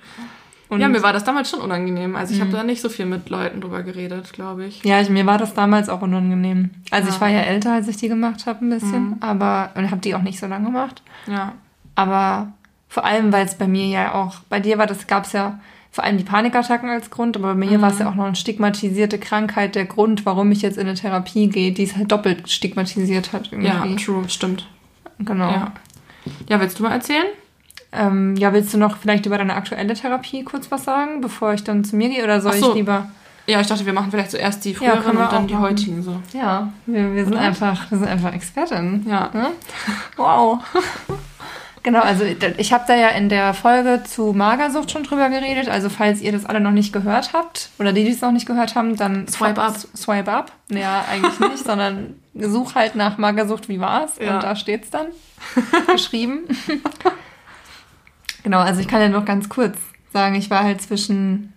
[0.69, 2.15] Und ja, mir war das damals schon unangenehm.
[2.17, 2.55] Also ich habe Mhm.
[2.55, 4.83] da nicht so viel mit Leuten drüber geredet, glaube ich.
[4.83, 6.71] Ja, ich, mir war das damals auch unangenehm.
[6.91, 7.15] Also Ja.
[7.15, 9.17] ich war ja älter, als ich die gemacht habe, ein bisschen, Mhm.
[9.21, 11.03] aber und habe die auch nicht so lange gemacht.
[11.25, 11.53] Ja.
[11.95, 12.51] Aber
[12.89, 15.57] vor allem, weil es bei mir ja auch, bei dir war das, gab es ja
[15.97, 18.35] vor allem die Panikattacken als Grund, aber bei mir war es ja auch noch eine
[18.35, 22.47] stigmatisierte Krankheit, der Grund, warum ich jetzt in eine Therapie gehe, die es halt doppelt
[22.51, 23.95] stigmatisiert hat Ja, irgendwie.
[24.05, 24.67] true, stimmt.
[25.17, 25.49] genau.
[25.49, 25.71] Ja.
[26.49, 27.25] ja, willst du mal erzählen?
[27.91, 31.63] Ähm, ja, willst du noch vielleicht über deine aktuelle Therapie kurz was sagen, bevor ich
[31.63, 32.23] dann zu mir gehe?
[32.23, 32.69] Oder soll so.
[32.69, 33.09] ich lieber?
[33.47, 35.63] Ja, ich dachte, wir machen vielleicht zuerst die Ja, früheren wir und dann die machen.
[35.65, 36.17] heutigen so.
[36.31, 37.41] Ja, wir, wir sind Oder?
[37.41, 39.03] einfach, wir sind einfach Expertinnen.
[39.09, 39.31] Ja.
[39.33, 39.47] Ne?
[40.15, 40.59] Wow.
[41.83, 45.69] genau, also ich habe da ja in der Folge zu Magersucht schon drüber geredet.
[45.69, 48.45] Also falls ihr das alle noch nicht gehört habt oder die, die es noch nicht
[48.45, 49.75] gehört haben, dann Swipe up.
[49.95, 50.51] Swipe up.
[50.69, 54.17] Ja, eigentlich nicht, sondern such halt nach Magersucht, wie war's?
[54.19, 54.35] Ja.
[54.35, 55.07] Und da steht's dann
[55.91, 56.47] geschrieben.
[58.43, 59.77] genau, also ich kann ja noch ganz kurz
[60.13, 61.53] sagen, ich war halt zwischen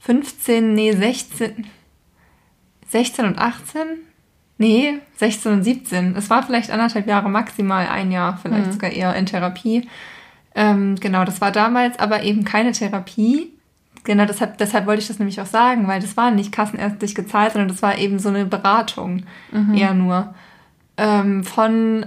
[0.00, 1.66] 15, nee, 16,
[2.88, 3.80] 16 und 18.
[4.58, 6.14] Nee, 16 und 17.
[6.16, 8.72] Es war vielleicht anderthalb Jahre maximal, ein Jahr, vielleicht Mhm.
[8.72, 9.88] sogar eher in Therapie.
[10.54, 13.50] Ähm, genau, das war damals aber eben keine Therapie.
[14.04, 17.52] Genau, deshalb, deshalb wollte ich das nämlich auch sagen, weil das war nicht kassenärztlich gezahlt,
[17.54, 19.24] sondern das war eben so eine Beratung,
[19.74, 20.34] eher nur.
[20.96, 22.06] Ähm, von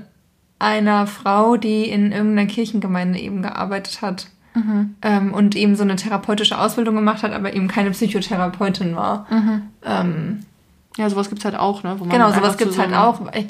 [0.60, 4.28] einer Frau, die in irgendeiner Kirchengemeinde eben gearbeitet hat.
[5.04, 9.28] Ähm, und eben so eine therapeutische Ausbildung gemacht hat, aber eben keine Psychotherapeutin war.
[9.86, 10.40] Ähm,
[10.98, 11.98] Ja, sowas gibt's halt auch, ne?
[12.10, 13.22] Genau, sowas zu gibt's so halt auch.
[13.34, 13.48] Ich,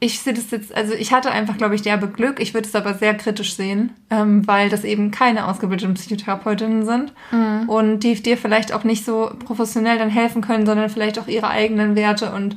[0.00, 2.38] ich sehe das jetzt, also ich hatte einfach, glaube ich, derbe Glück.
[2.40, 7.12] Ich würde es aber sehr kritisch sehen, ähm, weil das eben keine ausgebildeten Psychotherapeutinnen sind
[7.32, 7.68] Mhm.
[7.68, 11.48] und die dir vielleicht auch nicht so professionell dann helfen können, sondern vielleicht auch ihre
[11.48, 12.56] eigenen Werte und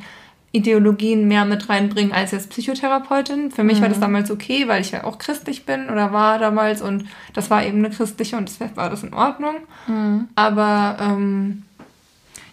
[0.54, 3.52] Ideologien mehr mit reinbringen als jetzt Psychotherapeutin.
[3.52, 3.94] Für mich war Mhm.
[3.94, 7.64] das damals okay, weil ich ja auch christlich bin oder war damals und das war
[7.66, 9.56] eben eine christliche und deshalb war das in Ordnung.
[9.88, 10.30] Mhm.
[10.36, 11.64] Aber ähm,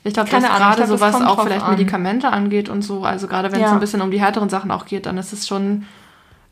[0.06, 1.72] Ich glaube, dass gerade sowas kommt auch vielleicht an.
[1.72, 3.68] Medikamente angeht und so, also gerade wenn es Ja.
[3.70, 5.84] so ein bisschen um die härteren Sachen auch geht, dann ist es schon,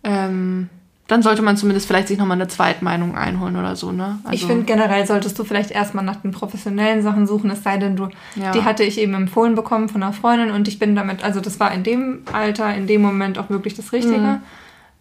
[0.05, 0.68] ähm,
[1.09, 4.18] dann sollte man zumindest vielleicht sich nochmal eine Zweitmeinung einholen oder so, ne?
[4.24, 7.76] Also, Ich finde generell solltest du vielleicht erstmal nach den professionellen Sachen suchen, es sei
[7.76, 8.53] denn, du, Ja.
[8.53, 11.61] die hatte ich eben empfohlen bekommen von einer Freundin und ich bin damit, also das
[11.61, 14.16] war in dem Alter, in dem Moment auch wirklich das Richtige.
[14.18, 14.40] Mhm.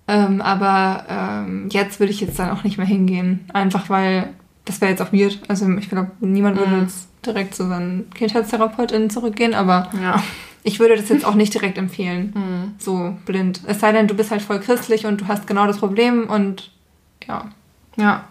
[0.07, 3.45] Ähm, aber ähm, jetzt würde ich jetzt dann auch nicht mehr hingehen.
[3.53, 4.29] Einfach weil,
[4.65, 5.39] das wäre jetzt auch weird.
[5.47, 6.81] Also ich glaube, niemand würde Mhm.
[6.81, 10.21] jetzt direkt zu seinen KindheitstherapeutInnen zurückgehen, aber ja.
[10.63, 12.33] ich würde das jetzt auch nicht direkt empfehlen.
[12.35, 12.73] Mhm.
[12.79, 13.61] So blind.
[13.67, 16.71] Es sei denn, du bist halt voll christlich und du hast genau das Problem und
[17.27, 17.45] ja.
[17.97, 18.23] Ja.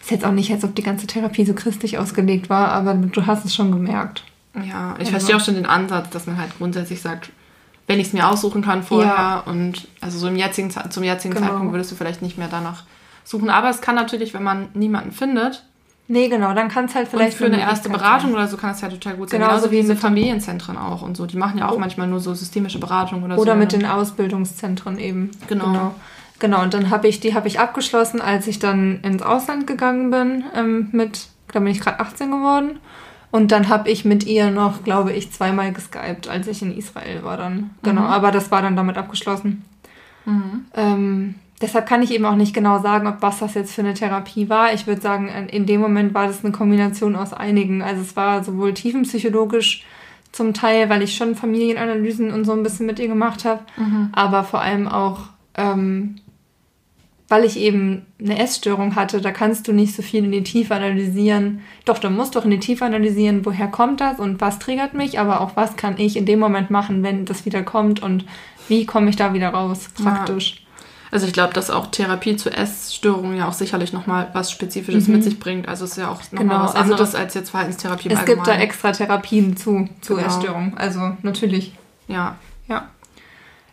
[0.00, 3.26] Ist jetzt auch nicht, als ob die ganze Therapie so christlich ausgelegt war, aber du
[3.26, 4.24] hast es schon gemerkt.
[4.54, 7.30] Ja, ich Also- verstehe auch schon den Ansatz, dass man halt grundsätzlich sagt,
[7.86, 9.38] wenn ich es mir aussuchen kann vorher Ja.
[9.40, 11.46] und also so im jetzigen, zum jetzigen Genau.
[11.46, 12.84] Zeitpunkt würdest du vielleicht nicht mehr danach
[13.24, 13.50] suchen.
[13.50, 15.64] Aber es kann natürlich, wenn man niemanden findet,
[16.10, 18.38] Nee, genau, dann kann es halt vielleicht vielleicht für eine erste Beratung sein.
[18.38, 19.40] oder so kann es ja total gut sein.
[19.40, 21.26] Genauso Genauso wie wie mit- Familienzentren auch und so.
[21.26, 21.78] Die machen ja auch Oh.
[21.78, 23.42] manchmal nur so systemische Beratung oder, so.
[23.42, 25.30] Oder mit den Ausbildungszentren eben.
[25.48, 25.66] Genau.
[25.66, 25.94] Genau,
[26.38, 26.62] genau.
[26.62, 30.44] und dann habe ich, die habe ich abgeschlossen, als ich dann ins Ausland gegangen bin,
[30.54, 32.78] ähm, mit, da bin ich gerade 18 geworden.
[33.30, 37.22] Und dann habe ich mit ihr noch, glaube ich, zweimal geskypt, als ich in Israel
[37.22, 37.68] war dann.
[37.82, 38.06] Genau, Mhm.
[38.06, 39.62] aber das war dann damit abgeschlossen.
[40.74, 43.94] Ähm, deshalb kann ich eben auch nicht genau sagen, ob was das jetzt für eine
[43.94, 44.72] Therapie war.
[44.74, 47.82] Ich würde sagen, in- dem Moment war das eine Kombination aus einigen.
[47.82, 49.84] Also es war sowohl tiefenpsychologisch
[50.32, 53.62] zum Teil, weil ich schon Familienanalysen und so ein bisschen mit ihr gemacht habe,
[54.12, 55.20] aber vor allem auch,
[55.56, 56.16] ähm,
[57.30, 60.74] weil ich eben eine Essstörung hatte, da kannst du nicht so viel in die Tiefe
[60.74, 61.60] analysieren.
[61.84, 65.18] Doch, du musst doch in die Tiefe analysieren, woher kommt das und was triggert mich,
[65.18, 68.24] aber auch was kann ich in dem Moment machen, wenn das wieder kommt und
[68.68, 70.62] wie komme ich da wieder raus, praktisch.
[71.10, 75.24] Also ich glaube, dass auch Therapie zu Essstörungen ja auch sicherlich nochmal was Spezifisches mit
[75.24, 75.66] sich bringt.
[75.68, 78.12] Also es ist ja auch nochmal Genau, was also anderes das- als jetzt Verhaltenstherapie im
[78.16, 78.60] Es gibt da Allgemeinen.
[78.62, 80.26] extra Therapien zu, zu Genau.
[80.26, 81.72] Essstörungen, also natürlich.
[82.08, 82.36] Ja,
[82.68, 82.88] Ja.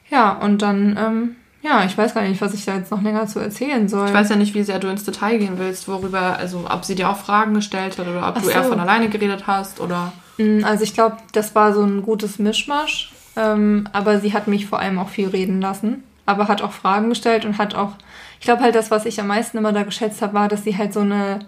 [0.10, 3.26] Ja, und dann, ähm, ja, ich weiß gar nicht, was ich da jetzt noch länger
[3.28, 4.08] zu erzählen soll.
[4.08, 6.96] Ich weiß ja nicht, wie sehr du ins Detail gehen willst, worüber, also ob sie
[6.96, 8.70] dir auch Fragen gestellt hat oder ob Ach du eher so.
[8.70, 10.14] von alleine geredet hast oder.
[10.38, 13.12] Mm, Also ich glaube, das war so ein gutes Mischmasch.
[13.36, 16.04] Ähm, aber sie hat mich vor allem auch viel reden lassen.
[16.26, 17.94] Aber hat auch Fragen gestellt und hat auch,
[18.40, 20.78] ich glaube halt, das, was ich am meisten immer da geschätzt habe, war, dass sie
[20.78, 21.40] halt so eine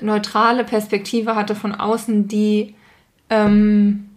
[0.00, 2.74] neutrale Perspektive hatte von außen, die,
[3.30, 4.08] ähm,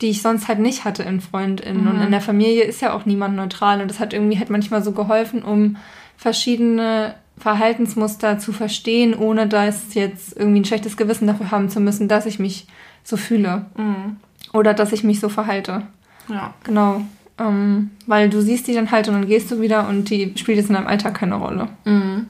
[0.00, 1.88] die ich sonst halt nicht hatte in FreundInnen.
[1.88, 3.80] Und in der Familie ist ja auch niemand neutral.
[3.80, 5.76] Und das hat irgendwie halt manchmal so geholfen, um
[6.16, 12.08] verschiedene Verhaltensmuster zu verstehen, ohne dass jetzt irgendwie ein schlechtes Gewissen dafür haben zu müssen,
[12.08, 12.66] dass ich mich
[13.04, 13.66] so fühle.
[14.52, 15.82] Oder dass ich mich so verhalte.
[16.28, 16.54] Ja.
[16.64, 17.02] Genau.
[17.38, 20.56] Ähm, weil du siehst die dann halt und dann gehst du wieder und die spielt
[20.58, 21.68] jetzt in deinem Alltag keine Rolle.
[21.84, 22.28] Mhm.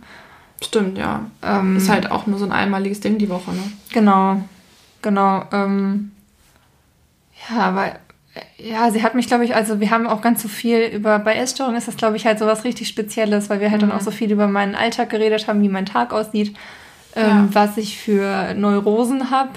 [0.63, 1.27] Stimmt, ja.
[1.43, 3.63] Ähm, Ist halt auch nur so ein einmaliges Ding die Woche, ne?
[3.93, 4.41] Genau,
[5.03, 5.45] genau.
[5.53, 6.11] Ähm,
[7.51, 10.49] ja, aber äh, ja, sie hat mich, glaube ich, also wir haben auch ganz so
[10.49, 13.71] viel über, bei Essstörungen ist das, glaube ich, halt so was richtig Spezielles, weil wir
[13.71, 16.57] halt dann auch so viel über meinen Alltag geredet haben, wie mein Tag aussieht,
[17.15, 17.49] ähm, Ja.
[17.53, 19.51] was ich für Neurosen habe,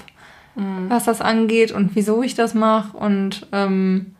[0.88, 4.14] was das angeht und wieso ich das mache und ähm,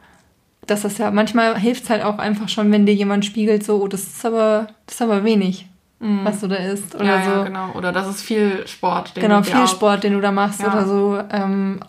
[0.67, 3.83] dass das ja, manchmal hilft es halt auch einfach schon, wenn dir jemand spiegelt, so,
[3.83, 5.67] oh, das ist aber, das ist aber wenig,
[5.99, 7.31] was du da isst oder ja, so.
[7.31, 7.73] ja, genau.
[7.75, 9.17] Oder das ist viel Sport.
[9.17, 10.69] den Genau, du viel auch- Sport, den du da machst Ja.
[10.73, 11.19] oder so.
[11.31, 11.81] Ähm,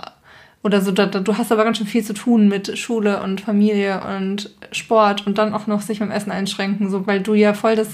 [0.63, 3.41] oder so, da, da, du hast aber ganz schön viel zu tun mit Schule und
[3.41, 7.53] Familie und Sport und dann auch noch sich beim Essen einschränken, so weil du ja
[7.53, 7.87] voll das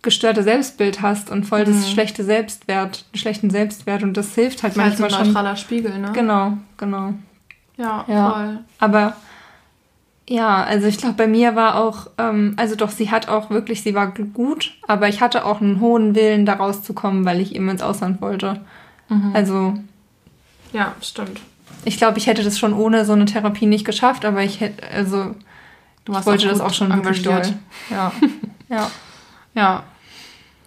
[0.00, 4.74] gestörte Selbstbild hast und voll das schlechte Selbstwert, den schlechten Selbstwert und das hilft halt
[4.74, 5.34] Ist halt so manchmal ein schon.
[5.34, 6.10] neutraler Spiegel, ne?
[6.12, 7.14] Genau, genau.
[7.76, 8.30] Ja, Ja.
[8.30, 8.58] voll.
[8.78, 9.16] Aber
[10.32, 13.82] ja, also ich glaube, bei mir war auch, ähm, also doch, sie hat auch wirklich,
[13.82, 17.68] sie war gut, aber ich hatte auch einen hohen Willen, da rauszukommen, weil ich eben
[17.68, 18.60] ins Ausland wollte.
[19.34, 19.74] Also
[20.72, 21.38] Ja, stimmt.
[21.84, 24.82] ich glaube, ich hätte das schon ohne so eine Therapie nicht geschafft, aber ich hätte,
[24.90, 25.34] also
[26.06, 27.52] Du ich wollte das gut auch schon engagiert.
[27.90, 28.10] Ja,
[28.68, 28.90] ja,
[29.54, 29.82] Ja.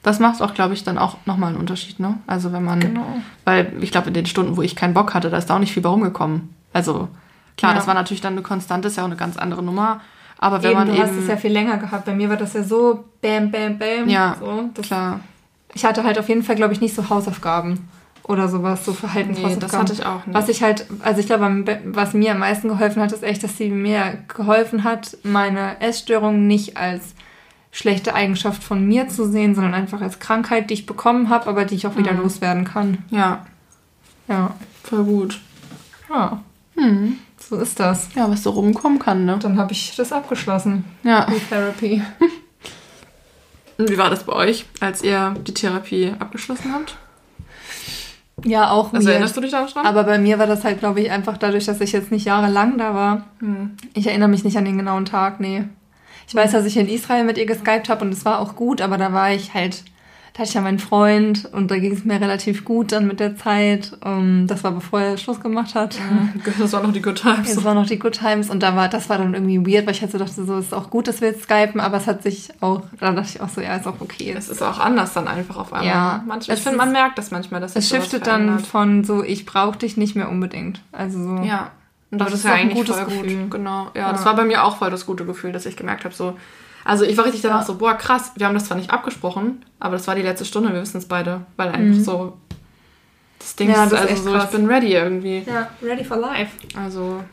[0.03, 2.19] Das macht auch, glaube ich, dann auch nochmal einen Unterschied, ne?
[2.27, 3.07] Also wenn man, Genau.
[3.43, 5.59] weil ich glaube, in den Stunden, wo ich keinen Bock hatte, da ist da auch
[5.59, 6.53] nicht viel bei rumgekommen.
[6.73, 7.07] Also
[7.57, 7.77] klar, Ja.
[7.77, 10.01] das war natürlich dann eine Konstante, ist ja auch eine ganz andere Nummer.
[10.37, 12.05] Aber wenn eben, man du eben, hast es ja viel länger gehabt.
[12.05, 14.09] Bei mir war das ja so bam, bam, bam.
[14.09, 14.69] Ja, so.
[14.73, 15.21] Das, klar,
[15.73, 17.87] ich hatte halt auf jeden Fall, glaube ich, nicht so Hausaufgaben
[18.23, 19.59] oder sowas, so Verhaltenshausaufgaben.
[19.59, 20.35] Nee, das hatte ich auch nicht.
[20.35, 23.57] Was ich halt, also ich glaube, was mir am meisten geholfen hat, ist echt, dass
[23.57, 27.13] sie mir geholfen hat, meine Essstörung nicht als
[27.71, 31.65] schlechte Eigenschaft von mir zu sehen, sondern einfach als Krankheit, die ich bekommen habe, aber
[31.65, 32.21] die ich auch wieder Mhm.
[32.21, 32.99] loswerden kann.
[33.09, 33.45] ja,
[34.27, 34.51] Ja.
[34.83, 35.39] voll gut.
[36.09, 36.39] Ja,
[36.75, 37.19] Hm.
[37.49, 38.09] So ist das.
[38.15, 39.37] Ja, was so rumkommen kann, ne?
[39.41, 41.25] Dann habe ich das abgeschlossen, Ja.
[41.29, 42.01] die Therapy.
[43.77, 46.97] Und wie war das bei euch, als ihr die Therapie abgeschlossen habt?
[48.43, 49.13] Ja, auch Also weird.
[49.15, 49.85] erinnerst du dich da dran?
[49.85, 52.77] Aber bei mir war das halt, glaube ich, einfach dadurch, dass ich jetzt nicht jahrelang
[52.77, 53.25] da war.
[53.39, 53.71] Hm.
[53.93, 55.63] Ich erinnere mich nicht an den genauen Tag, nee.
[56.27, 58.81] Ich weiß, dass ich in Israel mit ihr geskypt habe und es war auch gut,
[58.81, 59.83] aber da war ich halt,
[60.35, 63.21] da hatte ich ja meinen Freund und da ging es mir relativ gut dann mit
[63.21, 63.97] der Zeit.
[64.03, 65.97] Um, das war bevor er Schluss gemacht hat.
[66.59, 67.49] Das war noch die Good Times.
[67.51, 69.93] Es waren noch die Good Times und da war, das war dann irgendwie weird, weil
[69.93, 72.21] ich halt so dachte, so ist auch gut, dass wir jetzt skypen, aber es hat
[72.21, 74.35] sich auch, da dachte ich auch so, ja, ist auch okay.
[74.37, 75.87] Es ist auch anders dann einfach auf einmal.
[75.87, 76.23] Ja.
[76.27, 79.77] Manchmal, ich finde, man merkt das manchmal, dass es shiftet dann von so, ich brauche
[79.77, 80.81] dich nicht mehr unbedingt.
[80.91, 81.43] Also so.
[81.43, 81.71] Ja.
[82.11, 83.37] Und das, das ist ja eigentlich gutes voll Gefühl.
[83.43, 83.51] gut.
[83.51, 83.87] Genau.
[83.95, 84.11] Ja, Ja.
[84.11, 86.37] das war bei mir auch voll das gute Gefühl, dass ich gemerkt habe, so,
[86.85, 89.93] Also ich war richtig danach so, boah, krass, wir haben das zwar nicht abgesprochen, aber
[89.97, 91.41] das war die letzte Stunde, wir wissen es beide.
[91.57, 92.03] Weil einfach Mhm.
[92.03, 92.37] so
[93.39, 94.51] das Ding Ja, ist, das ist also echt so, ich krass.
[94.51, 95.43] bin ready irgendwie.
[95.47, 96.51] Ja, ready for life.
[96.79, 97.23] Also,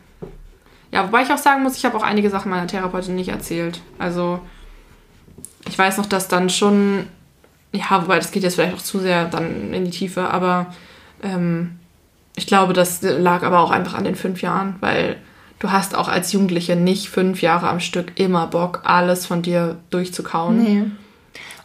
[0.90, 3.80] ja, wobei ich auch sagen muss, ich habe auch einige Sachen meiner Therapeutin nicht erzählt.
[3.98, 4.40] Also,
[5.68, 7.06] ich weiß noch, dass dann schon,
[7.72, 10.74] ja, wobei das geht jetzt vielleicht auch zu sehr dann in die Tiefe, aber
[11.22, 11.78] ähm,
[12.36, 15.16] ich glaube, das lag aber auch einfach an den fünf Jahren, weil
[15.62, 19.76] du hast auch als Jugendliche nicht fünf Jahre am Stück immer Bock, alles von dir
[19.90, 20.62] durchzukauen.
[20.62, 20.84] Nee.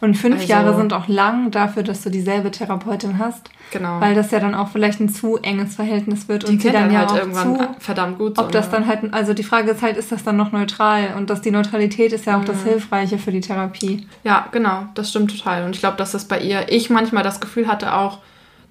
[0.00, 4.00] Und fünf Also- Jahre sind auch lang dafür, dass du dieselbe Therapeutin hast, Genau.
[4.00, 6.92] weil das ja dann auch vielleicht ein zu enges Verhältnis wird die und dann dann
[6.92, 8.36] ja halt auch irgendwann zu, verdammt gut.
[8.36, 8.72] so, ob das ne?
[8.72, 11.14] dann halt, also die Frage ist halt, ist das dann noch neutral?
[11.16, 12.46] Und dass die Neutralität ist ja auch Mhm.
[12.46, 14.06] das Hilfreiche für die Therapie.
[14.22, 15.64] Ja, genau, das stimmt total.
[15.64, 18.18] Und ich glaube, dass das bei ihr, ich manchmal das Gefühl hatte auch,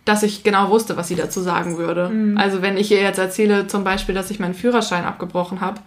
[0.07, 2.09] dass ich genau wusste, was sie dazu sagen würde.
[2.09, 2.37] Mhm.
[2.37, 5.81] Also wenn ich ihr jetzt erzähle, zum Beispiel, dass ich meinen Führerschein abgebrochen habe,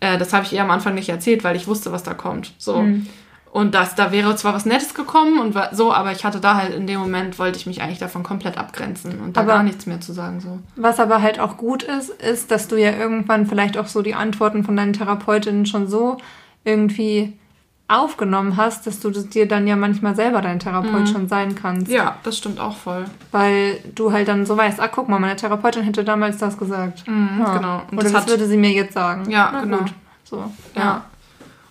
[0.00, 2.52] äh, das habe ich ihr am Anfang nicht erzählt, weil ich wusste, was da kommt.
[2.58, 2.82] So.
[2.82, 3.06] Mhm.
[3.50, 6.74] Und das, da wäre zwar was Nettes gekommen und so, aber ich hatte da halt
[6.74, 9.86] in dem Moment, wollte ich mich eigentlich davon komplett abgrenzen und da Aber- gar nichts
[9.86, 10.40] mehr zu sagen.
[10.40, 10.58] So.
[10.76, 14.14] Was aber halt auch gut ist, ist, dass du ja irgendwann vielleicht auch so die
[14.14, 16.18] Antworten von deinen Therapeutinnen schon so
[16.64, 17.38] irgendwie
[17.88, 21.88] aufgenommen hast, dass du das dir dann ja manchmal selber dein Therapeut schon sein kannst.
[21.88, 21.94] Mhm.
[21.94, 23.06] Ja, das stimmt auch voll.
[23.32, 27.08] Weil du halt dann so weißt, ah, guck mal, meine Therapeutin hätte damals das gesagt.
[27.08, 27.56] Mhm, Ja.
[27.56, 27.82] Genau.
[27.90, 29.30] Und Oder das das, hat- würde sie mir jetzt sagen.
[29.30, 29.78] Ja, Na genau.
[29.78, 29.94] Gut.
[30.24, 30.36] So,
[30.76, 30.82] Ja.
[30.82, 31.04] ja.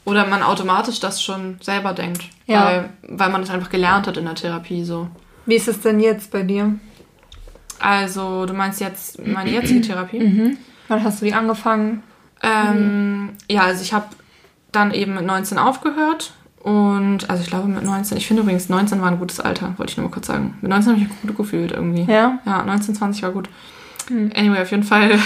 [0.06, 2.24] Oder man automatisch das schon selber denkt.
[2.48, 2.66] Ja.
[2.66, 5.08] Weil, weil man es einfach gelernt hat in der Therapie so.
[5.46, 6.74] Wie ist es denn jetzt bei dir?
[7.80, 10.20] Also, du meinst jetzt meine jetzige Therapie?
[10.20, 10.58] Mhm.
[10.88, 12.02] Wann hast du die angefangen?
[12.42, 14.06] Ähm, ja, also ich habe
[14.78, 16.34] dann eben mit 19 aufgehört.
[16.60, 19.92] Und, also ich glaube mit 19, ich finde übrigens 19 war ein gutes Alter, wollte
[19.92, 20.58] ich nur mal kurz sagen.
[20.62, 22.12] Mit 19 habe ich mich gut gefühlt irgendwie.
[22.12, 22.40] Ja.
[22.46, 23.50] Ja, 19, 20 war gut.
[24.08, 24.32] Hm.
[24.36, 25.20] Anyway, auf jeden Fall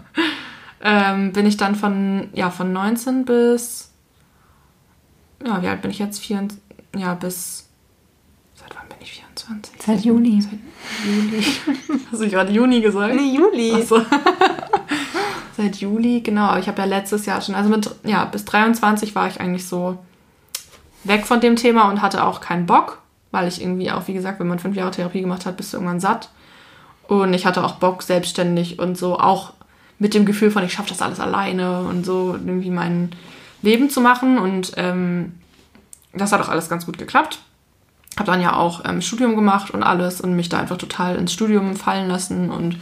[0.82, 3.92] ähm, bin ich dann von, ja, von 19 bis,
[5.44, 6.20] ja, wie alt bin ich jetzt?
[6.20, 6.60] 24,
[6.96, 7.68] ja, bis,
[8.54, 9.74] seit wann bin ich 24?
[9.80, 10.42] Seit Juni.
[10.42, 10.58] Seit
[11.06, 11.44] Juli.
[12.10, 13.14] Hast du gerade Juni gesagt?
[13.14, 13.74] Juli.
[13.76, 13.96] Ach so.
[15.56, 16.46] Seit Juli, genau.
[16.46, 19.66] Aber ich habe ja letztes Jahr schon, also mit, ja, bis 23 war ich eigentlich
[19.66, 19.98] so
[21.04, 23.00] weg von dem Thema und hatte auch keinen Bock,
[23.30, 25.76] weil ich irgendwie auch, wie gesagt, wenn man fünf Jahre Therapie gemacht hat, bist du
[25.76, 26.30] irgendwann satt.
[27.06, 29.52] Und ich hatte auch Bock, selbstständig und so auch
[29.98, 33.10] mit dem Gefühl von, ich schaffe das alles alleine und so irgendwie mein
[33.62, 34.38] Leben zu machen.
[34.38, 35.34] Und ähm,
[36.12, 37.38] das hat auch alles ganz gut geklappt.
[38.16, 41.32] Habe dann ja auch ähm, Studium gemacht und alles und mich da einfach total ins
[41.32, 42.78] Studium fallen lassen und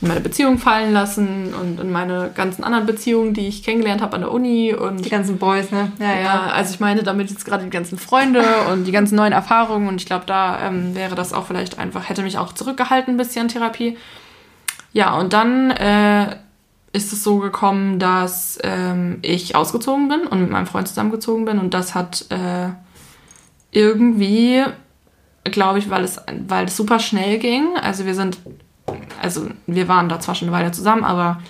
[0.00, 4.14] in meine Beziehung fallen lassen und in meine ganzen anderen Beziehungen, die ich kennengelernt habe
[4.14, 5.90] an der Uni und Die ganzen Boys, ne?
[5.98, 6.46] Ja, ja, ja.
[6.46, 8.42] also ich meine damit jetzt gerade die ganzen Freunde
[8.72, 12.08] und die ganzen neuen Erfahrungen und ich glaube, da ähm, wäre das auch vielleicht einfach,
[12.08, 13.96] hätte mich auch zurückgehalten ein bisschen Therapie.
[14.92, 16.36] Ja, und dann äh,
[16.92, 21.58] ist es so gekommen, dass ähm, ich ausgezogen bin und mit meinem Freund zusammengezogen bin
[21.58, 22.70] und das hat äh,
[23.72, 24.64] irgendwie,
[25.44, 27.76] glaube ich, weil es, weil es super schnell ging.
[27.82, 28.38] Also wir sind,
[29.22, 31.40] also wir waren da zwar schon eine Weile zusammen, aber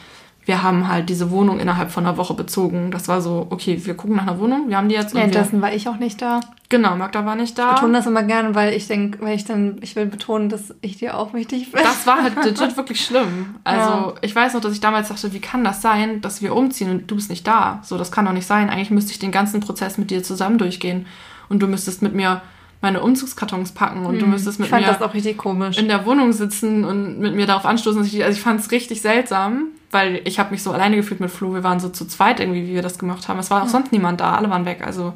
[0.44, 2.90] wir haben halt diese Wohnung innerhalb von einer Woche bezogen.
[2.90, 5.14] Das war so, okay, wir gucken nach einer Wohnung, wir haben die jetzt.
[5.14, 6.40] Währenddessen war ich auch nicht da.
[6.70, 7.68] genau, Magda war nicht da.
[7.70, 10.74] Ich betone das immer gerne, weil ich denke, weil ich dann, ich will betonen, dass
[10.80, 11.82] ich dir auch wichtig bin.
[11.82, 13.56] Das war halt legit wirklich schlimm.
[13.64, 14.14] Also Ja.
[14.22, 17.10] ich weiß noch, dass ich damals dachte, wie kann das sein, dass wir umziehen und
[17.10, 17.80] du bist nicht da?
[17.82, 18.70] So, das kann doch nicht sein.
[18.70, 21.04] Eigentlich müsste ich den ganzen Prozess mit dir zusammen durchgehen.
[21.50, 22.40] Und du müsstest mit mir
[22.80, 25.78] meine Umzugskartons packen und du müsstest ich mit fand mir das auch richtig komisch.
[25.78, 28.00] in der Wohnung sitzen und mit mir darauf anstoßen.
[28.02, 31.18] Dass ich, also ich fand es richtig seltsam, weil ich habe mich so alleine gefühlt
[31.20, 31.54] mit Flo.
[31.54, 33.38] Wir waren so zu zweit irgendwie, wie wir das gemacht haben.
[33.40, 34.82] Es war auch sonst niemand da, alle waren weg.
[34.86, 35.12] Also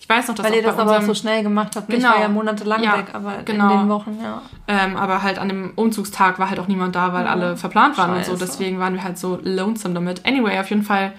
[0.00, 1.88] ich weiß noch, dass weil ihr das aber auch unserem- so schnell gemacht habt.
[1.92, 2.10] Ich Genau.
[2.14, 3.72] war ja monatelang Ja, weg, aber genau.
[3.74, 4.42] in den Wochen, ja.
[4.66, 8.16] Ähm, aber halt an dem Umzugstag war halt auch niemand da, weil alle verplant waren
[8.16, 8.32] und so.
[8.32, 8.44] Scheiße.
[8.44, 10.26] Deswegen waren wir halt so lonesome damit.
[10.26, 11.12] Anyway, auf jeden Fall,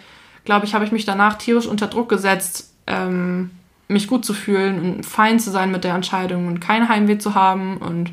[0.44, 3.52] glaube ich, habe ich mich danach tierisch unter Druck gesetzt, ähm,
[3.90, 7.36] mich gut zu fühlen und fein zu sein mit der Entscheidung und kein Heimweh zu
[7.36, 8.12] haben und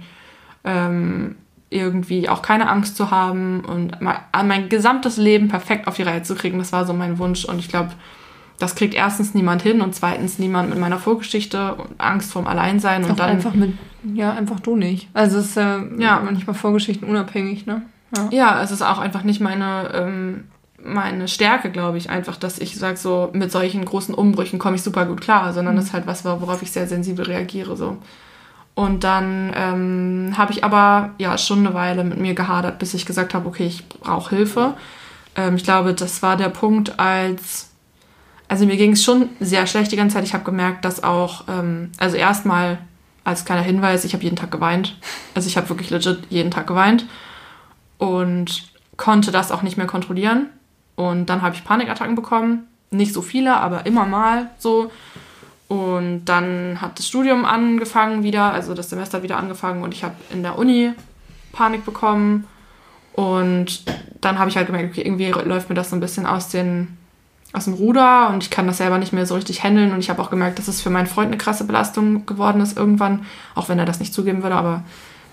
[0.65, 1.37] ähm,
[1.71, 4.17] irgendwie auch keine Angst zu haben und mein,
[4.47, 6.59] mein gesamtes Leben perfekt auf die Reihe zu kriegen.
[6.59, 7.91] Das war so mein Wunsch und ich glaube,
[8.59, 13.05] das kriegt erstens niemand hin und zweitens niemand mit meiner Vorgeschichte und Angst vorm Alleinsein
[13.05, 13.75] und dann einfach mit,
[14.15, 15.09] ja, einfach du nicht.
[15.13, 16.23] Also es ist ja, Ja.
[16.25, 17.83] manchmal Vorgeschichten unabhängig, ne?
[18.17, 18.29] Ja.
[18.31, 20.45] Ja, es ist auch einfach nicht meine, ähm,
[20.87, 24.83] meine Stärke, glaube ich, einfach, dass ich sage, so mit solchen großen Umbrüchen komme ich
[24.83, 27.77] super gut klar, sondern das ist halt was, worauf ich sehr sensibel reagiere.
[27.77, 27.99] so.
[28.75, 33.07] Und dann ähm, habe ich aber ja schon eine Weile mit mir gehadert, bis ich
[33.07, 34.75] gesagt habe, okay, ich brauche Hilfe.
[35.35, 37.71] Ähm, ich glaube, das war der Punkt, als
[38.49, 40.25] also mir ging es schon sehr schlecht die ganze Zeit.
[40.25, 42.79] Ich habe gemerkt, dass auch, ähm, also erstmal
[43.25, 44.97] als kleiner Hinweis, ich habe jeden Tag geweint.
[45.35, 47.07] Also ich habe wirklich legit jeden Tag geweint
[47.99, 48.65] und
[48.97, 50.51] konnte das auch nicht mehr kontrollieren.
[50.97, 54.91] Und dann habe ich Panikattacken bekommen nicht so viele, aber immer mal so.
[55.69, 60.15] Und dann hat das Studium angefangen wieder, also das Semester wieder angefangen und ich habe
[60.31, 60.93] in der Uni
[61.53, 62.47] Panik bekommen.
[63.15, 63.85] Und
[64.21, 66.97] dann habe ich halt gemerkt, okay, irgendwie läuft mir das so ein bisschen aus, den,
[67.53, 69.93] aus dem Ruder und ich kann das selber nicht mehr so richtig handeln.
[69.93, 72.77] Und ich habe auch gemerkt, dass es für meinen Freund eine krasse Belastung geworden ist
[72.77, 73.25] irgendwann,
[73.55, 74.85] auch wenn er das nicht zugeben würde, aber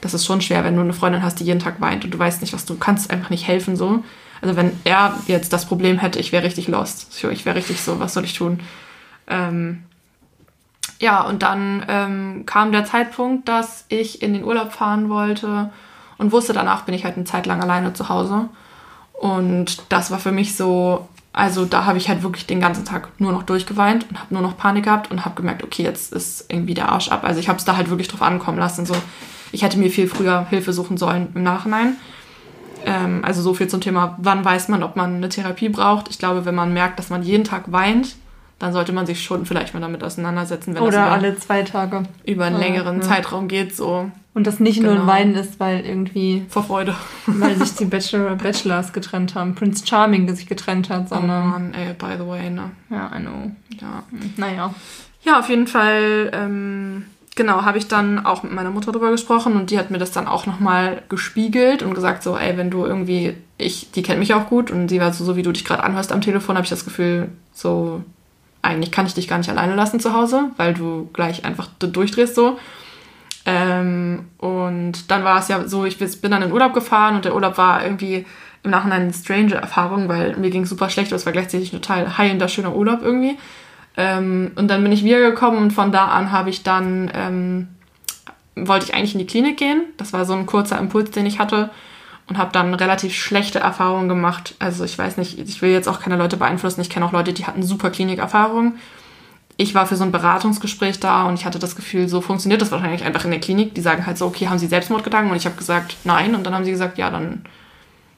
[0.02, 2.20] das ist schon schwer, wenn du eine Freundin hast, die jeden Tag weint und du
[2.20, 4.04] weißt nicht, was du kannst, einfach nicht helfen so.
[4.44, 7.24] Also wenn er jetzt das Problem hätte, ich wäre richtig lost.
[7.32, 8.60] Ich wäre richtig so, was soll ich tun?
[9.26, 9.84] Ähm,
[11.00, 15.72] ja, und dann ähm, kam der Zeitpunkt, dass ich in den Urlaub fahren wollte
[16.18, 18.50] und wusste, danach bin ich halt eine Zeit lang alleine zu Hause.
[19.14, 23.08] Und das war für mich so, also da habe ich halt wirklich den ganzen Tag
[23.20, 26.52] nur noch durchgeweint und habe nur noch Panik gehabt und habe gemerkt, okay, jetzt ist
[26.52, 27.24] irgendwie der Arsch ab.
[27.24, 28.86] Also ich habe es da halt wirklich drauf ankommen lassen.
[28.86, 28.96] So,
[29.54, 31.96] ich hätte mir viel früher Hilfe suchen sollen im Nachhinein.
[32.86, 36.10] Ähm, also so viel zum Thema, wann weiß man, ob man eine Therapie braucht.
[36.10, 38.16] Ich glaube, wenn man merkt, dass man jeden Tag weint,
[38.60, 41.64] dann sollte man sich schon vielleicht mal damit auseinandersetzen, wenn Oder das über, alle zwei
[41.64, 42.04] Tage.
[42.26, 43.02] über einen längeren ja.
[43.02, 43.76] Zeitraum geht.
[43.76, 45.12] So Und das nicht nur ein Genau.
[45.12, 46.96] Weinen ist, weil irgendwie, vor Freude.
[47.26, 51.50] weil sich die Bachelor Bachelors getrennt haben, Prince Charming sich getrennt hat, Oh sondern.
[51.50, 52.72] Mann, ey, by the way, ne?
[52.90, 53.52] Ja, I know.
[53.82, 54.04] Ja.
[54.38, 54.74] Naja.
[55.24, 57.06] Ja, auf jeden Fall, ähm,
[57.36, 60.12] genau, habe ich dann auch mit meiner Mutter drüber gesprochen und die hat mir das
[60.12, 64.34] dann auch nochmal gespiegelt und gesagt, so, ey, wenn du irgendwie, ich, die kennt mich
[64.34, 66.64] auch gut und sie war so, so wie du dich gerade anhörst am Telefon, habe
[66.64, 68.04] ich das Gefühl, so,
[68.62, 72.36] eigentlich kann ich dich gar nicht alleine lassen zu Hause, weil du gleich einfach durchdrehst
[72.36, 72.58] so.
[73.46, 77.36] Ähm, und dann war es ja so, ich bin dann in Urlaub gefahren und der
[77.36, 78.26] Urlaub war irgendwie
[78.64, 81.82] im Nachhinein eine strange Erfahrung, weil mir ging super schlecht, aber es war gleichzeitig ein
[81.82, 83.38] total heilender, schöner Urlaub irgendwie.
[83.96, 87.68] Ähm, und dann bin ich wiedergekommen und von da an habe ich dann, ähm,
[88.56, 89.84] wollte ich eigentlich in die Klinik gehen.
[89.98, 91.70] Das war so ein kurzer Impuls, den ich hatte
[92.28, 94.56] und habe dann relativ schlechte Erfahrungen gemacht.
[94.60, 96.82] Also ich weiß nicht, ich will jetzt auch keine Leute beeinflussen.
[96.82, 98.78] Ich kenne auch Leute, die hatten super Klinikerfahrungen.
[99.56, 102.72] Ich war für so ein Beratungsgespräch da und ich hatte das Gefühl, so funktioniert das
[102.72, 103.76] wahrscheinlich einfach in der Klinik.
[103.76, 105.32] Die sagen halt so, okay, haben Sie Selbstmordgedanken?
[105.32, 106.34] Und ich habe gesagt, nein.
[106.34, 107.44] Und dann haben sie gesagt, ja, dann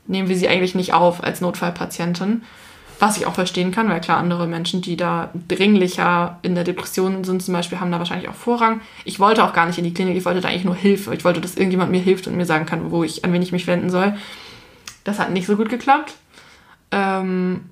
[0.07, 2.43] nehmen wir sie eigentlich nicht auf als Notfallpatientin.
[2.99, 7.23] Was ich auch verstehen kann, weil klar, andere Menschen, die da dringlicher in der Depression
[7.23, 8.81] sind, zum Beispiel, haben da wahrscheinlich auch Vorrang.
[9.03, 11.13] Ich wollte auch gar nicht in die Klinik, ich wollte da eigentlich nur Hilfe.
[11.13, 13.51] Ich wollte, dass irgendjemand mir hilft und mir sagen kann, wo ich, an wen ich
[13.51, 14.15] mich wenden soll.
[15.03, 16.15] Das hat nicht so gut geklappt.
[16.91, 17.69] Ähm,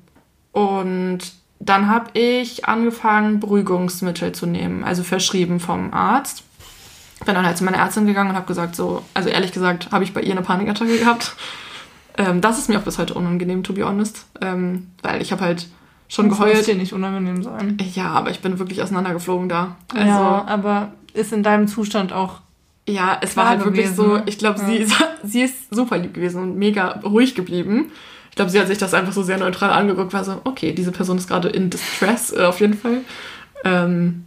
[0.51, 1.19] und
[1.59, 6.43] dann habe ich angefangen, Beruhigungsmittel zu nehmen, also verschrieben vom Arzt.
[7.25, 10.03] Bin dann halt zu meiner Ärztin gegangen und habe gesagt, so, also ehrlich gesagt, habe
[10.03, 11.35] ich bei ihr eine Panikattacke gehabt.
[12.17, 14.25] Ähm, das ist mir auch bis heute unangenehm, to be honest.
[14.41, 15.67] Ähm, weil ich habe halt
[16.07, 16.67] schon Das geheult.
[16.67, 17.77] dir nicht unangenehm sein.
[17.93, 19.77] Ja, aber ich bin wirklich auseinandergeflogen da.
[19.93, 22.41] Also, ja, aber ist in deinem Zustand auch.
[22.87, 24.23] Ja, es war halt wirklich gewesen, so, ne?
[24.25, 24.65] ich glaube, Ja.
[24.67, 24.85] sie,
[25.23, 27.91] sie ist super lieb gewesen und mega ruhig geblieben.
[28.29, 30.91] Ich glaube, sie hat sich das einfach so sehr neutral angeguckt, war so, okay, diese
[30.91, 33.01] Person ist gerade in Distress, äh, auf jeden Fall.
[33.63, 34.25] Ähm,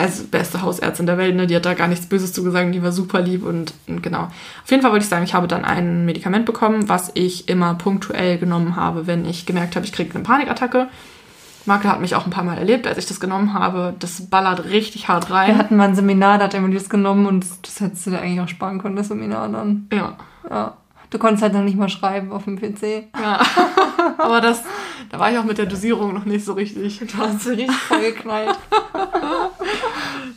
[0.00, 1.46] also beste Hausärztin der Welt, ne?
[1.46, 4.24] die hat da gar nichts Böses zu gesagt, die war super lieb und, und genau.
[4.24, 7.74] Auf jeden Fall wollte ich sagen, ich habe dann ein Medikament bekommen, was ich immer
[7.74, 10.88] punktuell genommen habe, wenn ich gemerkt habe, ich kriege eine Panikattacke.
[11.66, 13.94] Marke hat mich auch ein paar Mal erlebt, als ich das genommen habe.
[13.98, 15.48] Das ballert richtig hart rein.
[15.48, 18.10] Wir hatten mal ein Seminar, da hat er mir das genommen und das hättest du
[18.10, 19.86] dir eigentlich auch sparen können, das Seminar dann.
[19.92, 20.16] ja.
[20.48, 20.74] Ja.
[21.10, 23.08] Du konntest halt noch nicht mal schreiben auf dem PC.
[23.20, 23.40] Ja,
[24.18, 24.62] aber das,
[25.10, 27.00] da war ich auch mit der Dosierung noch nicht so richtig.
[27.00, 28.56] Du hast sie richtig vollgeknallt.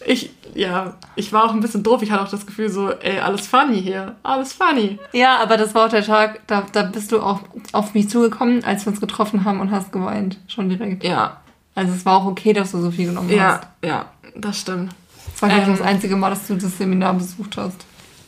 [0.05, 2.01] Ich, ja, ich war auch ein bisschen doof.
[2.01, 4.99] Ich hatte auch das Gefühl so, ey, alles funny hier, alles funny.
[5.13, 7.39] ja, aber das war auch der Tag, da, da bist du auch
[7.71, 10.37] auf mich zugekommen, als wir uns getroffen haben und hast geweint.
[10.47, 11.03] Schon direkt.
[11.05, 11.37] Ja,
[11.75, 13.67] Also es war auch okay, dass du so viel genommen ja, hast.
[13.85, 14.05] ja,
[14.35, 14.93] das stimmt.
[15.31, 15.77] Das war, glaube ich, Ähm.
[15.77, 17.85] das einzige Mal, dass du das Seminar besucht hast.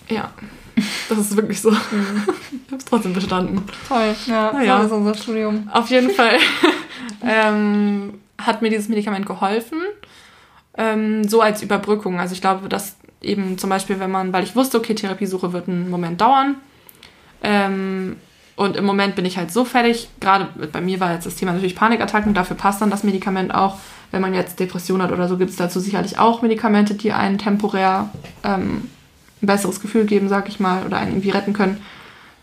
[0.08, 0.30] Ja,
[1.10, 1.72] das ist wirklich so.
[1.72, 3.64] Ich hab's trotzdem bestanden.
[3.88, 4.78] Toll, ja, Na ja.
[4.78, 5.70] das ist unser Studium.
[5.72, 6.38] Auf jeden Fall
[7.24, 9.80] ähm, hat mir dieses Medikament geholfen.
[10.78, 12.20] Ähm, so als Überbrückung.
[12.20, 15.68] Also ich glaube, dass eben zum Beispiel, wenn man, weil ich wusste, okay, Therapiesuche wird
[15.68, 16.56] einen Moment dauern.
[17.44, 18.18] Ähm,
[18.56, 20.10] und im Moment bin ich halt so fertig.
[20.20, 22.34] Gerade bei mir war jetzt das Thema natürlich Panikattacken.
[22.34, 23.78] Dafür passt dann das Medikament auch.
[24.12, 27.38] Wenn man jetzt Depression hat oder so, gibt es dazu sicherlich auch Medikamente, die einen
[27.38, 28.10] temporär
[28.44, 28.90] ähm,
[29.42, 31.82] ein besseres Gefühl geben, sag ich mal, oder einen irgendwie retten können.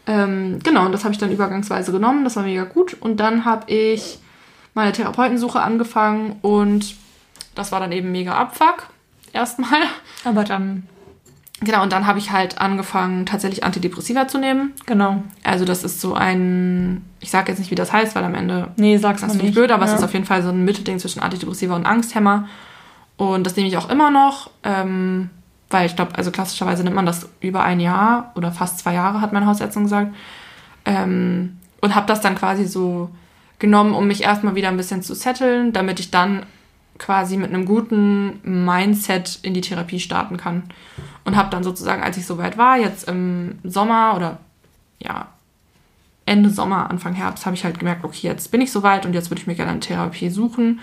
[0.06, 2.24] Ähm, genau, und das habe ich dann übergangsweise genommen.
[2.24, 2.96] Das war mega gut.
[3.00, 4.18] Und dann habe ich
[4.74, 6.94] meine Therapeutensuche angefangen und
[7.54, 8.88] das war dann eben mega Abfuck.
[9.32, 9.80] Erstmal.
[10.24, 10.84] Aber dann,
[11.64, 14.72] Genau, und dann habe ich halt angefangen, tatsächlich Antidepressiva zu nehmen.
[14.84, 15.22] genau.
[15.44, 18.72] Also das ist so ein, ich sage jetzt nicht, wie das heißt, weil am Ende
[18.76, 19.54] Nee, sag's das mal ist nicht nicht.
[19.54, 19.92] blöd, aber ja.
[19.92, 22.48] es ist auf jeden Fall so ein Mittelding zwischen Antidepressiva und Angsthemmer.
[23.16, 25.30] Und das nehme ich auch immer noch, ähm,
[25.72, 29.20] weil ich glaube, also klassischerweise nimmt man das über ein Jahr oder fast zwei Jahre,
[29.20, 30.14] hat meine Hausärztin gesagt.
[30.84, 33.10] Ähm, und habe das dann quasi so
[33.58, 36.44] genommen, um mich erstmal wieder ein bisschen zu setteln, damit ich dann
[36.98, 40.64] quasi mit einem guten Mindset in die Therapie starten kann.
[41.24, 44.38] Und habe dann sozusagen, als ich soweit war, jetzt im Sommer oder
[45.00, 45.28] ja,
[46.26, 49.30] Ende Sommer, Anfang Herbst, habe ich halt gemerkt, okay, jetzt bin ich soweit und jetzt
[49.30, 50.80] würde ich mir gerne eine Therapie suchen.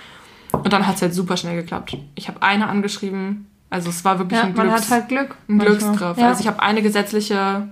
[0.52, 1.96] Und dann hat es halt super schnell geklappt.
[2.16, 5.36] Ich habe eine angeschrieben, also es war wirklich Ja, ein, man Glücks hat halt Glück.
[5.48, 5.78] ein manchmal.
[5.78, 6.18] Glücksgriff.
[6.18, 6.28] Ja.
[6.30, 7.68] Also ich habe eine gesetzliche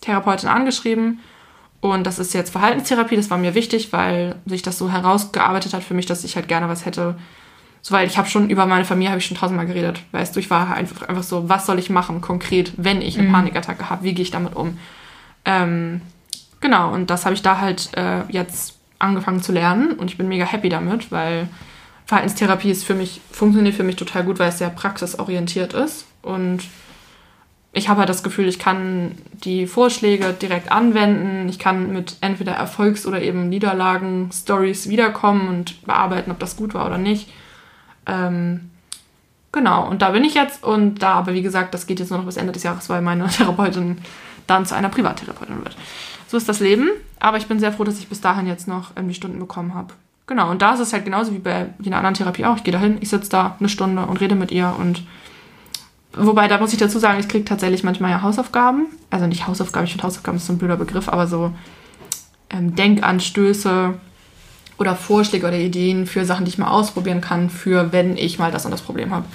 [0.00, 1.20] Therapeutin angeschrieben
[1.80, 3.16] und das ist jetzt Verhaltenstherapie.
[3.16, 6.48] Das war mir wichtig, weil sich das so herausgearbeitet hat für mich, dass ich halt
[6.48, 7.16] gerne was hätte.
[7.80, 10.02] So, weil ich habe schon über meine Familie habe ich schon tausendmal geredet.
[10.12, 13.28] Weißt du, ich war einfach, einfach so, was soll ich machen konkret, wenn ich eine
[13.28, 13.32] Mhm.
[13.32, 14.02] Panikattacke habe?
[14.02, 14.78] Wie gehe ich damit um?
[15.44, 16.00] Ähm,
[16.60, 20.26] genau, und das habe ich da halt äh, jetzt angefangen zu lernen und ich bin
[20.28, 21.48] mega happy damit, weil
[22.08, 26.06] Verhaltenstherapie ist für mich, funktioniert für mich total gut, weil es sehr praxisorientiert ist.
[26.22, 26.62] Und
[27.72, 29.12] ich habe halt das Gefühl, ich kann
[29.44, 31.50] die Vorschläge direkt anwenden.
[31.50, 36.86] Ich kann mit entweder Erfolgs- oder eben Niederlagen-Stories wiederkommen und bearbeiten, ob das gut war
[36.86, 37.30] oder nicht.
[38.06, 38.70] Ähm,
[39.52, 40.64] genau, und da bin ich jetzt.
[40.64, 43.02] Und da aber, wie gesagt, das geht jetzt nur noch bis Ende des Jahres, weil
[43.02, 43.98] meine Therapeutin
[44.46, 45.76] dann zu einer Privattherapeutin wird.
[46.26, 46.88] So ist das Leben.
[47.20, 49.92] Aber ich bin sehr froh, dass ich bis dahin jetzt noch die Stunden bekommen habe.
[50.28, 52.56] Genau, und da ist es halt genauso wie bei jeder anderen Therapie auch.
[52.56, 55.02] Ich gehe da hin, ich sitze da eine Stunde und rede mit ihr und
[56.14, 58.86] Wobei, da muss ich dazu sagen, ich kriege tatsächlich manchmal ja Hausaufgaben.
[59.10, 61.52] Also nicht Hausaufgaben, ich finde Hausaufgaben ist so ein blöder Begriff, aber so
[62.50, 63.94] ähm, Denkanstöße
[64.78, 68.50] oder Vorschläge oder Ideen für Sachen, die ich mal ausprobieren kann, für wenn ich mal
[68.50, 69.26] das und das Problem habe.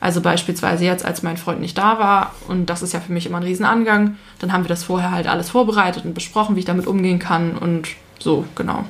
[0.00, 3.26] Also beispielsweise jetzt, als mein Freund nicht da war, und das ist ja für mich
[3.26, 6.66] immer ein Riesenangang, dann haben wir das vorher halt alles vorbereitet und besprochen, wie ich
[6.66, 7.88] damit umgehen kann und
[8.18, 8.84] so, genau.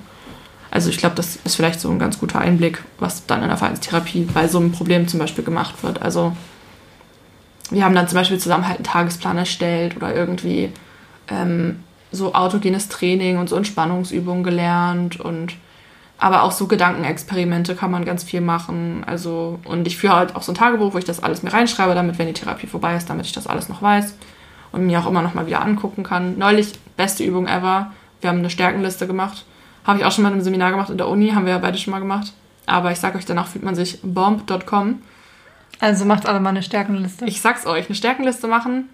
[0.72, 3.58] Also ich glaube, das ist vielleicht so ein ganz guter Einblick, was dann in der
[3.58, 6.00] Verhaltenstherapie bei so einem Problem zum Beispiel gemacht wird.
[6.00, 6.34] Also
[7.70, 10.72] wir haben dann zum Beispiel zusammen halt einen Tagesplan erstellt oder irgendwie
[11.28, 11.80] ähm,
[12.10, 15.56] so autogenes Training und so Entspannungsübungen gelernt und
[16.16, 19.04] aber auch so Gedankenexperimente kann man ganz viel machen.
[19.06, 21.94] Also, und ich führe halt auch so ein Tagebuch, wo ich das alles mir reinschreibe,
[21.94, 24.14] damit, wenn die Therapie vorbei ist, damit ich das alles noch weiß
[24.70, 26.38] und mir auch immer noch mal wieder angucken kann.
[26.38, 27.92] Neulich, beste Übung ever,
[28.22, 29.44] wir haben eine Stärkenliste gemacht.
[29.84, 31.58] Habe ich auch schon mal in einem Seminar gemacht in der Uni, haben wir ja
[31.58, 32.32] beide schon mal gemacht.
[32.66, 35.02] Aber ich sag euch, danach fühlt man sich bomb.com.
[35.80, 37.24] Also macht alle mal eine Stärkenliste.
[37.24, 38.88] Ich sag's euch, eine Stärkenliste machen.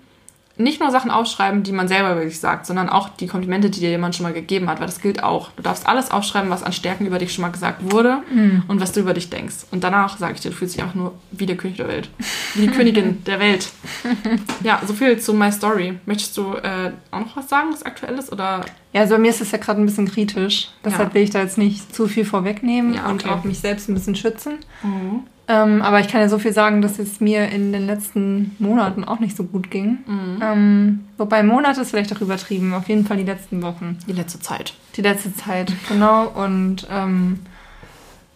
[0.59, 3.91] Nicht nur Sachen aufschreiben, die man selber wirklich sagt, sondern auch die Komplimente, die dir
[3.91, 5.51] jemand schon mal gegeben hat, weil das gilt auch.
[5.57, 8.19] Du darfst alles aufschreiben, was an Stärken über dich schon mal gesagt wurde
[8.69, 9.55] und was du über dich denkst.
[9.71, 12.11] Und danach sage ich dir, du fühlst dich einfach nur wie der König der Welt.
[12.55, 13.69] Wie die Königin der Welt.
[14.63, 15.99] Ja, so viel zu My Story.
[16.07, 18.33] Möchtest du äh, auch noch was sagen, was aktuell ist?
[18.33, 20.69] Oder Ja, also bei mir ist es ja gerade ein bisschen kritisch.
[20.85, 21.15] Deshalb Ja.
[21.15, 23.33] will ich da jetzt nicht zu viel vorwegnehmen Ja, und okay.
[23.33, 24.59] auch mich selbst ein bisschen schützen.
[25.51, 29.03] Ähm, aber ich kann ja so viel sagen, dass es mir in den letzten Monaten
[29.05, 29.99] auch nicht so gut ging.
[30.43, 32.75] Ähm, wobei Monate ist vielleicht auch übertrieben.
[32.75, 33.99] Auf jeden Fall die letzten Wochen.
[34.07, 34.75] die letzte Zeit?
[34.97, 36.27] Die letzte Zeit, genau.
[36.27, 37.41] Und ähm,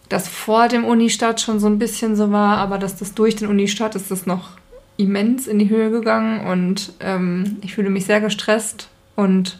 [0.09, 3.47] das vor dem Unistart schon so ein bisschen so war, aber dass das durch den
[3.47, 4.51] Unistart ist das noch
[4.97, 9.59] immens in die Höhe gegangen und ähm, ich fühle mich sehr gestresst und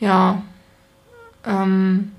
[0.00, 0.42] ja,
[1.44, 2.12] ähm,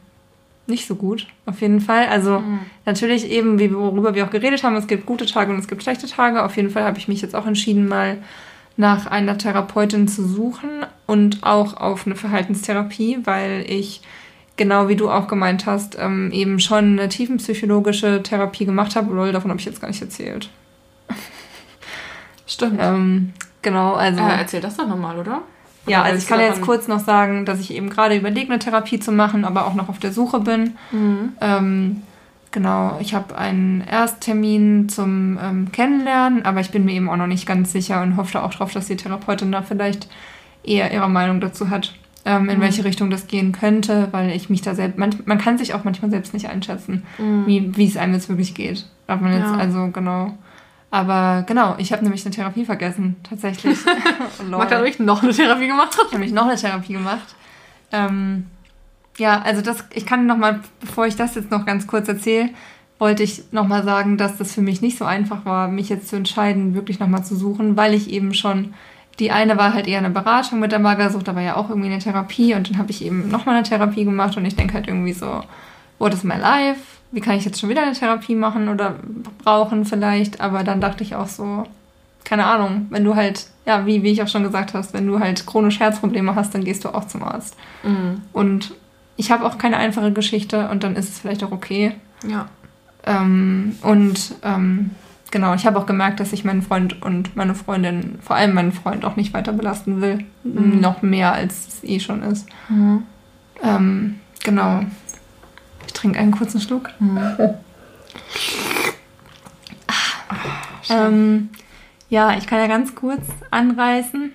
[0.67, 2.07] nicht so gut, auf jeden Fall.
[2.07, 2.43] Also
[2.85, 5.83] natürlich eben, wie, worüber wir auch geredet haben, es gibt gute Tage und es gibt
[5.83, 6.43] schlechte Tage.
[6.43, 8.17] Auf jeden Fall habe ich mich jetzt auch entschieden, mal
[8.75, 14.01] nach einer Therapeutin zu suchen und auch auf eine Verhaltenstherapie, weil ich,
[14.55, 19.13] genau wie du auch gemeint hast, ähm, eben schon eine tiefenpsychologische Therapie gemacht habe.
[19.13, 20.49] Lol, davon habe ich jetzt gar nicht erzählt.
[22.45, 22.79] Stimmt.
[22.79, 23.33] Ähm,
[23.63, 24.21] genau, also.
[24.21, 25.41] Äh, erzähl das doch nochmal, oder?
[25.87, 28.59] Ja, also ich kann du jetzt kurz noch sagen, dass ich eben gerade überlege, eine
[28.59, 30.75] Therapie zu machen, aber auch noch auf der Suche bin.
[30.91, 31.33] Mhm.
[31.41, 32.01] Ähm,
[32.51, 37.27] genau, ich habe einen Ersttermin zum ähm, Kennenlernen, aber ich bin mir eben auch noch
[37.27, 40.07] nicht ganz sicher und hoffe auch darauf, dass die Therapeutin da vielleicht
[40.63, 41.93] eher ihre Meinung dazu hat,
[42.25, 42.61] ähm, in Mhm.
[42.61, 45.83] welche Richtung das gehen könnte, weil ich mich da selbst, man, man kann sich auch
[45.85, 47.03] manchmal selbst nicht einschätzen,
[47.45, 48.85] wie, wie es einem jetzt wirklich geht.
[49.07, 49.53] Darf man jetzt, Mhm.
[49.53, 49.59] Ja.
[49.59, 50.37] also genau.
[50.89, 53.77] Aber genau, ich habe nämlich eine Therapie vergessen, tatsächlich.
[54.39, 54.59] Lol.
[54.59, 55.89] Magda habe ich noch eine Therapie gemacht.
[55.91, 57.35] Ich habe nämlich noch eine Therapie gemacht.
[57.91, 58.47] Ähm,
[59.17, 62.49] ja, also das, ich kann noch mal, bevor ich das jetzt noch ganz kurz erzähle,
[62.99, 66.07] wollte ich noch mal sagen, dass das für mich nicht so einfach war, mich jetzt
[66.07, 68.73] zu entscheiden, wirklich noch mal zu suchen, weil ich eben schon
[69.19, 71.89] die eine war halt eher eine Beratung mit der Magersucht, da war ja auch irgendwie
[71.89, 74.75] eine Therapie und dann habe ich eben noch mal eine Therapie gemacht und ich denke
[74.75, 75.43] halt irgendwie so,
[75.97, 76.81] what is my life?
[77.11, 78.95] Wie kann ich jetzt schon wieder eine Therapie machen oder
[79.43, 80.41] brauchen vielleicht?
[80.41, 81.65] Aber dann dachte ich auch so,
[82.23, 85.19] keine Ahnung, wenn du halt, ja, wie, wie ich auch schon gesagt hast, wenn du
[85.19, 87.55] halt chronisch Herzprobleme hast, dann gehst du auch zum Arzt.
[87.83, 88.21] Mhm.
[88.33, 88.73] Und
[89.15, 91.95] ich habe auch keine einfache Geschichte und dann ist es vielleicht auch okay.
[92.27, 92.47] Ja.
[93.05, 94.91] Ähm, und ähm,
[95.31, 98.73] genau, ich habe auch gemerkt, dass ich meinen Freund und meine Freundin, vor allem meinen
[98.73, 100.25] Freund, auch nicht weiter belasten will.
[100.43, 100.81] Mhm.
[100.81, 102.47] Noch mehr, als es eh schon ist.
[102.67, 103.03] Mhm.
[103.63, 104.81] Ähm, genau.
[105.97, 106.89] Trinke einen kurzen Schluck.
[106.99, 107.55] Mhm.
[110.89, 111.49] ähm,
[112.09, 114.31] ja, ich kann ja ganz kurz anreißen.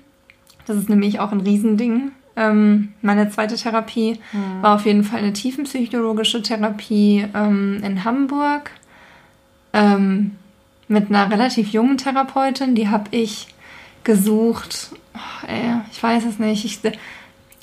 [0.67, 2.13] Das ist nämlich auch ein Riesending.
[2.35, 4.63] Ähm, meine zweite Therapie mhm.
[4.63, 8.71] war auf jeden Fall eine tiefenpsychologische Therapie ähm, in Hamburg
[9.73, 10.37] ähm,
[10.89, 12.75] mit einer relativ jungen Therapeutin.
[12.75, 13.49] Die habe ich
[14.05, 14.91] gesucht.
[15.15, 16.65] Oh, ey, ich weiß es nicht.
[16.65, 16.81] Ich,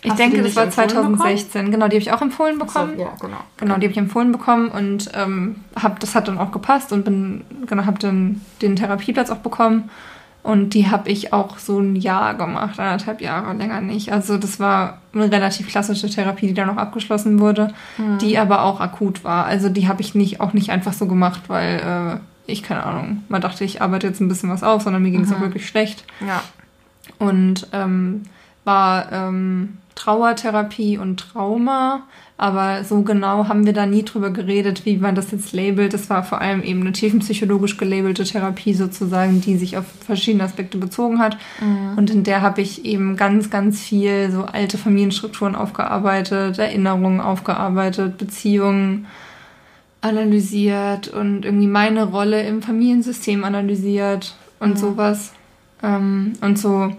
[0.02, 1.52] ich denke, das war 2016.
[1.52, 1.72] Bekommen?
[1.72, 2.94] Genau, die habe ich auch empfohlen bekommen.
[2.96, 3.38] So, ja, genau.
[3.58, 7.04] Genau, die habe ich empfohlen bekommen und ähm, hab, das hat dann auch gepasst und
[7.04, 9.90] bin, genau, habe dann den Therapieplatz auch bekommen.
[10.42, 14.14] Und die habe ich auch so ein Jahr gemacht, anderthalb Jahre, länger nicht.
[14.14, 18.20] Also das war eine relativ klassische Therapie, die dann noch abgeschlossen wurde, mhm.
[18.20, 19.46] die aber auch akut war.
[19.46, 23.24] Also die habe ich nicht, auch nicht einfach so gemacht, weil äh, ich, keine Ahnung,
[23.28, 25.36] man dachte, ich arbeite jetzt ein bisschen was auf, sondern mir ging es mhm.
[25.36, 26.06] auch wirklich schlecht.
[26.26, 26.42] Ja.
[27.20, 28.24] Und ähm,
[28.64, 32.04] war ähm, Trauertherapie und Trauma,
[32.38, 35.94] aber so genau haben wir da nie drüber geredet, wie man das jetzt labelt.
[35.94, 40.78] Das war vor allem eben eine tiefenpsychologisch gelabelte Therapie sozusagen, die sich auf verschiedene Aspekte
[40.78, 41.38] bezogen hat.
[41.60, 41.98] Mhm.
[41.98, 48.18] Und in der habe ich eben ganz, ganz viel so alte Familienstrukturen aufgearbeitet, Erinnerungen aufgearbeitet,
[48.18, 49.06] Beziehungen
[50.00, 54.78] analysiert und irgendwie meine Rolle im Familiensystem analysiert und mhm.
[54.78, 55.34] sowas.
[55.84, 56.94] Ähm, und so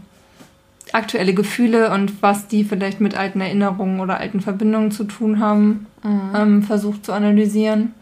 [0.93, 5.87] aktuelle Gefühle und was die vielleicht mit alten Erinnerungen oder alten Verbindungen zu tun haben,
[6.03, 6.21] mhm.
[6.35, 7.95] ähm, versucht zu analysieren.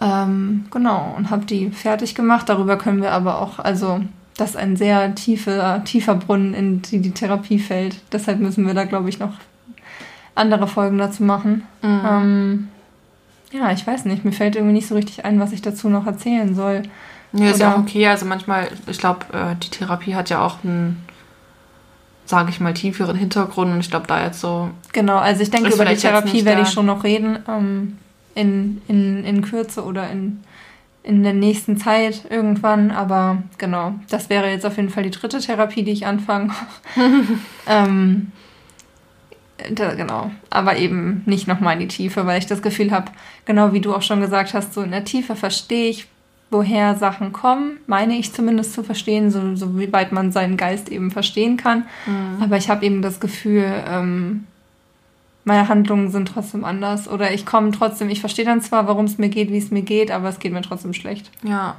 [0.00, 2.48] Ähm, genau, und habe die fertig gemacht.
[2.48, 4.00] Darüber können wir aber auch, also
[4.36, 7.96] das ist ein sehr tiefer, tiefer Brunnen, in die die Therapie fällt.
[8.12, 9.34] Deshalb müssen wir da, glaube ich, noch
[10.34, 11.62] andere Folgen dazu machen.
[11.82, 12.00] Mhm.
[12.08, 12.68] Ähm,
[13.52, 16.06] ja, ich weiß nicht, mir fällt irgendwie nicht so richtig ein, was ich dazu noch
[16.06, 16.82] erzählen soll.
[17.32, 18.06] Ja, ist ja auch okay.
[18.08, 21.03] Also manchmal, ich glaube, äh, die Therapie hat ja auch einen
[22.26, 23.72] sage ich mal, tieferen Hintergrund.
[23.72, 24.70] Und ich glaube, da jetzt so.
[24.92, 27.38] Genau, also ich denke, über die Therapie werde ich schon noch reden.
[27.48, 27.98] Ähm,
[28.34, 30.40] in, in, in Kürze oder in,
[31.02, 32.90] in der nächsten Zeit irgendwann.
[32.90, 36.52] Aber genau, das wäre jetzt auf jeden Fall die dritte Therapie, die ich anfange.
[37.68, 38.32] ähm,
[39.70, 43.12] da, genau, aber eben nicht nochmal in die Tiefe, weil ich das Gefühl habe,
[43.44, 46.08] genau wie du auch schon gesagt hast, so in der Tiefe verstehe ich,
[46.54, 50.88] woher Sachen kommen, meine ich zumindest zu verstehen, so, so wie weit man seinen Geist
[50.88, 51.84] eben verstehen kann.
[52.06, 52.42] Mhm.
[52.42, 54.46] Aber ich habe eben das Gefühl, ähm,
[55.44, 57.08] meine Handlungen sind trotzdem anders.
[57.08, 59.82] Oder ich komme trotzdem, ich verstehe dann zwar, warum es mir geht, wie es mir
[59.82, 61.30] geht, aber es geht mir trotzdem schlecht.
[61.42, 61.76] Ja.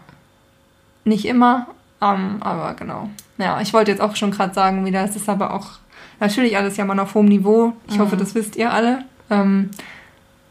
[1.06, 1.68] Nicht immer,
[2.02, 3.10] ähm, aber genau.
[3.38, 5.80] Ja, ich wollte jetzt auch schon gerade sagen, wieder, es ist aber auch
[6.20, 7.74] natürlich alles ja mal auf hohem Niveau.
[7.88, 8.02] Ich mhm.
[8.02, 9.06] hoffe, das wisst ihr alle.
[9.30, 9.72] Ähm,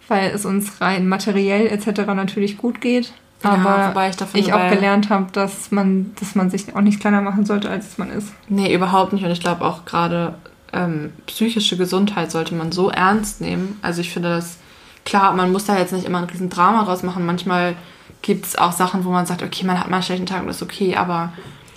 [0.08, 2.06] weil es uns rein materiell etc.
[2.06, 3.12] natürlich gut geht.
[3.44, 7.00] Aber ja, ich, finde, ich auch gelernt habe, dass man, dass man sich auch nicht
[7.00, 8.32] kleiner machen sollte, als man ist.
[8.48, 9.24] Nee, überhaupt nicht.
[9.24, 10.34] Und ich glaube auch gerade
[10.72, 13.78] ähm, psychische Gesundheit sollte man so ernst nehmen.
[13.82, 14.58] Also ich finde das,
[15.04, 17.26] klar, man muss da jetzt nicht immer ein riesen Drama draus machen.
[17.26, 17.76] Manchmal
[18.22, 20.48] gibt es auch Sachen, wo man sagt, okay, man hat mal einen schlechten Tag und
[20.48, 21.32] das ist okay, aber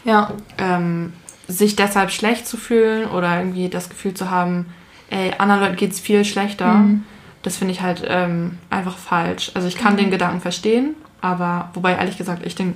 [0.06, 0.32] ja.
[0.58, 1.14] ähm,
[1.48, 4.68] sich deshalb schlecht zu fühlen oder irgendwie das Gefühl zu haben,
[5.10, 7.04] ey, anderen Leuten geht es viel schlechter, mhm.
[7.42, 9.52] das finde ich halt ähm, einfach falsch.
[9.54, 9.98] Also ich kann mhm.
[9.98, 12.76] den Gedanken verstehen, aber wobei ehrlich gesagt ich den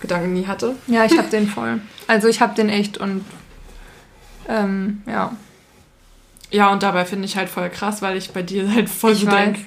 [0.00, 0.76] Gedanken nie hatte.
[0.86, 1.80] Ja, ich habe den voll.
[2.06, 3.24] Also ich habe den echt und
[4.48, 5.32] ähm, ja.
[6.50, 9.20] Ja, und dabei finde ich halt voll krass, weil ich bei dir halt voll ich
[9.20, 9.60] so denke.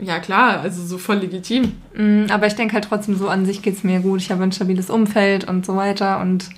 [0.00, 1.72] Ja, klar, also so voll legitim.
[1.94, 4.20] Mm, aber ich denke halt trotzdem so, an sich geht es mir gut.
[4.20, 6.50] Ich habe ein stabiles Umfeld und so weiter und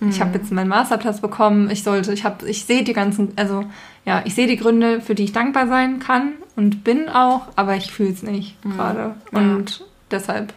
[0.00, 0.08] mm.
[0.08, 1.68] ich habe jetzt meinen Masterplatz bekommen.
[1.70, 3.64] Ich sollte, ich habe, ich sehe die ganzen, also
[4.04, 7.76] ja, ich sehe die Gründe, für die ich dankbar sein kann und bin auch, aber
[7.76, 8.76] ich fühle es nicht mhm.
[8.76, 9.14] gerade.
[9.32, 9.84] Und ja.
[10.10, 10.52] deshalb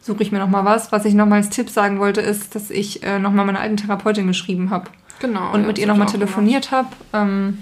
[0.00, 0.92] suche ich mir nochmal was.
[0.92, 4.26] Was ich nochmal als Tipp sagen wollte, ist, dass ich äh, nochmal meiner alten Therapeutin
[4.26, 4.90] geschrieben habe.
[5.20, 5.52] Genau.
[5.52, 6.88] Und mit ihr nochmal telefoniert habe.
[7.12, 7.58] Ähm,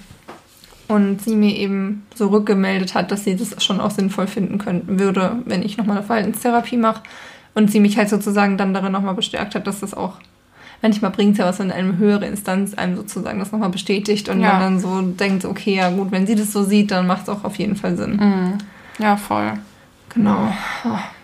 [0.87, 5.01] und sie mir eben so rückgemeldet hat, dass sie das schon auch sinnvoll finden könnten
[5.01, 7.03] würde, wenn ich nochmal eine Verhaltenstherapie mache.
[7.55, 10.19] Und sie mich halt sozusagen dann darin nochmal bestärkt hat, dass das auch
[10.85, 14.41] manchmal bringt es ja was, wenn eine höhere Instanz einem sozusagen das nochmal bestätigt und
[14.41, 14.53] ja.
[14.53, 17.31] man dann so denkt, okay, ja gut, wenn sie das so sieht, dann macht es
[17.31, 18.17] auch auf jeden Fall Sinn.
[18.17, 18.59] Mhm.
[18.99, 19.55] Ja, voll.
[20.11, 20.53] Genau.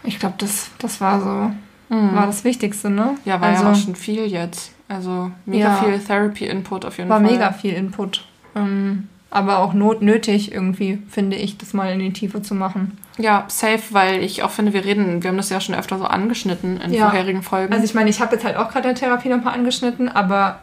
[0.02, 2.14] Ich glaube, das, das war so, mhm.
[2.16, 3.16] war das Wichtigste, ne?
[3.26, 4.72] Ja, war also, ja auch schon viel jetzt.
[4.88, 7.26] Also mega ja, viel Therapy-Input auf jeden war Fall.
[7.26, 8.24] War mega viel Input.
[8.56, 12.98] Ähm, aber auch not nötig irgendwie, finde ich, das mal in die Tiefe zu machen.
[13.16, 16.04] Ja, safe, weil ich auch finde, wir reden, wir haben das ja schon öfter so
[16.04, 17.08] angeschnitten in ja.
[17.08, 17.72] vorherigen Folgen.
[17.72, 19.52] Also ich meine, ich habe jetzt halt auch gerade in der Therapie noch ein paar
[19.52, 20.60] angeschnitten, aber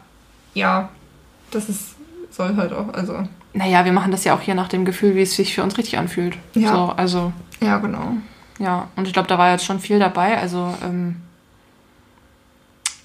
[0.54, 0.90] ja,
[1.50, 1.94] das ist,
[2.30, 3.22] soll halt auch, also.
[3.54, 5.78] Naja, wir machen das ja auch hier nach dem Gefühl, wie es sich für uns
[5.78, 6.36] richtig anfühlt.
[6.54, 6.72] Ja.
[6.72, 7.32] So, also.
[7.60, 8.12] Ja, genau.
[8.58, 10.36] Ja, und ich glaube, da war jetzt schon viel dabei.
[10.36, 11.16] Also, ähm,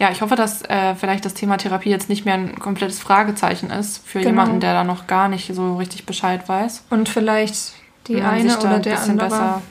[0.04, 3.70] ja, ich hoffe, dass äh, vielleicht das Thema Therapie jetzt nicht mehr ein komplettes Fragezeichen
[3.70, 4.32] ist für genau.
[4.32, 6.84] jemanden, der da noch gar nicht so richtig Bescheid weiß.
[6.90, 7.72] Und vielleicht
[8.08, 9.62] die man eine oder ein der andere besser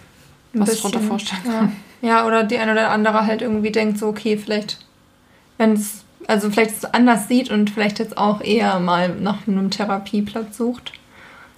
[0.54, 1.52] ein was bisschen, drunter vorstellen ja.
[1.52, 1.72] kann.
[2.00, 4.78] ja, oder die eine oder andere halt irgendwie denkt so, okay, vielleicht,
[5.59, 9.70] wenn es, also vielleicht es anders sieht und vielleicht jetzt auch eher mal nach einem
[9.70, 10.94] Therapieplatz sucht.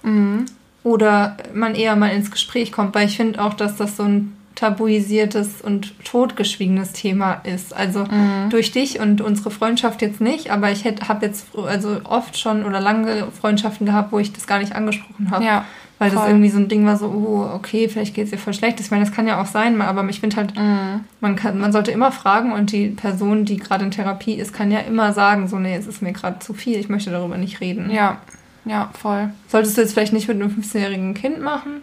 [0.03, 0.47] Mhm.
[0.83, 4.35] Oder man eher mal ins Gespräch kommt, weil ich finde auch, dass das so ein
[4.55, 7.75] tabuisiertes und totgeschwiegenes Thema ist.
[7.75, 8.49] Also Mhm.
[8.49, 12.79] durch dich und unsere Freundschaft jetzt nicht, aber ich habe jetzt also oft schon oder
[12.79, 15.43] lange Freundschaften gehabt, wo ich das gar nicht angesprochen habe.
[15.45, 15.65] Ja.
[15.97, 16.29] Weil das voll.
[16.31, 18.81] irgendwie so ein Ding war, so, oh, okay, vielleicht geht es ihr voll schlecht.
[18.81, 21.05] Ich meine, das kann ja auch sein, aber ich finde halt, Mhm.
[21.21, 24.71] man, kann, man sollte immer fragen und die Person, die gerade in Therapie ist, kann
[24.71, 27.61] ja immer sagen, so, nee, es ist mir gerade zu viel, ich möchte darüber nicht
[27.61, 27.89] reden.
[27.91, 28.17] Ja.
[28.65, 29.29] Ja, voll.
[29.47, 31.81] Solltest du jetzt vielleicht nicht mit einem 15-jährigen Kind machen,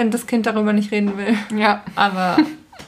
[0.00, 1.36] wenn das Kind darüber nicht reden will.
[1.56, 1.82] Ja.
[1.94, 2.38] Aber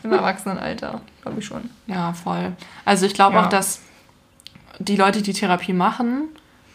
[0.03, 1.69] im Erwachsenenalter, glaube ich schon.
[1.87, 2.53] Ja, voll.
[2.87, 3.45] Also ich glaube Ja.
[3.45, 3.81] auch, dass
[4.79, 6.23] die Leute, die Therapie machen,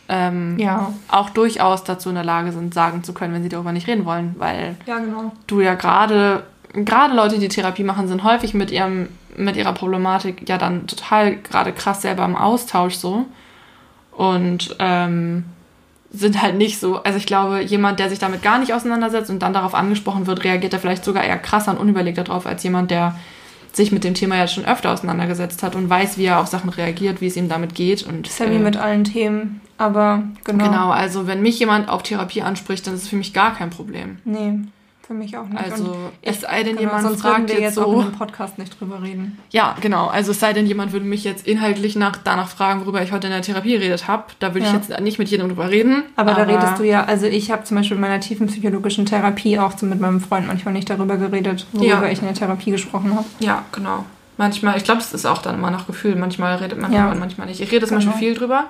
[0.07, 0.93] ähm, Ja.
[1.09, 4.05] auch durchaus dazu in der Lage sind, sagen zu können, wenn sie darüber nicht reden
[4.05, 5.31] wollen, weil Ja, genau.
[5.47, 6.43] du ja gerade,
[6.73, 11.37] gerade Leute, die Therapie machen, sind häufig mit ihrem, mit ihrer Problematik ja dann total
[11.37, 13.25] gerade krass selber im Austausch so
[14.11, 15.45] und ähm,
[16.17, 19.39] sind halt nicht so, also ich glaube, jemand, der sich damit gar nicht auseinandersetzt und
[19.39, 22.91] dann darauf angesprochen wird, reagiert da vielleicht sogar eher krasser und unüberlegter drauf, als jemand,
[22.91, 23.17] der
[23.73, 26.69] sich mit dem Thema ja schon öfter auseinandergesetzt hat und weiß, wie er auf Sachen
[26.69, 28.03] reagiert, wie es ihm damit geht.
[28.03, 29.61] Und, Ist ja wie äh, mit allen Themen.
[29.77, 30.65] Aber genau.
[30.65, 33.69] Genau, also wenn mich jemand auf Therapie anspricht, dann ist es für mich gar kein
[33.69, 34.17] Problem.
[34.25, 34.53] Nee,
[35.07, 35.63] für mich auch nicht.
[35.63, 37.99] Also Und es sei denn, genau, jemand fragt jetzt jetzt auch so.
[38.01, 39.39] in dem Podcast nicht drüber reden.
[39.51, 40.07] Ja, genau.
[40.07, 43.27] Also es sei denn, jemand würde mich jetzt inhaltlich nach, danach fragen, worüber ich heute
[43.27, 44.25] in der Therapie geredet habe.
[44.39, 44.75] Da würde Ja.
[44.75, 46.03] ich jetzt nicht mit jedem drüber reden.
[46.17, 49.57] Aber, da redest du ja, also ich habe zum Beispiel in meiner tiefen psychologischen Therapie
[49.59, 52.11] auch so mit meinem Freund manchmal nicht darüber geredet, worüber Ja.
[52.11, 53.25] ich in der Therapie gesprochen habe.
[53.39, 54.03] Ja, genau.
[54.35, 56.15] Manchmal, ich glaube, es ist auch dann immer nach Gefühl.
[56.15, 57.09] Manchmal redet man Ja.
[57.11, 57.61] und manchmal nicht.
[57.61, 58.11] Ich rede zum Genau.
[58.11, 58.65] Beispiel viel drüber.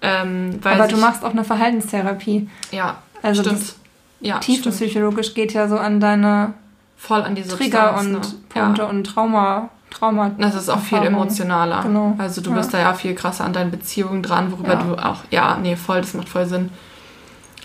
[0.00, 2.48] Ähm, Aber du machst auch eine Verhaltenstherapie.
[2.70, 3.60] Ja, Also stimmt.
[3.60, 3.76] das
[4.22, 4.44] ja, stimmt.
[4.44, 6.54] tiefenpsychologisch geht ja so an deine
[6.96, 8.38] Voll an diese Trigger und Substanz, ne?
[8.48, 8.88] Punkte Ja.
[8.88, 9.68] und Trauma.
[9.90, 10.30] Trauma.
[10.38, 11.82] Das ist auch viel emotionaler.
[11.82, 12.14] Genau.
[12.16, 12.56] Also du Ja.
[12.56, 14.82] bist da ja viel krasser an deinen Beziehungen dran, worüber Ja.
[14.82, 16.70] du auch, ja, nee, voll, das macht voll Sinn.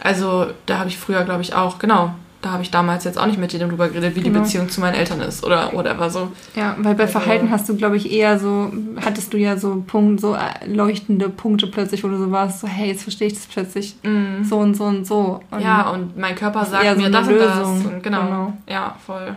[0.01, 3.25] Also da habe ich früher, glaube ich, auch, genau, da habe ich damals jetzt auch
[3.25, 4.41] nicht mit jedem drüber geredet, wie die Genau.
[4.43, 6.31] Beziehung zu meinen Eltern ist oder whatever so.
[6.55, 8.71] Ja, weil bei Also- Verhalten hast du, glaube ich, eher so,
[9.03, 12.67] hattest du ja so Punkt, so äh, leuchtende Punkte plötzlich, wo du so warst, so,
[12.67, 13.95] hey, jetzt verstehe ich das plötzlich
[14.43, 15.39] so und so und so.
[15.51, 17.57] Und ja, und mein Körper sagt so mir eine das und das.
[17.57, 17.85] Lösung.
[17.85, 18.21] Und genau.
[18.25, 18.53] Genau.
[18.69, 19.35] Ja, voll.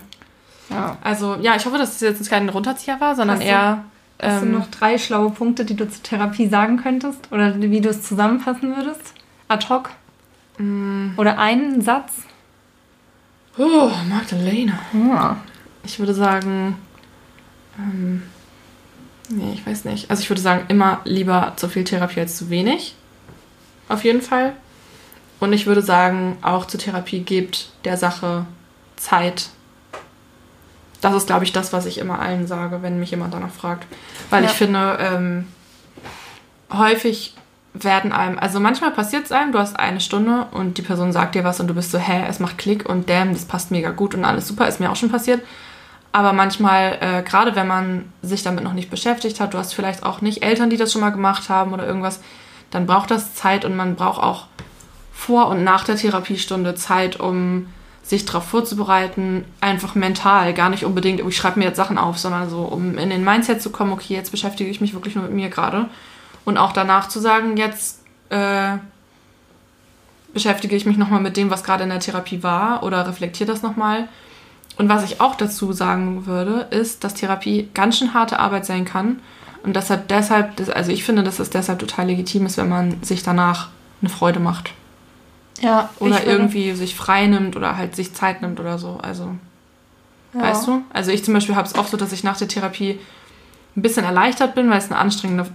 [0.68, 0.96] ja.
[1.02, 3.84] Also, ja, ich hoffe, dass es jetzt kein Runterzieher war, sondern Hast du- eher.
[4.22, 7.32] Hast du ähm, noch drei schlaue Punkte, die du zur Therapie sagen könntest?
[7.32, 9.14] Oder wie du es zusammenfassen würdest?
[9.48, 9.88] Ad hoc?
[10.58, 12.12] mm, Oder einen Satz?
[13.58, 14.78] Oh, Magdalena.
[14.92, 15.36] Ja.
[15.84, 16.76] Ich würde sagen.
[17.78, 18.22] Ähm,
[19.28, 20.10] nee, ich weiß nicht.
[20.10, 22.94] Also ich würde sagen, immer lieber zu viel Therapie als zu wenig.
[23.88, 24.54] Auf jeden Fall.
[25.40, 28.44] Und ich würde sagen, auch zur Therapie gebt der Sache
[28.96, 29.48] Zeit.
[31.00, 33.86] Das ist, glaube ich, das, was ich immer allen sage, wenn mich jemand danach fragt.
[34.28, 34.50] Weil Ja.
[34.50, 35.48] ich finde, ähm,
[36.70, 37.34] häufig
[37.72, 41.34] werden einem, also manchmal passiert es einem, du hast eine Stunde und die Person sagt
[41.34, 43.90] dir was und du bist so, hä, es macht Klick und damn, das passt mega
[43.90, 45.40] gut und alles super, ist mir auch schon passiert.
[46.12, 50.02] Aber manchmal, äh, gerade wenn man sich damit noch nicht beschäftigt hat, du hast vielleicht
[50.02, 52.20] auch nicht Eltern, die das schon mal gemacht haben oder irgendwas,
[52.72, 54.46] dann braucht das Zeit und man braucht auch
[55.12, 57.68] vor und nach der Therapiestunde Zeit, um
[58.02, 62.18] sich darauf vorzubereiten, einfach mental, gar nicht unbedingt, oh, ich schreibe mir jetzt Sachen auf,
[62.18, 65.24] sondern so, um in den Mindset zu kommen, okay, jetzt beschäftige ich mich wirklich nur
[65.24, 65.88] mit mir gerade.
[66.44, 68.76] Und auch danach zu sagen, jetzt äh,
[70.32, 73.62] beschäftige ich mich nochmal mit dem, was gerade in der Therapie war oder reflektiere das
[73.62, 74.08] nochmal.
[74.76, 78.84] Und was ich auch dazu sagen würde, ist, dass Therapie ganz schön harte Arbeit sein
[78.84, 79.20] kann.
[79.62, 83.22] Und deshalb, deshalb, also ich finde, dass es deshalb total legitim ist, wenn man sich
[83.22, 83.68] danach
[84.00, 84.72] eine Freude macht.
[85.60, 88.98] Ja, Oder irgendwie sich frei nimmt oder halt sich Zeit nimmt oder so.
[89.02, 89.34] Also,
[90.32, 90.40] ja.
[90.40, 90.82] weißt du?
[90.92, 92.98] Also ich zum Beispiel habe es oft so, dass ich nach der Therapie
[93.76, 95.46] ein bisschen erleichtert bin, weil es eine anstrengende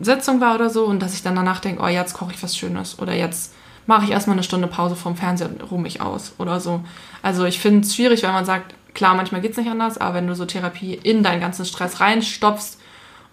[0.00, 2.56] Sitzung war oder so und dass ich dann danach denke, oh, jetzt koche ich was
[2.56, 3.52] Schönes oder jetzt
[3.86, 6.80] mache ich erstmal eine Stunde Pause vom Fernseher und ruhe mich aus oder so.
[7.22, 10.14] Also ich finde es schwierig, weil man sagt, klar, manchmal geht es nicht anders, aber
[10.14, 12.78] wenn du so Therapie in deinen ganzen Stress reinstopfst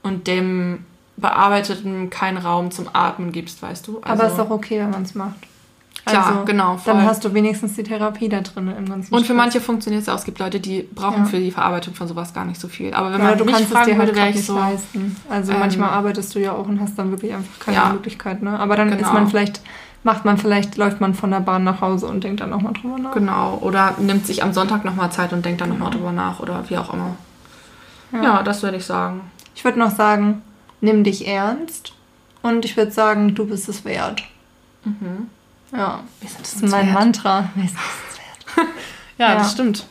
[0.04, 0.86] und dem
[1.18, 4.00] Bearbeiteten keinen Raum zum Atmen gibst, weißt du?
[4.04, 5.36] Aber Also- ist auch okay, wenn man es macht.
[6.06, 6.94] Klar, genau, voll.
[6.96, 9.38] Dann hast du wenigstens die Therapie da drin im ganzen Und für Stress.
[9.38, 10.16] manche funktioniert es auch.
[10.16, 11.26] Es gibt Leute, die brauchen Ja.
[11.26, 12.94] für die Verarbeitung von sowas gar nicht so viel.
[12.94, 14.56] Aber wenn ja, man du mich kannst es fragen dir halt würde, ich nicht so.
[14.56, 15.16] leisten.
[15.30, 17.94] Also ähm, manchmal arbeitest du ja auch und hast dann wirklich einfach keine Ja.
[17.94, 18.44] Möglichkeit.
[18.44, 18.60] Ne?
[18.60, 19.14] Aber dann ist Genau.
[19.14, 19.62] man vielleicht,
[20.04, 22.98] macht man vielleicht, läuft man von der Bahn nach Hause und denkt dann nochmal drüber
[23.00, 23.14] nach.
[23.14, 23.60] Genau.
[23.62, 26.78] Oder nimmt sich am Sonntag nochmal Zeit und denkt dann nochmal drüber nach oder wie
[26.78, 27.16] auch immer.
[28.22, 29.22] Ja, das würde ich sagen.
[29.56, 30.42] Ich würde noch sagen,
[30.82, 31.94] nimm dich ernst
[32.42, 34.22] und ich würde sagen, du bist es wert.
[34.84, 35.30] Mhm.
[35.76, 37.50] Ja, das ist mein Mantra.
[37.56, 38.68] Wir sind es wert.
[39.18, 39.36] Ja, Ja.
[39.36, 39.86] das stimmt.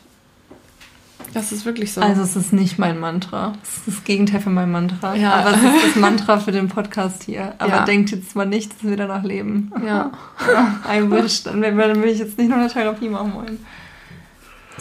[1.34, 2.02] Das ist wirklich so.
[2.02, 3.54] Also es ist nicht mein Mantra.
[3.62, 5.14] Es ist das Gegenteil von meinem Mantra.
[5.14, 5.32] Ja.
[5.32, 7.54] Aber es ist das Mantra für den Podcast hier.
[7.58, 7.84] Aber Ja.
[7.86, 9.72] denkt jetzt mal nicht, dass wir danach leben.
[9.84, 10.10] ja.
[10.92, 11.42] I wish.
[11.44, 13.64] Dann würde ich jetzt nicht noch eine Therapie machen wollen.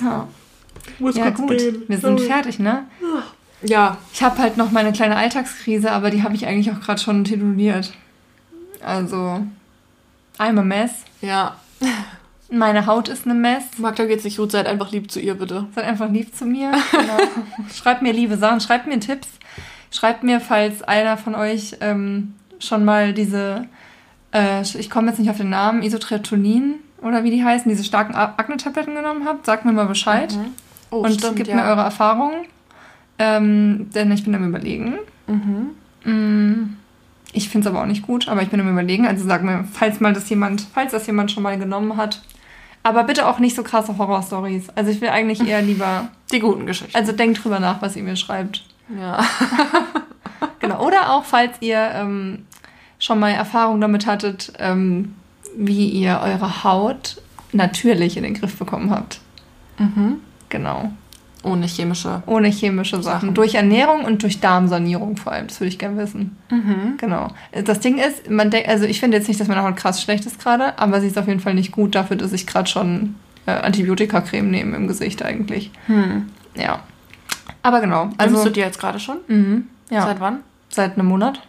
[0.02, 0.28] Ja,
[1.00, 1.62] Muss ja gut.
[1.88, 2.84] Wir sind fertig, ne?
[3.62, 7.00] Ja, Ich habe halt noch meine kleine Alltagskrise, aber die habe ich eigentlich auch gerade
[7.00, 7.94] schon tituliert.
[8.84, 9.42] Also,
[10.42, 10.92] I'm a mess.
[11.22, 11.56] ja.
[12.54, 13.64] Meine Haut ist eine Mess.
[13.78, 15.68] Magda geht's nicht gut, seid einfach lieb zu ihr, bitte.
[15.74, 16.72] Seid einfach lieb zu mir.
[16.92, 17.18] Genau.
[17.74, 19.30] schreibt mir liebe Sachen, schreibt mir Tipps.
[19.90, 23.68] Schreibt mir, falls einer von euch ähm, schon mal diese,
[24.34, 28.16] äh, ich komme jetzt nicht auf den Namen, Isotretinoin oder wie die heißen, diese starken
[28.16, 29.46] Akne-Tabletten genommen habt.
[29.46, 30.38] Sagt mir mal Bescheid
[30.90, 31.56] Oh, und stimmt, gebt ja.
[31.56, 32.48] mir eure Erfahrungen.
[33.18, 34.96] Ähm, denn ich bin am überlegen.
[35.28, 35.70] Mhm.
[36.04, 36.78] Mm,
[37.34, 39.08] Ich finde es aber auch nicht gut, aber ich bin am überlegen.
[39.08, 42.22] Also sag mir, falls mal das jemand, falls das jemand schon mal genommen hat.
[42.84, 44.70] Aber bitte auch nicht so krasse Horror-Stories.
[44.76, 46.10] Also ich will eigentlich eher lieber.
[46.32, 46.96] Die guten Geschichten.
[46.98, 48.64] Also denkt drüber nach, was ihr mir schreibt.
[49.00, 49.24] ja.
[50.60, 50.86] Genau.
[50.86, 52.46] Oder auch, falls ihr ähm,
[53.00, 55.16] schon mal Erfahrung damit hattet, ähm,
[55.58, 57.22] wie ihr eure Haut
[57.52, 59.20] natürlich in den Griff bekommen habt.
[59.78, 60.22] Mhm.
[60.50, 60.92] Genau.
[61.44, 62.22] Ohne chemische.
[62.28, 63.22] Ohne chemische Sachen.
[63.22, 63.34] Sachen.
[63.34, 65.48] Durch Ernährung und durch Darmsanierung vor allem.
[65.48, 66.38] Das würde ich gerne wissen.
[66.52, 66.98] Mhm.
[66.98, 67.30] Genau.
[67.66, 70.26] Das Ding ist, man denkt, also ich finde jetzt nicht, dass meine Haut krass schlecht
[70.26, 73.16] ist gerade, aber sie ist auf jeden Fall nicht gut dafür, dass ich gerade schon
[73.48, 75.72] äh, Antibiotikacreme nehme im Gesicht eigentlich.
[75.88, 76.28] Hm.
[76.56, 76.82] Ja.
[77.64, 78.06] Aber genau.
[78.06, 79.18] Nimmst Also, du die jetzt gerade schon?
[79.28, 80.40] mhm, ja, Seit wann?
[80.70, 81.42] seit einem Monat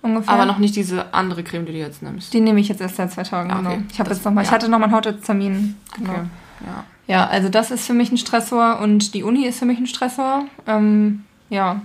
[0.00, 0.32] ungefähr.
[0.32, 2.32] Aber noch nicht diese andere Creme, die du jetzt nimmst.
[2.32, 3.50] Die nehme ich jetzt erst seit zwei Tagen.
[3.50, 3.74] Ah, okay.
[3.74, 3.82] Genau.
[3.92, 4.54] Ich habe jetzt noch mal, ich ja.
[4.54, 5.76] hatte noch mal einen Hautarzttermin.
[5.96, 6.10] Genau.
[6.12, 6.20] Okay.
[6.66, 6.84] Ja.
[7.06, 9.86] Ja, also das ist für mich ein Stressor und die Uni ist für mich ein
[9.86, 10.46] Stressor.
[10.66, 11.82] Ähm, ja,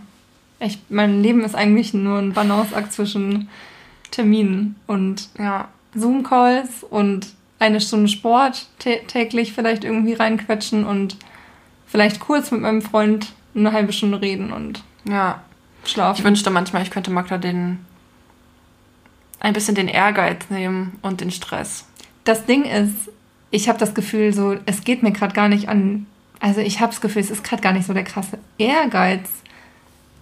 [0.60, 3.49] ich, mein Leben ist eigentlich nur ein Balanceakt zwischen
[4.11, 5.68] Terminen und Ja.
[5.95, 7.27] Zoom-Calls und
[7.60, 11.18] eine Stunde Sport tä täglich vielleicht irgendwie reinquetschen und
[11.88, 15.41] vielleicht kurz mit meinem Freund eine halbe Stunde reden und Ja.
[15.84, 16.23] Ich schlafen.
[16.26, 17.80] wünschte manchmal, ich könnte Magda den
[19.39, 21.85] ein bisschen den Ehrgeiz nehmen und den Stress.
[22.23, 23.10] Das Ding ist,
[23.52, 26.06] ich habe das Gefühl, so, es geht mir gerade gar nicht an.
[26.40, 29.28] Also ich habe das Gefühl, es ist gerade gar nicht so der krasse Ehrgeiz.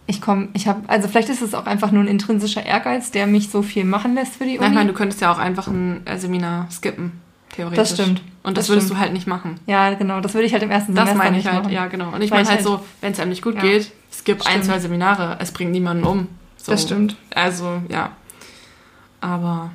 [0.07, 3.25] Ich komme, ich habe, also vielleicht ist es auch einfach nur ein intrinsischer Ehrgeiz, der
[3.25, 4.67] mich so viel machen lässt für die Uni.
[4.69, 7.13] Ich meine, du könntest ja auch einfach ein äh, Seminar skippen,
[7.55, 7.77] theoretisch.
[7.77, 8.21] Das stimmt.
[8.43, 8.99] Und das, Das würdest stimmt.
[8.99, 9.59] du halt nicht machen.
[9.65, 11.73] ja, genau, das würde ich halt im ersten Das Semester meine ich nicht halt, machen.
[11.73, 12.09] ja, genau.
[12.13, 13.61] Und ich meine halt halt- so, wenn es einem nicht gut Ja.
[13.61, 16.27] geht, skip ein, zwei Seminare, es bringt niemanden um.
[16.57, 16.71] So.
[16.71, 17.15] Das stimmt.
[17.33, 18.11] Also, ja.
[19.21, 19.71] Aber.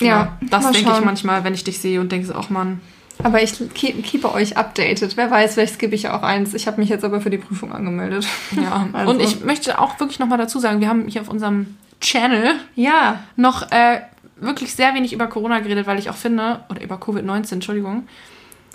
[0.00, 2.80] Ja, das denke ich manchmal, wenn ich dich sehe und denke so, ach Mann.
[3.22, 5.16] Aber ich keep, keepe euch updated.
[5.18, 6.54] Wer weiß, vielleicht skippe ich ja auch eins.
[6.54, 8.26] Ich habe mich jetzt aber für die Prüfung angemeldet.
[8.56, 8.88] Ja.
[8.94, 12.54] Also- Und ich möchte auch wirklich nochmal dazu sagen, wir haben hier auf unserem Channel
[12.76, 14.00] Ja, noch äh,
[14.36, 18.08] wirklich sehr wenig über Corona geredet, weil ich auch finde, oder über Covid-19, Entschuldigung,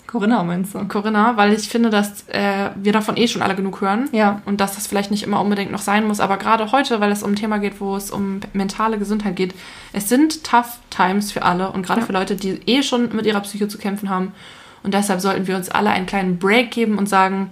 [0.06, 0.84] Corinna meinst du?
[0.86, 4.08] Corinna, weil ich finde, dass äh, wir davon eh schon alle genug hören.
[4.12, 4.40] Ja.
[4.44, 7.22] Und dass das vielleicht nicht immer unbedingt noch sein muss, aber gerade heute, weil es
[7.22, 9.54] um ein Thema geht, wo es um mentale Gesundheit geht,
[9.92, 12.06] es sind tough times für alle und gerade Ja.
[12.06, 14.32] für Leute, die eh schon mit ihrer Psyche zu kämpfen haben.
[14.82, 17.50] Und deshalb sollten wir uns alle einen kleinen Break geben und sagen,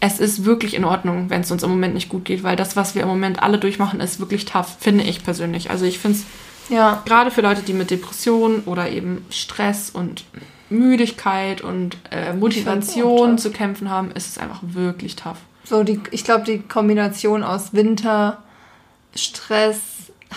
[0.00, 2.76] es ist wirklich in Ordnung, wenn es uns im Moment nicht gut geht, weil das,
[2.76, 5.70] was wir im Moment alle durchmachen, ist wirklich tough, finde ich persönlich.
[5.70, 6.24] Also ich finde es
[6.68, 7.02] Ja.
[7.06, 10.24] gerade für Leute, die mit Depressionen oder eben Stress und
[10.68, 15.38] Müdigkeit und äh, Motivation zu kämpfen haben, ist es einfach wirklich tough.
[15.64, 18.38] So, die, ich glaube, die Kombination aus Winter,
[19.14, 19.80] Stress,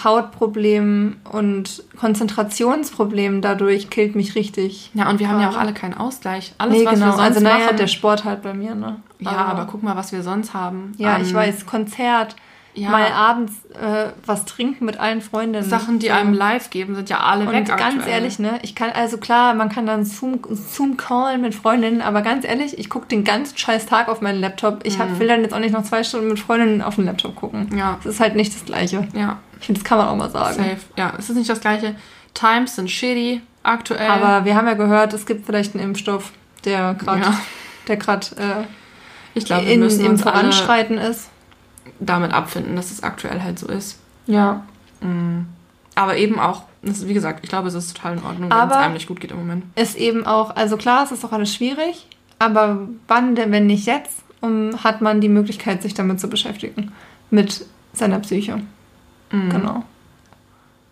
[0.04, 4.92] Hautproblemen und Konzentrationsproblemen dadurch killt mich richtig.
[4.94, 6.54] Ja, und wir haben ja auch alle keinen Ausgleich.
[6.58, 7.06] Alles, nee, was genau.
[7.08, 7.78] wir sonst Also, naja, machen.
[7.78, 8.98] der Sport halt bei mir, ne?
[9.20, 10.94] ja, aber guck mal, was wir sonst haben.
[10.98, 12.36] Ja, an ich weiß, Konzert,
[12.80, 12.90] Ja.
[12.90, 15.68] mal abends äh, was trinken mit allen Freundinnen.
[15.68, 17.68] Sachen, die einem live geben, sind ja alle Und weg.
[17.68, 18.10] ganz aktuell.
[18.10, 20.98] ehrlich, ne, ich kann, also klar, man kann dann Zoom, Zoom
[21.42, 24.80] mit Freundinnen, aber ganz ehrlich, ich gucke den ganzen scheiß Tag auf meinen Laptop.
[24.84, 27.36] Ich hab, will dann jetzt auch nicht noch zwei Stunden mit Freundinnen auf den Laptop
[27.36, 27.68] gucken.
[27.70, 27.78] Mhm.
[27.78, 27.98] Ja.
[28.04, 29.08] Das ist halt nicht das Gleiche.
[29.14, 30.56] Ja, Ich finde, das kann man auch mal sagen.
[30.56, 30.78] safe.
[30.98, 31.96] Ja, es ist nicht das Gleiche.
[32.34, 34.08] Times sind shitty aktuell.
[34.10, 36.32] Aber wir haben ja gehört, es gibt vielleicht einen Impfstoff,
[36.66, 37.40] der gerade Ja.
[37.88, 38.64] der gerade äh,
[39.36, 41.30] ich glaube, wir in, müssen im Voranschreiten ist.
[42.00, 44.00] Damit abfinden, dass es aktuell halt so ist.
[44.28, 44.64] Ja.
[45.02, 45.48] Mhm.
[45.96, 48.76] Aber eben auch, ist, wie gesagt, ich glaube, es ist total in Ordnung, wenn es
[48.76, 49.66] einem nicht gut geht im Moment.
[49.76, 52.08] Ist eben auch, also klar, es ist auch alles schwierig,
[52.38, 56.94] aber wann denn, wenn nicht jetzt, um, hat man die Möglichkeit, sich damit zu beschäftigen.
[57.32, 58.62] Mit seiner Psyche.
[59.32, 59.50] Mhm.
[59.50, 59.84] Genau.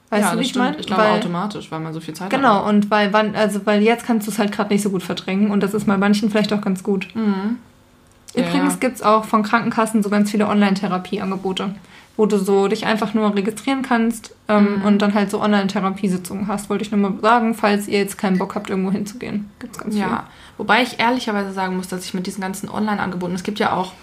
[0.09, 0.77] Weißt ja, du, wie ich meine?
[0.77, 2.65] Ich glaube Weil- automatisch, weil man so viel Zeit Genau, hat.
[2.65, 5.51] und weil wann, also weil jetzt kannst du es halt gerade nicht so gut verdrängen
[5.51, 7.07] und das ist bei manchen vielleicht auch ganz gut.
[7.13, 7.57] Mhm.
[8.37, 8.79] Ja, Übrigens ja.
[8.79, 11.75] gibt es auch von Krankenkassen so ganz viele Online-Therapieangebote.
[12.19, 14.85] wo du so dich einfach nur registrieren kannst ähm, Mhm.
[14.85, 16.67] und dann halt so Online-Therapiesitzungen hast.
[16.67, 19.51] Wollte ich nur mal sagen, falls ihr jetzt keinen Bock habt, irgendwo hinzugehen.
[19.59, 20.23] Gibt's ganz Ja,
[20.57, 23.93] wobei ich ehrlicherweise sagen muss, dass ich mit diesen ganzen Online-Angeboten, es gibt ja auch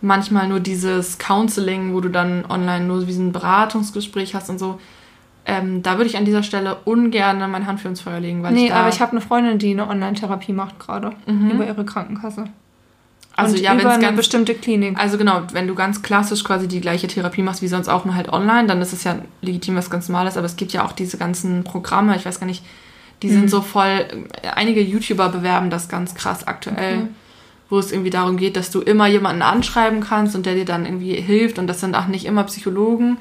[0.00, 4.80] manchmal nur dieses Counseling, wo du dann online nur wie ein Beratungsgespräch hast und so.
[5.46, 8.52] Ähm, da würde ich an dieser Stelle ungern meine Hand für ins Feuer legen, weil
[8.52, 11.84] nee, ich da, aber ich habe eine Freundin, die eine Online-Therapie macht gerade über ihre
[11.84, 12.46] Krankenkasse.
[13.36, 14.98] Also und ja, wenn über es eine ganz bestimmte Klinik.
[14.98, 18.14] Also genau, wenn du ganz klassisch quasi die gleiche Therapie machst wie sonst auch nur
[18.14, 20.92] halt online, dann ist es ja legitim was ganz Normales, aber es gibt ja auch
[20.92, 22.64] diese ganzen Programme, ich weiß gar nicht,
[23.22, 23.32] die Mhm.
[23.32, 24.06] sind so voll,
[24.54, 27.06] einige YouTuber bewerben das ganz krass aktuell, Okay.
[27.70, 30.84] wo es irgendwie darum geht, dass du immer jemanden anschreiben kannst und der dir dann
[30.84, 33.16] irgendwie hilft und das sind auch nicht immer Psychologen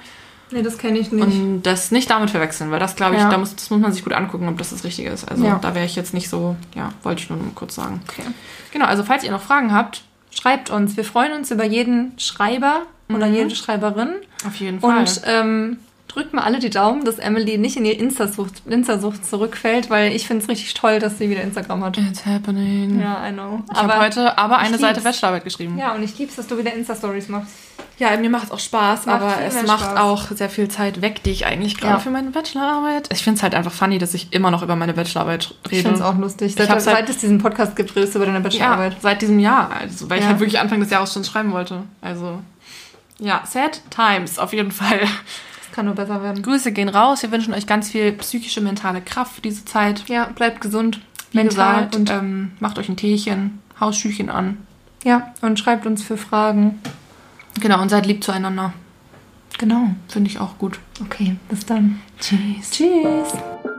[0.54, 1.24] Nee, das kenne ich nicht.
[1.26, 3.30] und das nicht damit verwechseln, weil das glaube ich, Ja.
[3.30, 5.26] da muss, das muss man sich gut angucken, ob das das Richtige ist.
[5.30, 5.60] Also Ja.
[5.62, 8.02] da wäre ich jetzt nicht so, ja, wollte ich nur kurz sagen.
[8.08, 8.24] okay.
[8.72, 10.04] Genau, also falls ihr noch Fragen habt,
[10.36, 10.98] Schreibt uns.
[10.98, 13.34] Wir freuen uns über jeden Schreiber oder Mhm.
[13.36, 14.10] jede Schreiberin.
[14.48, 14.98] auf jeden Fall.
[14.98, 15.78] Und ähm,
[16.14, 20.28] drückt mal alle die Daumen, dass Emily nicht in ihr Insta-Sucht Insta zurückfällt, weil ich
[20.28, 21.98] finde es richtig toll, dass sie wieder Instagram hat.
[21.98, 23.00] It's happening.
[23.02, 23.62] Ja, I know.
[23.72, 25.04] Ich habe heute aber eine ich Seite lieb's.
[25.06, 25.78] Bachelorarbeit geschrieben.
[25.78, 27.52] Ja, und ich lieb's, dass du wieder Insta-Stories machst.
[28.00, 29.98] Ja, mir macht es auch Spaß, Macht aber es macht Spaß.
[30.00, 32.00] auch sehr viel Zeit weg, die ich eigentlich gerade Ja.
[32.00, 33.10] für meine Bachelorarbeit.
[33.14, 35.76] Ich finde es halt einfach funny, dass ich immer noch über meine Bachelorarbeit rede.
[35.76, 36.56] Ich finde es auch lustig.
[36.58, 38.98] Seit, halt- seit es diesen Podcast gibt, redest du über deine ja, Bachelorarbeit.
[39.02, 40.30] seit diesem Jahr, also, weil ich Ja.
[40.32, 41.84] halt wirklich Anfang des Jahres schon schreiben wollte.
[42.02, 42.40] Also
[43.20, 45.02] ja, sad times auf jeden Fall.
[45.74, 46.44] Kann nur besser werden.
[46.44, 47.24] Grüße gehen raus.
[47.24, 50.08] Wir wünschen euch ganz viel psychische, mentale Kraft für diese Zeit.
[50.08, 51.02] Ja, bleibt gesund.
[51.32, 54.58] Wie mental gesagt, und ähm, macht euch ein Teechen, Hausschüchen an.
[55.04, 56.80] ja, und schreibt uns für Fragen.
[57.60, 58.72] Genau, und seid lieb zueinander.
[59.58, 59.90] Genau.
[60.08, 60.80] Finde ich auch gut.
[61.02, 62.00] Okay, bis dann.
[62.20, 62.70] Tschüss.
[62.70, 63.73] Tschüss.